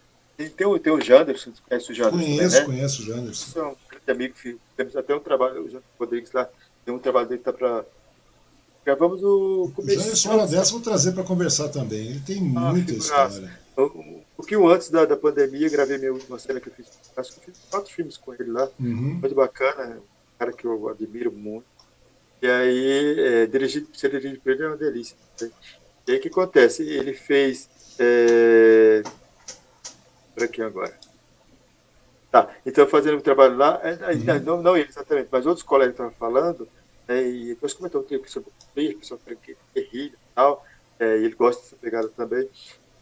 [0.57, 2.19] Tem, o, tem o Janderson, você conhece o Janderson?
[2.19, 2.65] Conheço, né?
[2.65, 3.59] conheço o Janderson.
[3.59, 4.35] É um grande amigo,
[4.77, 6.49] temos até um trabalho, o Janderson Rodrigues lá,
[6.85, 7.85] tem um trabalho dele que tá para
[8.85, 9.99] Gravamos o começo.
[9.99, 12.07] Janderson, hora dessa, vou trazer para conversar também.
[12.07, 13.66] Ele tem ah, muita história.
[13.77, 16.89] Um pouquinho antes da, da pandemia, gravei minha última cena que eu fiz.
[17.17, 18.71] Acho que eu fiz quatro filmes com ele lá.
[18.81, 19.19] Uhum.
[19.21, 21.67] Muito bacana, um cara que eu admiro muito.
[22.41, 25.17] E aí, é, dirigir, ser dirigido por ele é uma delícia.
[25.41, 25.51] Né?
[26.07, 26.83] E aí o que acontece?
[26.83, 27.69] Ele fez.
[27.99, 29.03] É...
[30.35, 30.99] Por aqui agora.
[32.31, 34.41] Tá, então fazendo um trabalho lá, é, é, uhum.
[34.43, 36.69] não, não ele exatamente, mas outros colegas estavam falando,
[37.09, 39.21] né, e depois comentou um pouco sobre o pessoal
[39.75, 40.67] guerrilha e tal,
[40.99, 42.49] é, ele gosta dessa pegada também.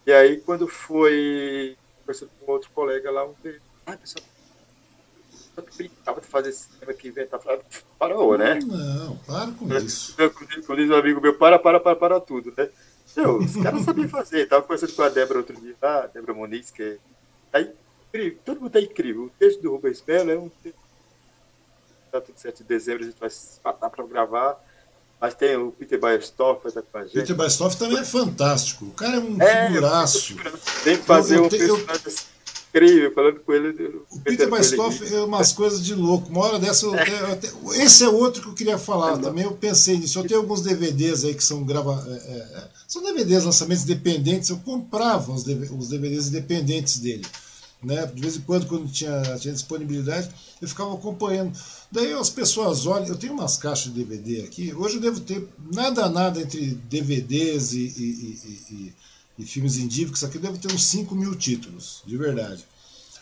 [0.06, 4.24] E aí, quando foi conversando com outro colega lá, um deles, ah, pessoal,
[5.76, 7.40] brincava de fazer cinema que inventar,
[7.98, 8.58] parou, né?
[8.64, 10.14] Não, para com isso.
[10.66, 12.68] Quando diz um amigo meu, para, para, para, para tudo, né?
[13.16, 14.46] Meu, os caras sabiam fazer.
[14.46, 16.98] Tava conversando com a Débora outro dia, a Débora Muniz, que é
[17.52, 18.38] tá incrível.
[18.44, 19.24] Todo mundo tá incrível.
[19.24, 20.78] O texto do Rubens Melo é um texto.
[22.10, 24.60] Tá tudo certo de dezembro, a gente vai se matar para gravar.
[25.24, 27.14] Mas tem o Peter Baestoff, vai estar com a gente.
[27.14, 28.84] Peter Baestoff também é fantástico.
[28.84, 30.36] O cara é um é, figuraço.
[30.84, 32.12] Tem que fazer eu, um personagem eu...
[32.68, 34.02] incrível, falando com ele.
[34.10, 36.28] O Peter Baestoff é umas coisas de louco.
[36.28, 36.84] Uma hora dessa.
[36.84, 37.38] Eu, é.
[37.42, 39.44] eu, esse é outro que eu queria falar é também.
[39.44, 40.18] Eu pensei nisso.
[40.18, 42.06] Eu tenho alguns DVDs aí que são grava.
[42.06, 44.50] É, é, são DVDs, lançamentos independentes.
[44.50, 47.24] Eu comprava os, os DVDs independentes dele.
[47.82, 48.04] Né?
[48.14, 50.28] De vez em quando, quando tinha, tinha disponibilidade,
[50.60, 51.52] eu ficava acompanhando.
[51.94, 55.46] Daí as pessoas olham, eu tenho umas caixas de DVD aqui, hoje eu devo ter
[55.72, 58.94] nada nada entre DVDs e, e, e,
[59.38, 62.66] e, filmes indívicos, aqui eu devo ter uns 5 mil títulos, de verdade.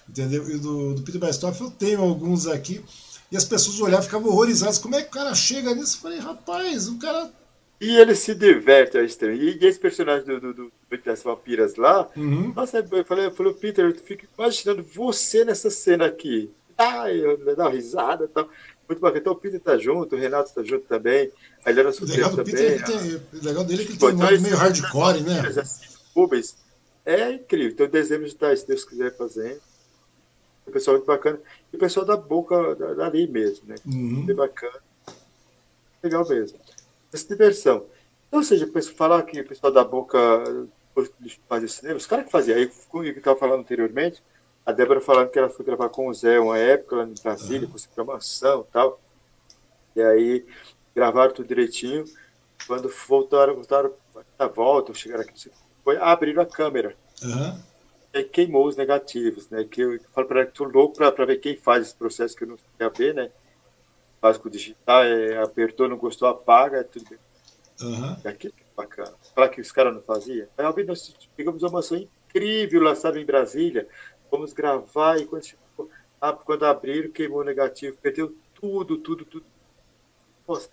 [0.09, 0.49] Entendeu?
[0.51, 2.82] E do, do Peter Bastoff eu tenho alguns aqui,
[3.31, 5.99] e as pessoas olhavam, ficavam horrorizadas, como é que o cara chega nisso?
[5.99, 7.31] Eu falei, rapaz, o cara
[7.78, 9.35] e ele se diverte ao extremo.
[9.35, 10.73] E esse personagem do, do, do,
[11.05, 12.53] das vampiras lá, uhum.
[12.55, 16.49] nossa, eu falei, eu falei, Peter, eu fico imaginando você nessa cena aqui.
[16.77, 18.49] Ah, eu dá uma risada e tal.
[18.89, 19.20] Muito bacana.
[19.20, 21.31] Então o Peter tá junto, o Renato tá junto também,
[21.65, 22.44] a Helena Sofia também.
[22.44, 25.43] Peter, tem, o legal dele é que ele tem um nome meio hardcore, né?
[26.15, 26.57] Rubens,
[27.05, 27.73] é incrível.
[27.73, 29.61] Então dezembro de estar, se Deus quiser, fazendo.
[30.66, 31.40] O pessoal muito bacana.
[31.73, 33.74] E o pessoal da boca dali mesmo, né?
[33.86, 33.93] Uhum.
[33.93, 34.81] Muito bacana.
[36.03, 36.59] Legal mesmo
[37.12, 37.86] essa diversão.
[38.27, 40.19] Então, ou seja, falar que o pessoal da Boca
[41.49, 44.23] fazia cinema, os caras que faziam, aí, como eu estava falando anteriormente,
[44.64, 47.66] a Débora falando que ela foi gravar com o Zé uma época lá em Brasília,
[47.66, 47.72] uhum.
[47.72, 49.01] conseguiu uma mansão e tal.
[49.97, 50.47] E aí
[50.94, 52.05] gravaram tudo direitinho.
[52.66, 53.93] Quando voltaram, voltaram
[54.39, 55.51] na volta, chegaram aqui,
[55.84, 56.94] foi abrir a câmera.
[57.22, 57.60] Uhum.
[58.14, 59.64] E aí queimou os negativos, né?
[59.64, 62.36] Que eu, eu falo para ela que estou louco para ver quem faz esse processo
[62.36, 63.30] que eu não queria ver, né?
[64.22, 67.18] básico digital, é, apertou, não gostou, apaga, é tudo bem.
[67.82, 68.14] Uhum.
[68.39, 69.12] Que é bacana.
[69.34, 70.47] Falar que os caras não faziam.
[70.56, 73.89] Aí, nós pegamos uma mansão incrível lá, sabe, em Brasília.
[74.32, 79.44] Vamos gravar e quando, chegou, ah, quando abriram, queimou negativo, perdeu tudo, tudo, tudo.
[80.48, 80.70] Nossa.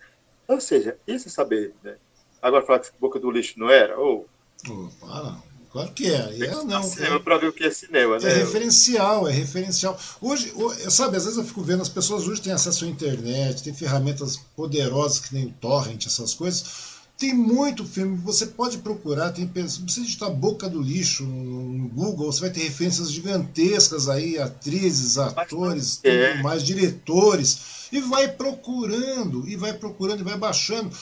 [0.47, 1.97] Ou seja, isso é saber, né?
[2.41, 4.25] Agora falar que boca do lixo não era, ou.
[4.67, 5.49] Oh, para.
[5.71, 6.45] Claro que é.
[6.45, 6.81] é não.
[6.81, 8.31] Cinema é, para ver o que é cinema, é né?
[8.31, 9.99] É referencial, é referencial.
[10.21, 10.51] Hoje,
[10.89, 14.37] sabe, às vezes eu fico vendo, as pessoas hoje têm acesso à internet, tem ferramentas
[14.55, 16.98] poderosas que nem o torrent, essas coisas.
[17.19, 22.39] Tem muito filme, você pode procurar, tem você digitar boca do lixo no Google, você
[22.39, 26.41] vai ter referências gigantescas aí, atrizes, atores, é.
[26.41, 30.95] mais diretores, e vai procurando, e vai procurando, e vai baixando.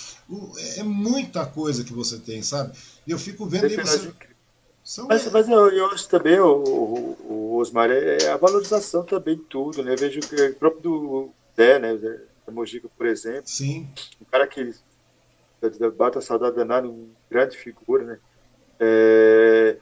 [0.78, 2.76] É muita coisa que você tem, sabe?
[3.08, 4.12] Eu fico vendo aí você.
[4.84, 9.04] São mas, mas eu, eu, acho também, o, o, o Osmar, é, é a valorização
[9.04, 9.94] também de tudo, né?
[9.94, 11.96] Eu vejo que o próprio do Zé, né?
[12.46, 13.44] Da Mojica, por exemplo.
[13.46, 13.88] Sim.
[14.22, 14.74] Um cara que
[15.96, 18.20] bata a saudade danada, um grande figura, né?
[18.80, 19.78] É...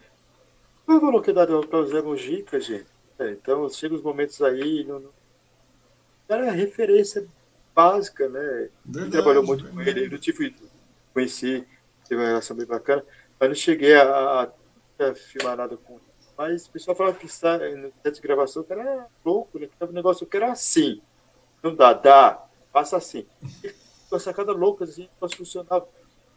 [0.85, 2.87] Qual o valor que dá para o Zé Mojica, gente?
[3.17, 5.09] É, então, chega os momentos aí, não, não...
[5.09, 7.25] o cara é referência
[7.73, 8.69] básica, né?
[8.85, 9.85] Verdade, trabalhou muito verdade.
[9.85, 10.55] com ele, eu tive,
[11.13, 11.65] conheci,
[12.07, 13.03] teve uma relação bem bacana,
[13.39, 14.51] mas não cheguei a,
[14.99, 15.99] a filmar nada com
[16.37, 19.67] mas o pessoal falava que no set de gravação que era louco, né?
[19.67, 21.01] Que o negócio que era assim.
[21.63, 23.25] Não dá, dá, passa assim.
[24.15, 25.83] Uma sacada louca, assim, posso funcionar.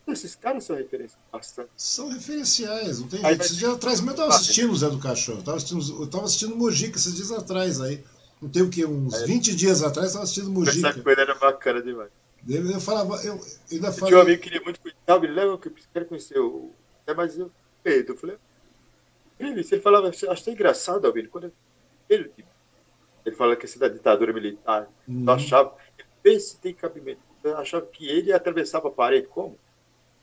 [0.08, 1.70] Esses caras são referências bastante.
[1.76, 3.42] São referenciais, não tem jeito.
[3.42, 5.34] Esses dias atrás mesmo eu estava assistindo o Zé do Caixão.
[5.34, 8.02] Eu estava assistindo, eu Mojica esses dias atrás aí.
[8.40, 8.84] Não tem o que?
[8.84, 9.26] Uns é.
[9.26, 10.88] 20 dias atrás eu estava assistindo Mojica.
[10.88, 12.10] Essa coisa era bacana demais.
[12.48, 13.40] Eu falava, eu, eu
[13.72, 14.08] ainda falei.
[14.08, 16.72] Tinha um amigo que queria muito conhecer, me leva que eu quero conhecer o.
[17.06, 17.50] É, mas eu,
[17.82, 18.36] Pedro, eu falei,
[19.38, 21.52] ele, ele falava, acho engraçado, Albino, quando
[22.08, 22.32] ele,
[23.24, 25.30] ele fala que essa da ditadura militar, uhum.
[25.30, 25.74] achava,
[26.24, 27.20] ele se tem cabimento,
[27.56, 29.58] achava que ele atravessava a parede, como?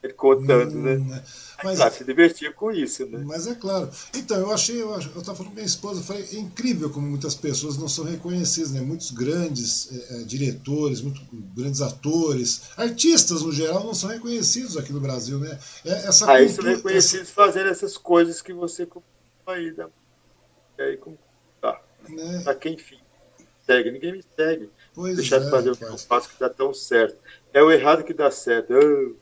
[0.06, 0.98] Ele contando, hum, né?
[0.98, 1.24] né?
[1.64, 3.24] Mas, claro, se divertia com isso, né?
[3.26, 3.90] Mas é claro.
[4.14, 7.34] Então, eu achei, eu estava falando com minha esposa, eu falei, é incrível como muitas
[7.34, 8.82] pessoas não são reconhecidas, né?
[8.82, 11.24] Muitos grandes é, diretores, muitos
[11.56, 15.58] grandes atores, artistas no geral não são reconhecidos aqui no Brasil, né?
[15.84, 17.34] É, essa Aí cultura, são reconhecidos essa...
[17.34, 18.88] fazendo essas coisas que você
[19.48, 19.88] aí, né?
[20.78, 21.18] E aí, como
[21.62, 21.82] tá?
[22.08, 22.42] Né?
[22.44, 23.00] Pra quem enfim,
[23.66, 24.70] segue, ninguém me segue.
[24.96, 27.18] Pois Deixar é, de fazer o que eu faço que dá tão certo.
[27.54, 28.72] É o errado que dá certo.
[28.72, 29.16] Eu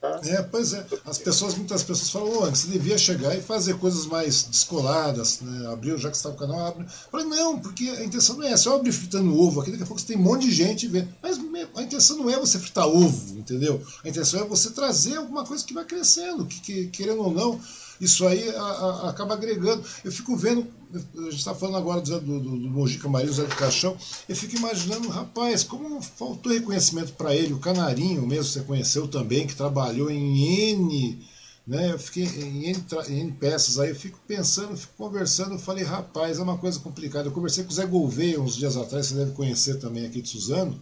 [0.00, 0.20] Tá?
[0.24, 0.86] É, pois é.
[1.04, 5.72] As pessoas, muitas pessoas falam, oh, você devia chegar e fazer coisas mais descoladas, né?
[5.72, 6.84] Abriu, já que está o canal, abre.
[6.84, 8.68] Eu falei, não, porque a intenção não é essa.
[8.68, 11.08] Eu abri fritando ovo aqui, daqui a pouco você tem um monte de gente vendo.
[11.22, 11.38] Mas
[11.74, 13.82] a intenção não é você fritar ovo, entendeu?
[14.04, 17.60] A intenção é você trazer alguma coisa que vai crescendo, que, que querendo ou não,
[18.00, 19.84] isso aí a, a, acaba agregando.
[20.04, 23.44] Eu fico vendo, a gente está falando agora do, do, do, do Mojica Maria, Zé
[23.44, 23.96] do Caixão,
[24.28, 29.46] eu fico imaginando, rapaz, como faltou reconhecimento para ele, o Canarinho mesmo, você conheceu também,
[29.46, 31.26] que trabalhou em N.
[31.66, 35.82] Né, eu fiquei em em N peças, aí eu fico pensando, fico conversando, eu falei,
[35.82, 37.28] rapaz, é uma coisa complicada.
[37.28, 40.28] Eu conversei com o Zé Gouveia uns dias atrás, você deve conhecer também aqui de
[40.28, 40.80] Suzano,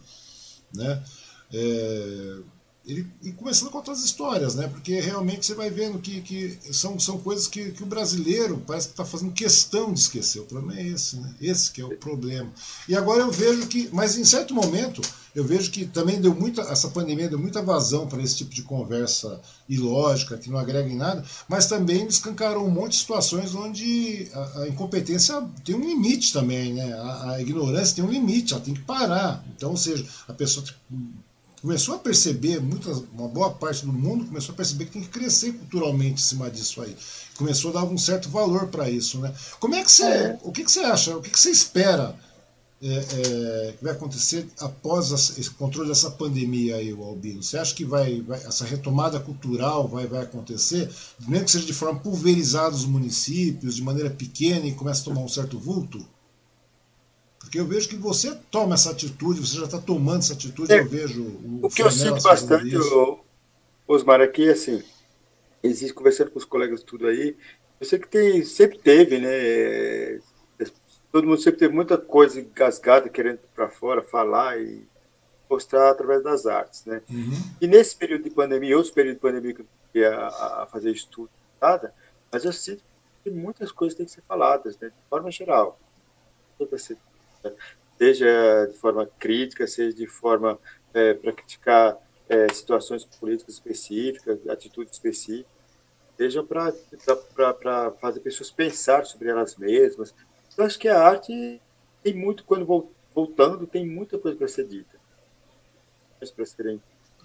[0.71, 1.03] né?
[1.51, 2.37] É,
[2.87, 4.67] ele, e começando a contar as histórias, né?
[4.67, 8.87] Porque realmente você vai vendo que, que são, são coisas que, que o brasileiro parece
[8.87, 10.39] que está fazendo questão de esquecer.
[10.39, 11.33] O problema é esse, né?
[11.41, 12.51] Esse que é o problema.
[12.87, 15.01] E agora eu vejo que, mas em certo momento,
[15.33, 18.61] eu vejo que também deu muita, essa pandemia deu muita vazão para esse tipo de
[18.61, 24.29] conversa ilógica, que não agrega em nada, mas também escancarou um monte de situações onde
[24.31, 26.93] a, a incompetência tem um limite também, né?
[26.93, 29.43] A, a ignorância tem um limite, ela tem que parar.
[29.55, 30.65] Então, ou seja, a pessoa
[31.65, 35.09] começou a perceber, muita, uma boa parte do mundo começou a perceber que tem que
[35.09, 36.95] crescer culturalmente em cima disso aí.
[37.35, 39.17] Começou a dar um certo valor para isso.
[39.17, 39.33] Né?
[39.59, 40.03] Como é que você.
[40.03, 40.39] É.
[40.43, 41.17] O que, que você acha?
[41.17, 42.15] O que, que você espera
[42.79, 47.41] é, é, que vai acontecer após esse controle dessa pandemia aí, o Albino?
[47.41, 50.87] Você acha que vai, vai, essa retomada cultural vai, vai acontecer,
[51.27, 55.21] mesmo que seja de forma pulverizada os municípios, de maneira pequena e comece a tomar
[55.21, 56.05] um certo vulto?
[57.45, 60.79] Porque eu vejo que você toma essa atitude, você já está tomando essa atitude, é,
[60.79, 61.21] eu vejo.
[61.21, 63.19] O, o que eu sinto bastante, o,
[63.87, 64.83] Osmar, aqui, assim,
[65.61, 67.37] existe, conversando com os colegas tudo aí,
[67.79, 70.19] eu sei que tem, sempre teve, né?
[71.11, 74.83] Todo mundo sempre teve muita coisa engasgada, querendo para fora, falar e
[75.47, 77.03] mostrar através das artes, né?
[77.07, 77.31] Uhum.
[77.61, 79.61] E nesse período de pandemia, outros períodos de pandemia que
[79.93, 81.29] eu ia a, fazer estudo,
[81.61, 81.93] nada,
[82.31, 82.83] mas eu sinto
[83.23, 84.87] que muitas coisas têm que ser faladas, né?
[84.87, 85.79] De forma geral.
[86.57, 86.97] Toda essa
[87.97, 90.59] seja de forma crítica, seja de forma
[90.93, 91.97] é, para criticar
[92.27, 95.51] é, situações políticas específicas, atitudes específicas,
[96.17, 100.13] seja para fazer pessoas pensar sobre elas mesmas.
[100.57, 101.61] Eu acho que a arte
[102.01, 104.97] tem muito, quando voltando, tem muita coisa para ser dita,
[106.35, 106.81] para serem,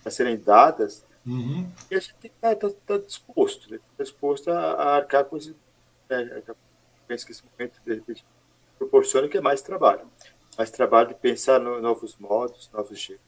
[0.09, 1.71] serem dadas, uhum.
[1.91, 3.79] e a gente estar tá, tá, disposto, né?
[3.97, 5.55] Tá disposto a, a arcar com esse.
[7.09, 8.25] Que esse momento, de repente,
[8.81, 10.11] proporciona que é mais trabalho.
[10.57, 13.25] Mais trabalho de pensar no, novos modos, novos jeitos.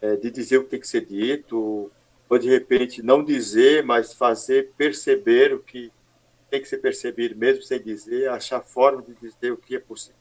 [0.00, 1.92] É, de dizer o que tem que ser dito,
[2.28, 5.92] ou de repente não dizer, mas fazer perceber o que
[6.50, 10.16] tem que ser percebido, mesmo sem dizer, achar forma de dizer o que é possível.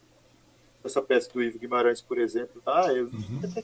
[0.84, 3.64] Essa peça do Ivo Guimarães, por exemplo, ah, eu, uhum.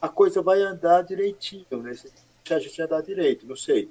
[0.00, 1.94] a coisa vai andar direitinho, né?
[1.94, 2.10] Se
[2.50, 3.90] a gente andar direito, não sei.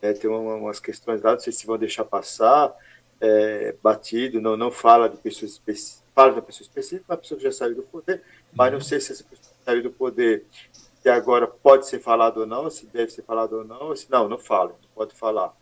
[0.00, 2.74] É, tem uma, umas questões lá, não sei se vão deixar passar,
[3.20, 7.38] é, batido, não, não fala de pessoas específicas, fala de uma pessoa específica, uma pessoa
[7.38, 8.22] que já saiu do poder,
[8.52, 10.46] mas não sei se essa pessoa saiu do poder
[11.04, 14.28] e agora pode ser falado ou não, se deve ser falado ou não, se não,
[14.28, 15.54] não fala, não pode falar.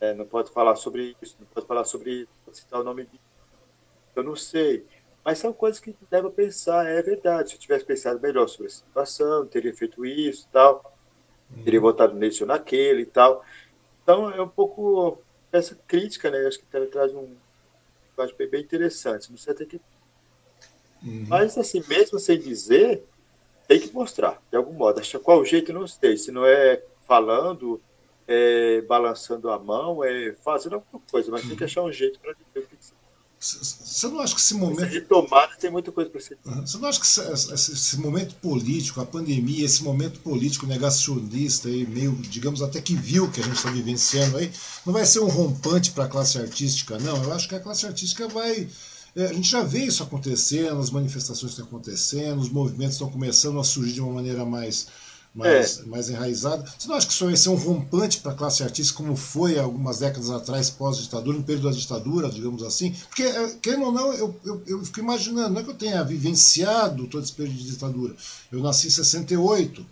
[0.00, 3.20] É, não pode falar sobre isso, não pode falar sobre pode citar o nome de
[4.16, 4.86] eu não sei.
[5.24, 7.50] Mas são coisas que deve pensar, é verdade.
[7.50, 10.96] Se eu tivesse pensado melhor sobre a situação, teria feito isso tal,
[11.62, 13.44] teria votado nesse ou naquele e tal.
[14.02, 15.18] Então é um pouco
[15.52, 16.46] essa crítica, né?
[16.46, 17.28] Acho que ela traz um
[18.18, 19.30] acho bem interessante.
[19.30, 19.80] Não sei até que.
[21.02, 21.24] Uhum.
[21.28, 23.02] Mas, assim, mesmo sem dizer,
[23.66, 25.00] tem que mostrar, de algum modo.
[25.00, 26.16] Acho qual jeito não sei.
[26.16, 27.80] Se não é falando,
[28.28, 31.48] é balançando a mão, é fazendo alguma coisa, mas uhum.
[31.48, 32.94] tem que achar um jeito para dizer o que você
[33.40, 34.90] você não acha que esse momento.
[34.90, 36.36] Retomada tem muita coisa para ser.
[36.44, 41.86] Você não acha que esse, esse, momento político, a pandemia, esse momento político negacionista, aí,
[41.86, 44.52] meio, digamos, até que viu que a gente está vivenciando aí,
[44.84, 47.24] não vai ser um rompante para a classe artística, não?
[47.24, 48.68] Eu acho que a classe artística vai.
[49.16, 53.58] É, a gente já vê isso acontecendo, as manifestações estão acontecendo, os movimentos estão começando
[53.58, 54.86] a surgir de uma maneira mais
[55.34, 55.82] mais, é.
[55.86, 56.64] mais enraizada.
[56.78, 59.58] Você não acha que isso vai ser um rompante para a classe artística, como foi
[59.58, 62.94] algumas décadas atrás, pós-ditadura, no período da ditadura, digamos assim?
[63.08, 66.02] Porque, é, querendo ou não, eu, eu, eu fico imaginando, não é que eu tenha
[66.02, 68.14] vivenciado todo esse período de ditadura.
[68.50, 69.86] Eu nasci em 68.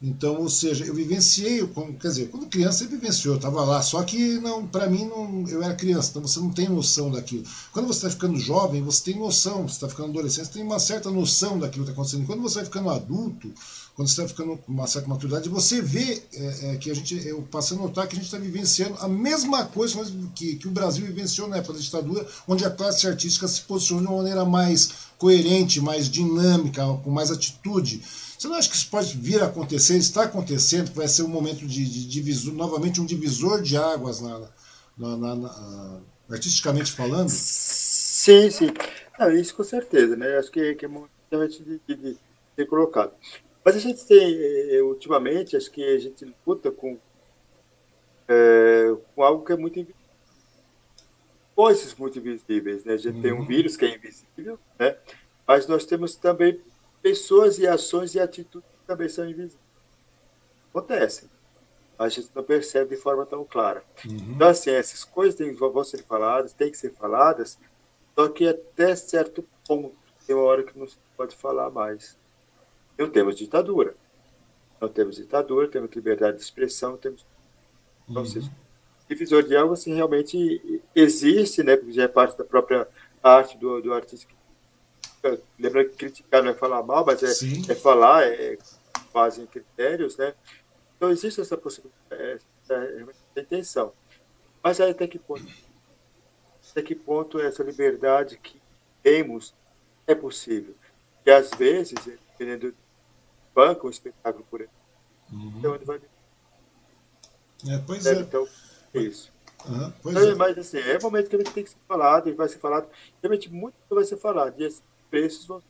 [0.00, 1.66] Então, ou seja, eu vivenciei,
[1.98, 5.48] quer dizer, quando criança você vivenciou, eu estava lá, só que não, para mim não,
[5.48, 7.44] eu era criança, então você não tem noção daquilo.
[7.72, 10.78] Quando você está ficando jovem, você tem noção, você está ficando adolescente, você tem uma
[10.78, 12.26] certa noção daquilo que está acontecendo.
[12.26, 13.50] Quando você vai ficando adulto,
[13.96, 17.26] quando você está ficando com uma certa maturidade, você vê é, é, que a gente,
[17.26, 20.04] eu passo a notar que a gente está vivenciando a mesma coisa
[20.34, 24.04] que, que o Brasil vivenciou na época da ditadura, onde a classe artística se posicionou
[24.04, 28.02] de uma maneira mais coerente, mais dinâmica, com mais atitude.
[28.38, 29.96] Você não acha que isso pode vir a acontecer?
[29.96, 34.20] Está acontecendo, que vai ser um momento de, de divisor, novamente um divisor de águas,
[34.20, 34.42] na,
[34.98, 36.00] na, na, na
[36.30, 37.30] artisticamente falando?
[37.30, 38.68] Sim, sim.
[39.18, 40.36] Não, isso com certeza, né?
[40.36, 42.18] Acho que, que é muito de, de, de
[42.54, 43.12] ter colocado.
[43.66, 46.96] Mas a gente tem, eh, ultimamente, acho que a gente luta com,
[48.28, 50.06] é, com algo que é muito invisível.
[51.52, 52.92] Coisas muito invisíveis, né?
[52.92, 53.22] A gente uhum.
[53.22, 53.44] tem um uhum.
[53.44, 54.96] vírus que é invisível, né?
[55.44, 56.60] Mas nós temos também
[57.02, 59.58] pessoas e ações e atitudes que também são invisíveis.
[60.70, 61.28] Acontecem.
[61.98, 63.82] A gente não percebe de forma tão clara.
[64.04, 64.34] Uhum.
[64.36, 67.58] Então, assim, essas coisas têm, vão ser faladas, têm que ser faladas,
[68.14, 72.16] só que até certo ponto, tem uma hora que não se pode falar mais.
[72.98, 73.94] Não temos ditadura.
[74.80, 77.26] Não temos ditadura, temos liberdade de expressão, temos.
[78.08, 78.28] Então, uhum.
[78.28, 78.50] seja,
[79.08, 82.86] divisor de águas assim, realmente existe, né, porque já é parte da própria
[83.22, 84.26] arte do, do artista
[85.58, 88.58] lembrando que criticar não é falar mal, mas é, é falar, é, é
[89.12, 90.34] base em critérios, né?
[90.96, 93.92] Então existe essa possibilidade, essa, essa intenção.
[94.62, 95.46] Mas aí até que ponto?
[96.70, 98.60] Até que ponto essa liberdade que
[99.02, 99.54] temos
[100.06, 100.74] é possível?
[101.24, 102.74] E às vezes, dependendo
[103.56, 104.76] do banco, um espetáculo por exemplo,
[105.32, 105.54] uhum.
[105.58, 106.00] então onde vai
[107.66, 108.20] é, pois é.
[108.20, 108.46] Então,
[108.92, 109.32] é isso.
[109.66, 110.34] Uhum, então, é.
[110.34, 112.58] Mas assim, é o momento que a gente tem que ser falado, e vai ser
[112.58, 112.88] falado,
[113.22, 114.60] realmente muito vai ser falado.
[114.60, 115.62] E assim, preços vão,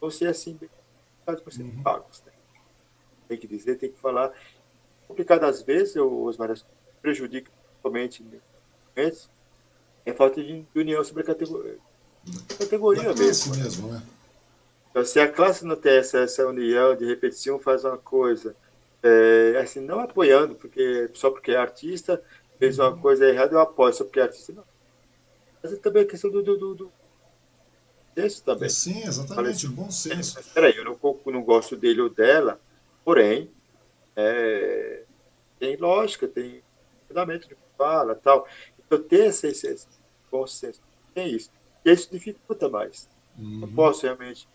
[0.00, 0.58] vão ser assim,
[1.24, 1.82] para ser uhum.
[1.82, 2.22] pagos.
[2.26, 2.32] Né?
[3.28, 4.32] Tem que dizer, tem que falar.
[5.06, 6.66] Complicado às vezes, os vários
[7.00, 7.50] prejudica
[7.80, 8.24] somente
[8.96, 11.78] é falta de união sobre a categoria.
[12.58, 13.56] Categoria mesmo.
[13.56, 14.02] mesmo né?
[14.94, 18.54] Então, se a classe não tem essa, essa união de repetição, faz uma coisa,
[19.02, 22.22] é, assim, não apoiando, porque só porque é artista,
[22.60, 23.00] fez uma uhum.
[23.00, 24.62] coisa errada, eu apoio, só porque é artista, não.
[25.60, 26.92] Mas é também a questão do, do, do,
[28.14, 28.68] senso também.
[28.68, 30.40] Sim, exatamente, Falei, bom senso.
[30.54, 30.96] Peraí, eu não,
[31.26, 32.60] não gosto dele ou dela,
[33.04, 33.50] porém,
[34.14, 35.02] é,
[35.58, 36.62] tem lógica, tem
[37.08, 38.46] fundamento de fala tal.
[38.78, 39.88] Então, ter esse, esse, esse
[40.30, 40.80] bom senso,
[41.12, 41.50] tem isso.
[41.84, 43.08] E isso dificulta mais.
[43.36, 43.58] Uhum.
[43.58, 44.46] Não posso realmente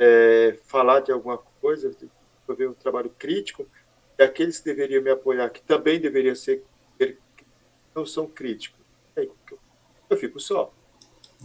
[0.00, 1.94] é, falar de alguma coisa,
[2.48, 3.66] ver um trabalho crítico,
[4.18, 6.64] aqueles que deveriam me apoiar, que também deveriam ser,
[7.94, 8.80] não são críticos.
[9.14, 10.72] Eu fico só.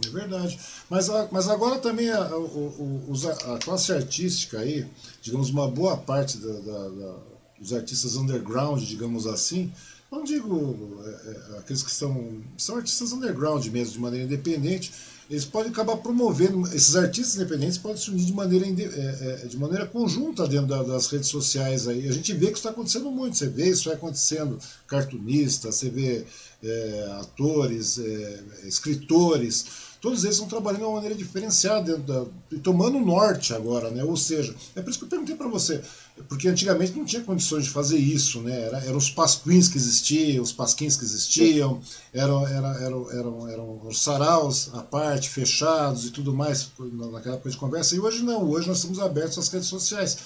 [0.04, 0.58] É verdade.
[0.90, 4.86] Mas, mas agora também a, a, a classe artística aí,
[5.22, 7.16] digamos, uma boa parte da, da, da,
[7.58, 9.72] dos artistas underground, digamos assim,
[10.10, 14.92] não digo é, é, aqueles que são, são artistas underground mesmo, de maneira independente,
[15.28, 19.56] eles podem acabar promovendo, esses artistas independentes podem se unir de maneira, é, é, de
[19.56, 22.08] maneira conjunta dentro da, das redes sociais aí.
[22.08, 26.24] A gente vê que isso está acontecendo muito, você vê isso acontecendo, cartunistas, você vê
[26.62, 29.66] é, atores, é, escritores,
[30.00, 32.26] todos eles estão trabalhando de uma maneira diferenciada, da,
[32.62, 34.04] tomando norte agora, né?
[34.04, 35.82] Ou seja, é por isso que eu perguntei para você,
[36.28, 38.62] porque antigamente não tinha condições de fazer isso, né?
[38.62, 41.80] Era, eram os pasquins que existiam, os pasquins que existiam,
[42.12, 46.70] eram, eram, eram, eram, eram os saraus à parte, fechados e tudo mais,
[47.12, 50.18] naquela coisa de conversa, e hoje não, hoje nós estamos abertos às redes sociais.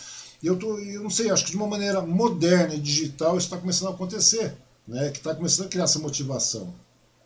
[0.42, 3.46] E eu, tô, eu não sei, acho que de uma maneira moderna e digital isso
[3.46, 4.56] está começando a acontecer,
[4.88, 5.10] né?
[5.10, 6.72] que está começando a criar essa motivação.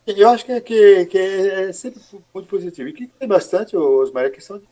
[0.07, 1.99] Eu acho que, é, que, que é sempre
[2.33, 2.89] muito positivo.
[2.89, 4.67] E que tem bastante, Osmar, é a questão de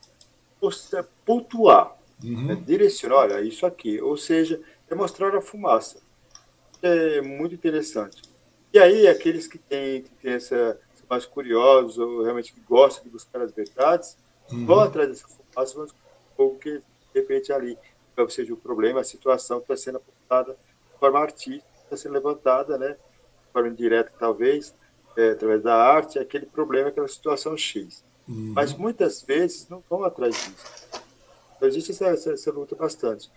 [1.26, 2.48] pontuar, uhum.
[2.48, 2.56] né?
[2.56, 4.00] direcionar, olha, isso aqui.
[4.00, 6.02] Ou seja, é mostrar a fumaça.
[6.82, 8.22] É muito interessante.
[8.72, 10.80] E aí, aqueles que têm, que têm essa,
[11.10, 14.18] mais curiosos, ou realmente que gostam de buscar as verdades,
[14.52, 14.66] uhum.
[14.66, 15.88] vão atrás dessa fumaça, vão
[16.48, 16.84] o que, de
[17.20, 17.78] repente, ali,
[18.18, 22.78] ou seja, o problema, a situação está sendo apontada de forma artística, está sendo levantada,
[22.78, 22.90] né?
[22.90, 24.74] De forma indireta, talvez,
[25.18, 28.04] é, através da arte, aquele problema, aquela situação X.
[28.28, 28.54] Uhum.
[28.56, 30.88] Mas muitas vezes não vão atrás disso.
[31.56, 33.30] Então existe essa, essa, essa luta bastante.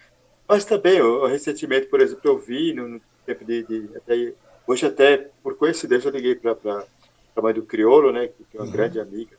[0.49, 4.33] Mas também, o, recentemente, por exemplo, eu vi no, no tempo de, de até,
[4.67, 6.57] hoje até, por coincidência, eu liguei para
[7.37, 8.73] a mãe do Criolo, né, que é uma uhum.
[8.73, 9.37] grande amiga,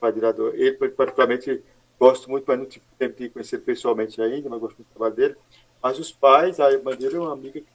[0.00, 0.52] padrinador.
[0.54, 1.62] Ele, particularmente,
[1.98, 5.14] gosto muito, mas não tive tempo de conhecer pessoalmente ainda, mas gosto muito do trabalho
[5.14, 5.36] dele.
[5.82, 7.66] Mas os pais, a irmã dele é uma amiga que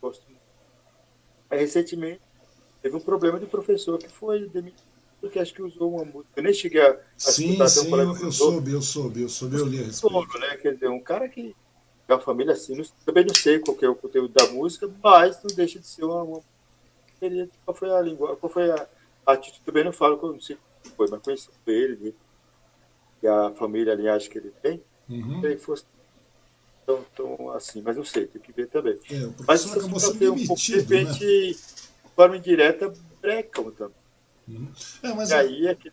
[0.00, 0.38] gosto muito.
[1.50, 2.20] Aí, recentemente,
[2.82, 4.88] teve um problema de professor que foi demitido
[5.20, 6.30] porque acho que usou uma música.
[6.36, 7.56] Eu nem cheguei a, a sim.
[7.66, 10.38] Sim, eu, eu soube, eu soube, eu soube, eu li a respeito.
[10.38, 10.56] Né?
[10.56, 11.54] Quer dizer, um cara que
[12.06, 15.42] é uma família assim, não, também não sei qual é o conteúdo da música, mas
[15.42, 16.40] não deixa de ser uma, uma
[17.64, 18.86] qual foi a língua, qual foi a,
[19.26, 22.12] a atitude, também não falo, não sei qual foi, mas conheci ele, né?
[23.22, 25.44] e a família, a linhagem que ele tem, uhum.
[25.44, 25.84] ele fosse
[26.86, 28.98] tão, tão assim, mas não sei, tem que ver também.
[29.10, 31.87] É, mas acabou sendo demitido, um pouco, de repente, né?
[32.18, 32.92] Forma indireta,
[33.22, 33.94] brecam também.
[34.48, 34.68] Uhum.
[35.04, 35.92] É, mas e aí é que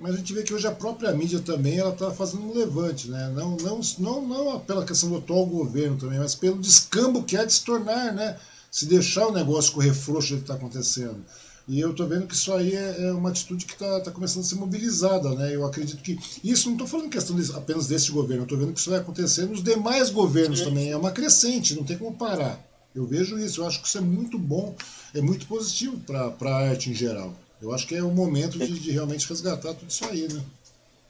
[0.00, 3.10] mas a gente vê que hoje a própria mídia também ela está fazendo um levante,
[3.10, 3.30] né?
[3.34, 7.44] Não, não, não, não pela questão do atual governo também, mas pelo descambo que é
[7.44, 8.38] de se tornar, né?
[8.70, 11.22] Se deixar o negócio correr frouxo do que está acontecendo.
[11.68, 14.44] E eu estou vendo que isso aí é, é uma atitude que está tá começando
[14.44, 15.54] a ser mobilizada, né?
[15.54, 16.16] Eu acredito que.
[16.42, 19.00] Isso não estou falando questão de, apenas desse governo, eu estou vendo que isso vai
[19.00, 20.90] acontecer nos demais governos também.
[20.90, 22.65] É uma crescente, não tem como parar.
[22.96, 24.74] Eu vejo isso, eu acho que isso é muito bom,
[25.14, 27.34] é muito positivo para a arte em geral.
[27.60, 30.42] Eu acho que é o momento de, de, realmente resgatar tudo isso aí, né?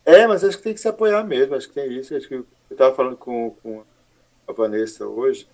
[0.05, 2.15] É, mas acho que tem que se apoiar mesmo, acho que tem isso.
[2.17, 3.85] Acho que eu estava falando com, com
[4.49, 5.49] a Vanessa hoje,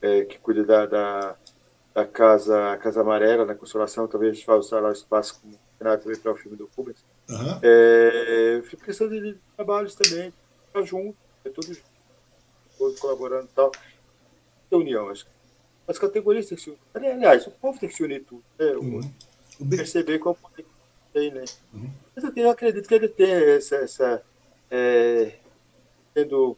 [0.00, 1.36] é, que cuida da, da,
[1.92, 6.16] da, casa, casa Amarela, na Consolação, talvez a gente usar lá o espaço como também
[6.16, 7.04] para o filme do Rubens.
[7.28, 7.58] Uhum.
[7.60, 10.32] É, eu fico pensando em trabalhos também,
[10.72, 13.72] tá junto, é tudo junto, colaborando e tal.
[14.70, 15.41] União, acho que
[15.86, 17.12] as categorias têm que se unir.
[17.12, 18.42] Aliás, o povo tem que se unir tudo.
[18.58, 18.72] Né?
[18.72, 19.10] Uhum
[19.64, 20.64] perceber qual poder
[21.12, 21.44] tem, né?
[21.74, 21.90] Uhum.
[22.14, 24.22] Mas eu, acredito que ele tem essa, essa
[24.70, 25.32] é,
[26.14, 26.56] tendo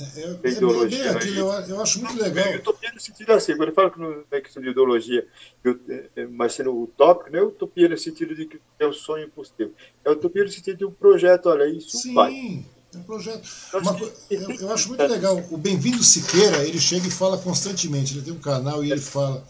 [0.00, 1.04] é, é, é ideologia.
[1.04, 2.46] É aquilo, eu, eu, acho muito legal.
[2.46, 5.26] Eu utopia no sentido assim, quando eu falo que não é questão de ideologia,
[5.62, 5.78] eu,
[6.16, 9.72] é, mas sendo utópico, não é utopia no sentido de que é um sonho impossível.
[10.02, 12.14] É utopia no sentido de um projeto, olha, isso Sim.
[12.14, 12.64] vai.
[12.94, 13.48] É um projeto.
[13.72, 13.98] Uma,
[14.30, 15.42] eu, eu, acho muito legal.
[15.50, 18.14] O Bem-vindo Siqueira, ele chega e fala constantemente.
[18.14, 19.42] Ele tem um canal e ele fala.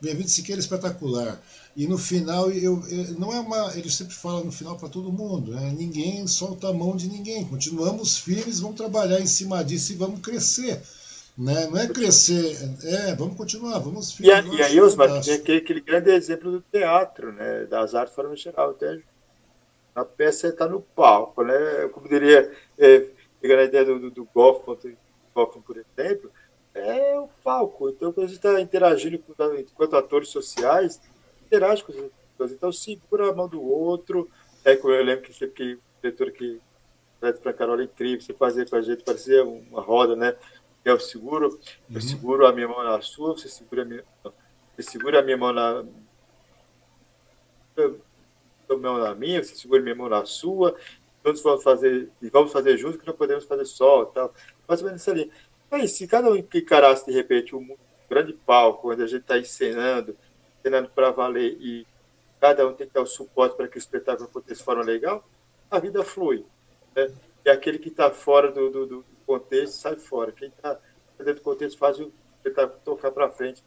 [0.00, 1.40] Bem-vindo Siqueira é espetacular.
[1.76, 3.76] E no final, eu, eu, não é uma.
[3.76, 5.74] Ele sempre fala no final para todo mundo: né?
[5.76, 7.44] ninguém solta a mão de ninguém.
[7.44, 10.80] Continuamos firmes, vamos trabalhar em cima disso e vamos crescer.
[11.36, 11.66] Né?
[11.66, 14.18] Não é crescer, é, vamos continuar, vamos.
[14.20, 17.66] E, a, e aí, Osmar, tem aquele, aquele grande exemplo do teatro, né?
[17.66, 18.70] das artes de forma geral.
[18.70, 19.02] Até
[19.96, 21.88] a peça está no palco, né?
[21.90, 23.08] Como diria, é,
[23.40, 24.76] pegando a ideia do, do, do Goffman,
[25.34, 26.30] por exemplo,
[26.74, 27.88] é o palco.
[27.88, 31.00] Então, quando a gente está interagindo com, enquanto atores sociais,
[31.46, 32.52] interage com as pessoas.
[32.52, 34.30] Então, segura a mão do outro.
[34.62, 36.60] É, eu lembro que sempre que o diretor que
[37.42, 40.36] para Carol é incrível, você fazia com a gente, parecia uma roda, né?
[40.84, 41.94] Eu seguro, uhum.
[41.94, 44.04] eu seguro a minha mão na sua, você segura a minha,
[44.76, 45.84] você segura a minha mão na
[48.66, 50.76] sua mão na minha, você segura minha mão na sua,
[51.22, 54.32] todos vamos fazer, e vamos fazer juntos, que não podemos fazer só, tal.
[54.66, 55.30] Mais ou menos essa linha.
[55.70, 57.76] Aí, se cada um encarasse, de repente, um
[58.08, 60.16] grande palco, onde a gente está encenando,
[60.60, 61.86] encenando para valer, e
[62.40, 65.28] cada um tem que dar o suporte para que o espetáculo aconteça de forma legal,
[65.70, 66.44] a vida flui.
[66.94, 67.10] Né?
[67.44, 70.30] E aquele que está fora do, do, do, contexto sai fora.
[70.30, 70.78] Quem está
[71.18, 73.64] dentro do contexto faz o espetáculo tocar para frente,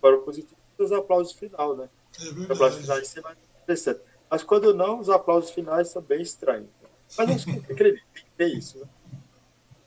[0.00, 1.88] para o positivo, os aplausos final, né?
[2.18, 4.00] É os aplausos finais, isso é mais interessante.
[4.32, 6.70] Mas quando não, os aplausos finais são bem estranhos.
[7.18, 8.86] Mas acho que acredito, tem que ter isso, né?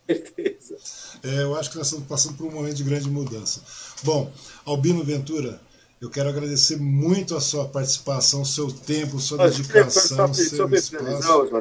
[0.06, 0.78] Certeza.
[1.24, 3.64] É, eu acho que nós estamos passando por um momento de grande mudança.
[4.04, 4.32] Bom,
[4.64, 5.60] Albino Ventura,
[6.00, 10.58] eu quero agradecer muito a sua participação, o seu tempo, sua Mas, dedicação, só, seu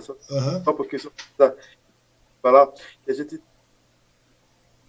[0.03, 0.57] só uhum.
[0.59, 1.55] um pouquinho, só
[2.43, 2.71] falar,
[3.09, 3.43] a gente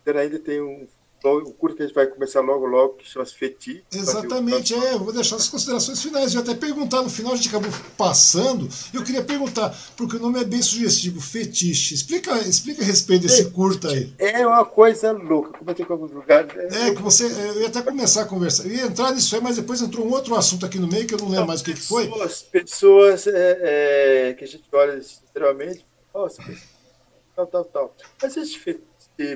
[0.06, 0.86] ainda tem um
[1.34, 3.84] o curso que a gente vai começar logo, logo, que chama-se Feti.
[3.94, 6.34] Exatamente, é, eu vou deixar as considerações finais.
[6.34, 8.68] Eu até perguntar no final, a gente acabou passando.
[8.94, 11.96] Eu queria perguntar, porque o nome é bem sugestivo, fetiche.
[11.96, 14.14] Explica, explica a respeito desse é, curta aí.
[14.18, 16.52] É uma coisa louca, tenho em alguns lugares.
[16.74, 17.26] É, que você.
[17.26, 18.66] Eu ia até começar a conversar.
[18.66, 21.14] Eu ia entrar nisso aí, mas depois entrou um outro assunto aqui no meio que
[21.14, 22.10] eu não lembro mais o que, que foi.
[22.52, 26.42] Pessoas é, é, que a gente olha extremamente, nossa,
[27.36, 27.96] tal, tal, tal.
[28.22, 28.60] Mas esses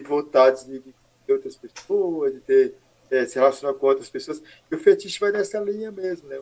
[0.07, 0.81] vontades de
[1.29, 2.75] ter outras pessoas, de ter,
[3.11, 4.41] é, se relacionar com outras pessoas.
[4.69, 6.41] E o fetiche vai nessa linha mesmo, né?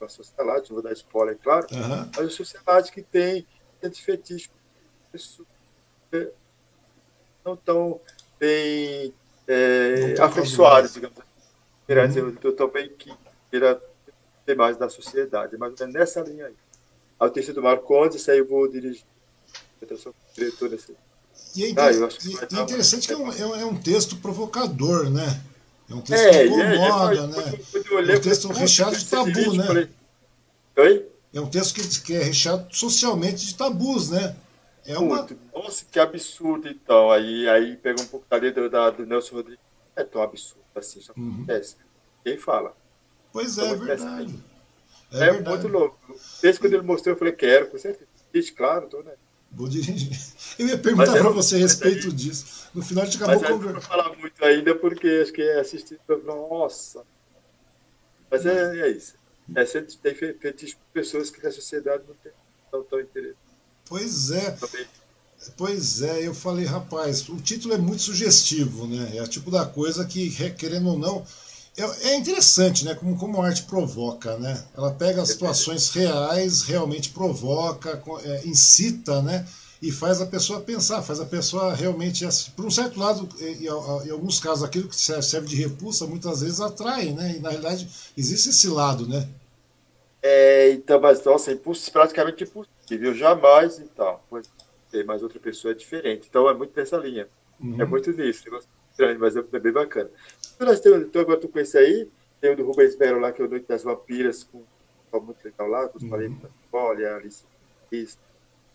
[0.00, 2.10] A sociedade, não vou dar spoiler, claro, uhum.
[2.16, 3.46] mas a sociedade que tem
[3.80, 4.50] esse fetiche
[5.12, 5.46] pessoas
[7.44, 8.00] não tão
[8.38, 9.14] bem
[9.46, 12.08] é, afeiçoadas, digamos assim.
[12.08, 12.36] Dizer, uhum.
[12.42, 13.12] eu também que
[13.48, 13.80] queira
[14.44, 16.56] ter mais da sociedade, mas é nessa linha aí.
[17.20, 19.04] A notícia do Marcondes, aí eu vou dirigir.
[19.80, 20.96] Eu sou diretor desse
[21.54, 21.84] e é, inter...
[21.84, 25.40] ah, é interessante que é um, é um, texto provocador, né?
[25.90, 28.12] É um texto é, que incomoda, é, né?
[28.12, 29.88] é um texto recheado de tabu, né?
[30.76, 31.06] Oi?
[31.34, 34.36] É um texto que, que é recheado socialmente de tabus, né?
[34.86, 35.26] É uma...
[35.54, 37.10] Nossa, que absurdo, então.
[37.10, 39.64] Aí, aí pega um pouco da letra da, do Nelson Rodrigues.
[39.94, 41.34] É tão absurdo assim, só uhum.
[41.34, 41.76] acontece.
[42.24, 42.74] Quem fala?
[43.32, 44.38] Pois é, é verdade.
[45.12, 45.48] É, é verdade.
[45.48, 45.98] muito louco.
[46.40, 48.08] Desde quando ele mostrou, eu falei, quero, com certeza.
[48.32, 49.12] Diz, claro, tô, né?
[49.54, 50.10] Vou dirigir.
[50.58, 52.68] Eu ia perguntar para você a respeito aí, disso.
[52.74, 53.64] No final a gente acabou conversando.
[53.64, 56.00] Não vou falar muito ainda, porque acho que é assistir.
[56.24, 57.04] Nossa!
[58.30, 59.14] Mas é, é isso.
[59.54, 62.32] É, sempre tem fetiche pessoas que a sociedade não tem
[62.70, 63.36] tão, tão interesse.
[63.84, 64.56] Pois é.
[65.56, 69.16] Pois é, eu falei, rapaz, o título é muito sugestivo, né?
[69.16, 71.26] É o tipo da coisa que, querendo ou não,
[71.76, 72.94] é, é interessante, né?
[72.94, 74.62] Como, como a arte provoca, né?
[74.76, 79.46] Ela pega as situações reais, realmente provoca, é, incita, né?
[79.80, 82.24] E faz a pessoa pensar, faz a pessoa realmente.
[82.54, 86.60] Por um certo lado, em, em alguns casos, aquilo que serve de repulsa muitas vezes
[86.60, 87.36] atrai, né?
[87.36, 89.28] E na realidade existe esse lado, né?
[90.22, 91.58] É, então, mas nossa, é
[91.90, 94.20] praticamente impossível, jamais então.
[94.30, 94.48] Pois
[94.92, 96.26] tem mais outra pessoa é diferente.
[96.28, 97.26] Então é muito nessa linha.
[97.58, 97.80] Uhum.
[97.80, 98.44] É muito disso.
[98.90, 100.10] Estranho, mas é bem bacana.
[100.62, 102.08] Então, nós temos, então agora tu esse aí,
[102.40, 104.62] tem o do Rubens Melo lá, que é o Noite das Vampiras, com
[105.20, 106.38] muito legal lá, com os uhum.
[106.72, 107.44] Olha, a Alice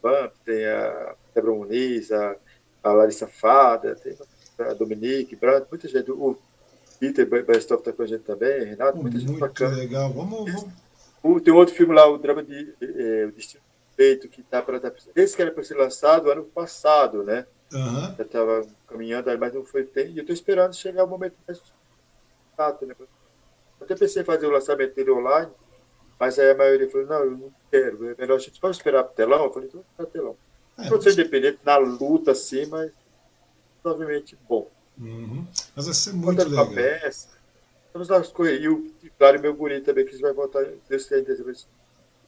[0.04, 2.36] Bump, tem a Débora Muniz, a,
[2.84, 4.18] a Larissa Fada, tem
[4.60, 6.12] a Dominique, Brandt, muita gente.
[6.12, 6.38] O
[7.00, 9.72] Peter Bastoff está com a gente também, Renato, muita muito gente bacana.
[9.72, 10.52] Muito legal, vamos,
[11.24, 13.64] vamos tem outro filme lá, o drama de é, O Destino
[13.96, 14.80] Feito, que tá para
[15.16, 17.48] esse que era para ser lançado ano passado, né?
[17.74, 18.16] Uhum.
[18.16, 20.12] Já estava caminhando, mas não foi tempo.
[20.12, 21.60] E eu estou esperando chegar o momento mais
[22.86, 22.96] né?
[23.00, 23.08] Eu
[23.82, 25.52] até pensei em fazer o lançamento dele online,
[26.20, 29.04] mas aí a maioria falou, não, eu não quero, é melhor a gente pode esperar
[29.04, 29.44] para o telão.
[29.46, 30.36] Eu falei, então o telão.
[30.78, 31.20] É, Produção mas...
[31.20, 32.92] independente, na luta, assim, mas
[33.82, 34.70] provavelmente bom.
[35.00, 35.46] Uhum.
[35.76, 36.74] Mas vai ser muito Quando legal.
[36.74, 37.38] Peça,
[37.86, 38.78] Estamos nas correrias.
[39.04, 40.64] E claro, meu guri também, que vai voltar.
[40.88, 41.54] Deus dezembro.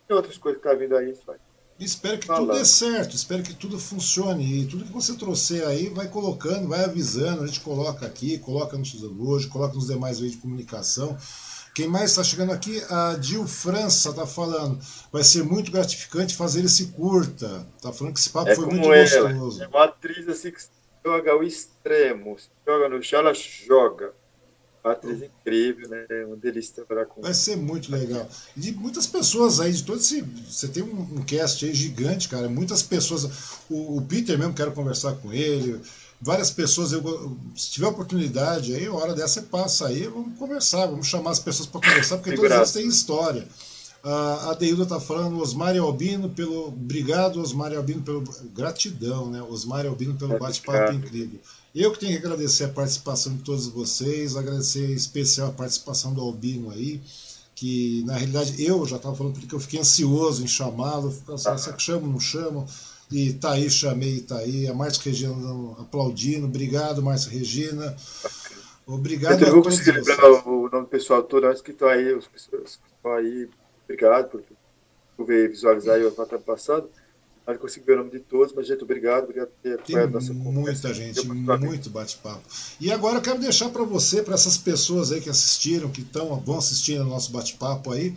[0.08, 1.38] Tem outras coisas que tá vindo aí, vai.
[1.80, 2.48] Espero que Falando.
[2.48, 4.61] tudo dê certo, espero que tudo funcione.
[4.61, 7.43] E tudo que você trouxer aí, vai colocando, vai avisando.
[7.43, 11.17] A gente coloca aqui, coloca no Susan hoje, coloca nos demais meios de comunicação.
[11.74, 12.82] Quem mais está chegando aqui?
[12.90, 14.77] A Dil França está falando.
[15.11, 17.66] Vai ser muito gratificante fazer esse curta.
[17.77, 19.32] Está falando que esse papo é foi muito ela.
[19.32, 19.64] gostoso.
[19.64, 20.59] É uma atriz assim que
[21.06, 22.35] joga o extremo.
[22.67, 24.14] Joga no chão, ela joga
[24.83, 26.06] atriz incrível, né?
[26.09, 28.27] É uma delícia trabalhar com Vai ser muito legal.
[28.56, 30.22] E de muitas pessoas aí, de todo esse.
[30.22, 32.48] Você tem um, um cast aí gigante, cara.
[32.48, 33.25] Muitas pessoas.
[33.69, 35.80] O, o, Peter mesmo, quero conversar com ele.
[36.22, 41.08] Várias pessoas, eu, se tiver oportunidade aí, hora dessa você passa aí, vamos conversar, vamos
[41.08, 43.48] chamar as pessoas para conversar, porque todas elas têm história.
[44.03, 46.67] A Deilda está falando, Osmar Albino, pelo.
[46.67, 48.24] Obrigado, Osmar Albino, pelo.
[48.53, 49.41] Gratidão, né?
[49.41, 51.40] Osmar Albino pelo bate-papo incrível.
[51.75, 56.14] Eu que tenho que agradecer a participação de todos vocês, agradecer em especial a participação
[56.14, 56.99] do Albino aí,
[57.53, 61.81] que na realidade eu já estava falando porque eu fiquei ansioso em chamá-lo, será que
[61.81, 62.65] chamo, não chamo?
[63.11, 64.67] E tá aí, chamei, tá aí.
[64.67, 65.33] A Márcia Regina
[65.80, 66.45] aplaudindo.
[66.45, 67.95] Obrigado, Márcia Regina.
[68.85, 70.07] Obrigado eu a todos vocês.
[70.07, 73.49] lembrar o nome do pessoal todo, acho que estão aí, os pessoas que estão aí.
[73.83, 74.43] Obrigado por,
[75.17, 76.89] por ver, visualizar aí o que está passando.
[77.53, 79.23] Não consigo ver o nome de todos, mas, gente, obrigado.
[79.23, 82.43] Obrigado por ter Tem nossa muita gente, muito bate-papo.
[82.79, 86.39] E agora eu quero deixar para você, para essas pessoas aí que assistiram, que tão,
[86.39, 88.15] vão assistir ao nosso bate-papo aí,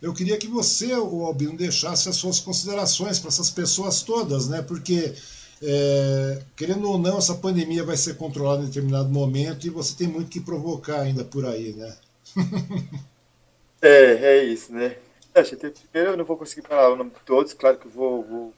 [0.00, 4.62] eu queria que você, o Albino, deixasse as suas considerações para essas pessoas todas, né?
[4.62, 5.12] Porque,
[5.60, 10.06] é, querendo ou não, essa pandemia vai ser controlada em determinado momento e você tem
[10.06, 11.96] muito que provocar ainda por aí, né?
[13.82, 14.96] é, é isso, né?
[15.90, 18.54] Primeiro eu não vou conseguir falar o nome de todos, claro que eu vou, vou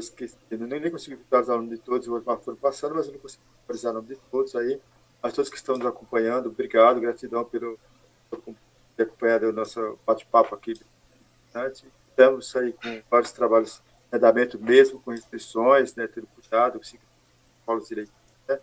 [0.00, 3.12] esqueci, eu nem, consegui visualizar o nome de todos, o Osmar foram passando, mas eu
[3.12, 4.80] não consegui visualizar o nome de todos aí.
[5.22, 7.78] Mas todos que estão nos acompanhando, obrigado, gratidão pelo,
[8.96, 10.74] ter acompanhado o nosso bate-papo aqui.
[12.10, 16.80] Estamos aí com vários trabalhos de andamento mesmo, com restrições, né, tendo cuidado,
[17.64, 18.12] com os direitos.
[18.46, 18.58] Né?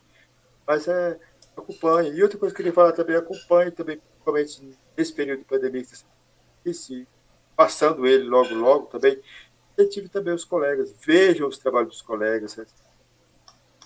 [0.67, 1.19] Mas é,
[1.55, 2.11] acompanhe.
[2.11, 5.83] E outra coisa que eu queria falar também, acompanhe também, principalmente nesse período de pandemia,
[6.65, 7.07] e se
[7.55, 9.21] passando ele logo, logo também,
[9.77, 12.57] incentive também os colegas, vejam os trabalhos dos colegas,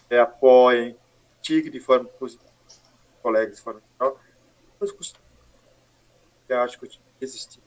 [0.09, 0.97] é, apoiem,
[1.41, 2.81] tique de forma positiva os
[3.21, 4.19] colegas de forma geral.
[6.47, 7.61] Eu acho que existir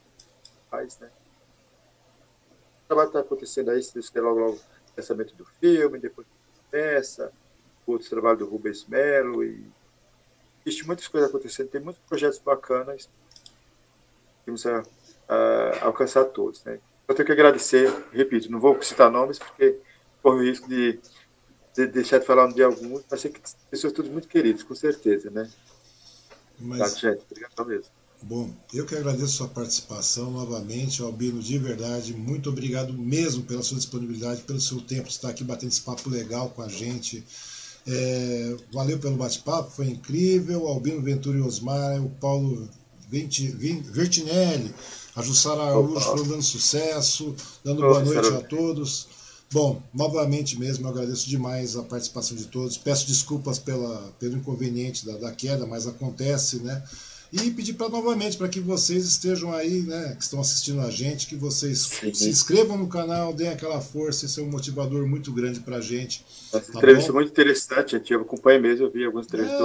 [0.71, 1.09] mais, né?
[2.83, 6.25] O trabalho está acontecendo aí, se Deus logo, logo, o pensamento do filme, depois
[6.71, 7.31] peça,
[7.85, 9.65] outro trabalho do Rubens Melo, e
[10.65, 13.09] existe muitas coisas acontecendo, tem muitos projetos bacanas,
[14.45, 14.83] temos a,
[15.27, 16.79] a alcançar todos, né?
[17.09, 19.79] Eu tenho que agradecer, repito, não vou citar nomes, porque
[20.21, 20.99] corre o risco de,
[21.75, 25.31] de deixar de falar de alguns, mas sei que pessoas todas muito queridas, com certeza,
[25.31, 25.49] né?
[26.59, 27.91] Mas, tá, gente, obrigado mesmo.
[28.21, 33.63] Bom, eu que agradeço a sua participação novamente, Albino, de verdade, muito obrigado mesmo pela
[33.63, 37.25] sua disponibilidade, pelo seu tempo de estar aqui batendo esse papo legal com a gente.
[37.87, 40.67] É, valeu pelo bate-papo, foi incrível.
[40.67, 42.69] Albino Ventura e Osmar, o Paulo
[43.09, 44.73] Vertinelli,
[45.15, 49.07] a Jussara Araújo foram dando sucesso, dando boa noite a todos.
[49.51, 52.77] Bom, novamente mesmo, eu agradeço demais a participação de todos.
[52.77, 56.83] Peço desculpas pela, pelo inconveniente da, da queda, mas acontece, né?
[57.31, 61.27] E pedir para novamente para que vocês estejam aí, né, que estão assistindo a gente,
[61.27, 62.11] que vocês Sim.
[62.11, 65.81] se inscrevam no canal, deem aquela força, isso é um motivador muito grande para a
[65.81, 66.25] gente.
[66.51, 67.19] Essa tá entrevista bom?
[67.19, 68.11] muito interessante, gente.
[68.11, 69.63] Eu acompanhei mesmo, eu vi algumas entrevistas é,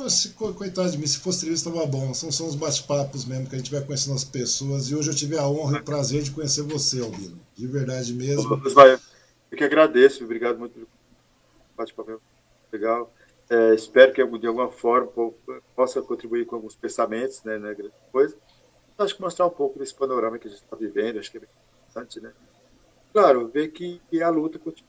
[0.00, 2.14] mas, coitado de mim, se fosse entrevista estava bom.
[2.14, 4.90] São, são os bate-papos mesmo que a gente vai conhecendo as pessoas.
[4.90, 7.38] E hoje eu tive a honra e o prazer de conhecer você, Albino.
[7.54, 8.60] De verdade mesmo.
[9.50, 10.88] Eu que agradeço, obrigado muito pelo
[11.76, 12.22] bate-papo.
[12.72, 13.12] Legal.
[13.50, 15.10] É, espero que de alguma forma
[15.74, 17.76] possa contribuir com alguns pensamentos, né, né
[18.12, 18.36] coisa.
[18.96, 21.40] Acho que mostrar um pouco desse panorama que a gente está vivendo, acho que é
[21.40, 21.48] bem
[21.82, 22.32] interessante, né?
[23.12, 24.88] Claro, ver que, a luta continua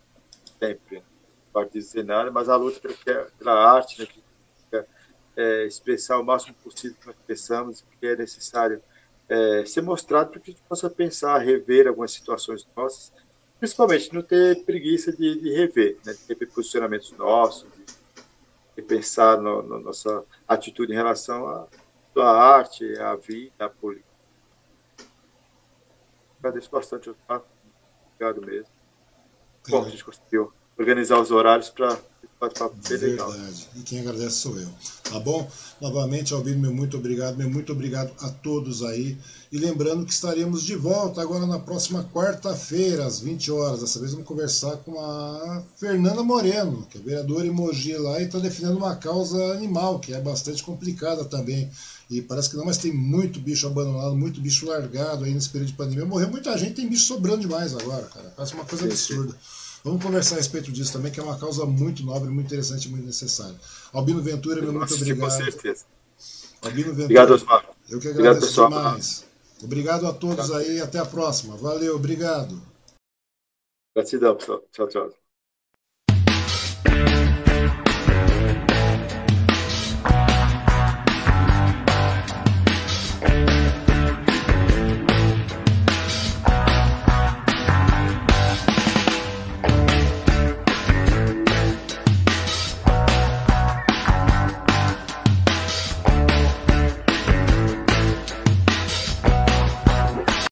[0.59, 1.03] sempre, né?
[1.51, 4.20] parte de cenário, mas a luta pela, pela arte, né, que
[5.35, 8.81] é, expressar o máximo possível que nós pensamos, que é necessário
[9.29, 13.13] é, ser mostrado para que a gente possa pensar, rever algumas situações nossas,
[13.59, 17.67] principalmente não ter preguiça de, de rever, né, de ter posicionamentos nossos,
[18.75, 21.67] de, pensar na no, nossa atitude em relação à,
[22.17, 24.09] à arte, à vida, à política.
[26.39, 27.11] Agradeço bastante,
[28.15, 28.71] Obrigado mesmo.
[29.69, 31.99] Bom, a gente conseguiu organizar os horários para
[32.41, 33.31] bate-papo bem legal.
[33.31, 33.67] Verdade.
[33.75, 34.67] E quem agradece sou eu.
[35.03, 35.47] Tá bom?
[35.79, 39.15] Novamente, Albino, meu muito obrigado, meu muito obrigado a todos aí.
[39.51, 43.81] E lembrando que estaremos de volta agora na próxima quarta-feira, às 20 horas.
[43.81, 48.25] Dessa vez vamos conversar com a Fernanda Moreno, que é vereadora em Mogi lá e
[48.25, 51.69] está defendendo uma causa animal, que é bastante complicada também.
[52.09, 55.69] E parece que não, mas tem muito bicho abandonado, muito bicho largado aí nesse período
[55.69, 56.05] de pandemia.
[56.05, 58.33] Morreu muita gente, tem bicho sobrando demais agora, cara.
[58.35, 59.35] Parece uma coisa absurda.
[59.83, 62.89] Vamos conversar a respeito disso também, que é uma causa muito nobre, muito interessante e
[62.91, 63.55] muito necessária.
[63.91, 65.19] Albino Ventura, meu muito obrigado.
[65.19, 65.85] Com certeza.
[66.61, 67.05] Albino Ventura.
[67.05, 67.65] Obrigado, Osmar.
[67.89, 69.25] Eu que agradeço obrigado, demais.
[69.63, 71.57] Obrigado a todos aí, até a próxima.
[71.57, 72.61] Valeu, obrigado.
[73.95, 74.63] Gratidão, pessoal.
[74.71, 75.20] Tchau, tchau.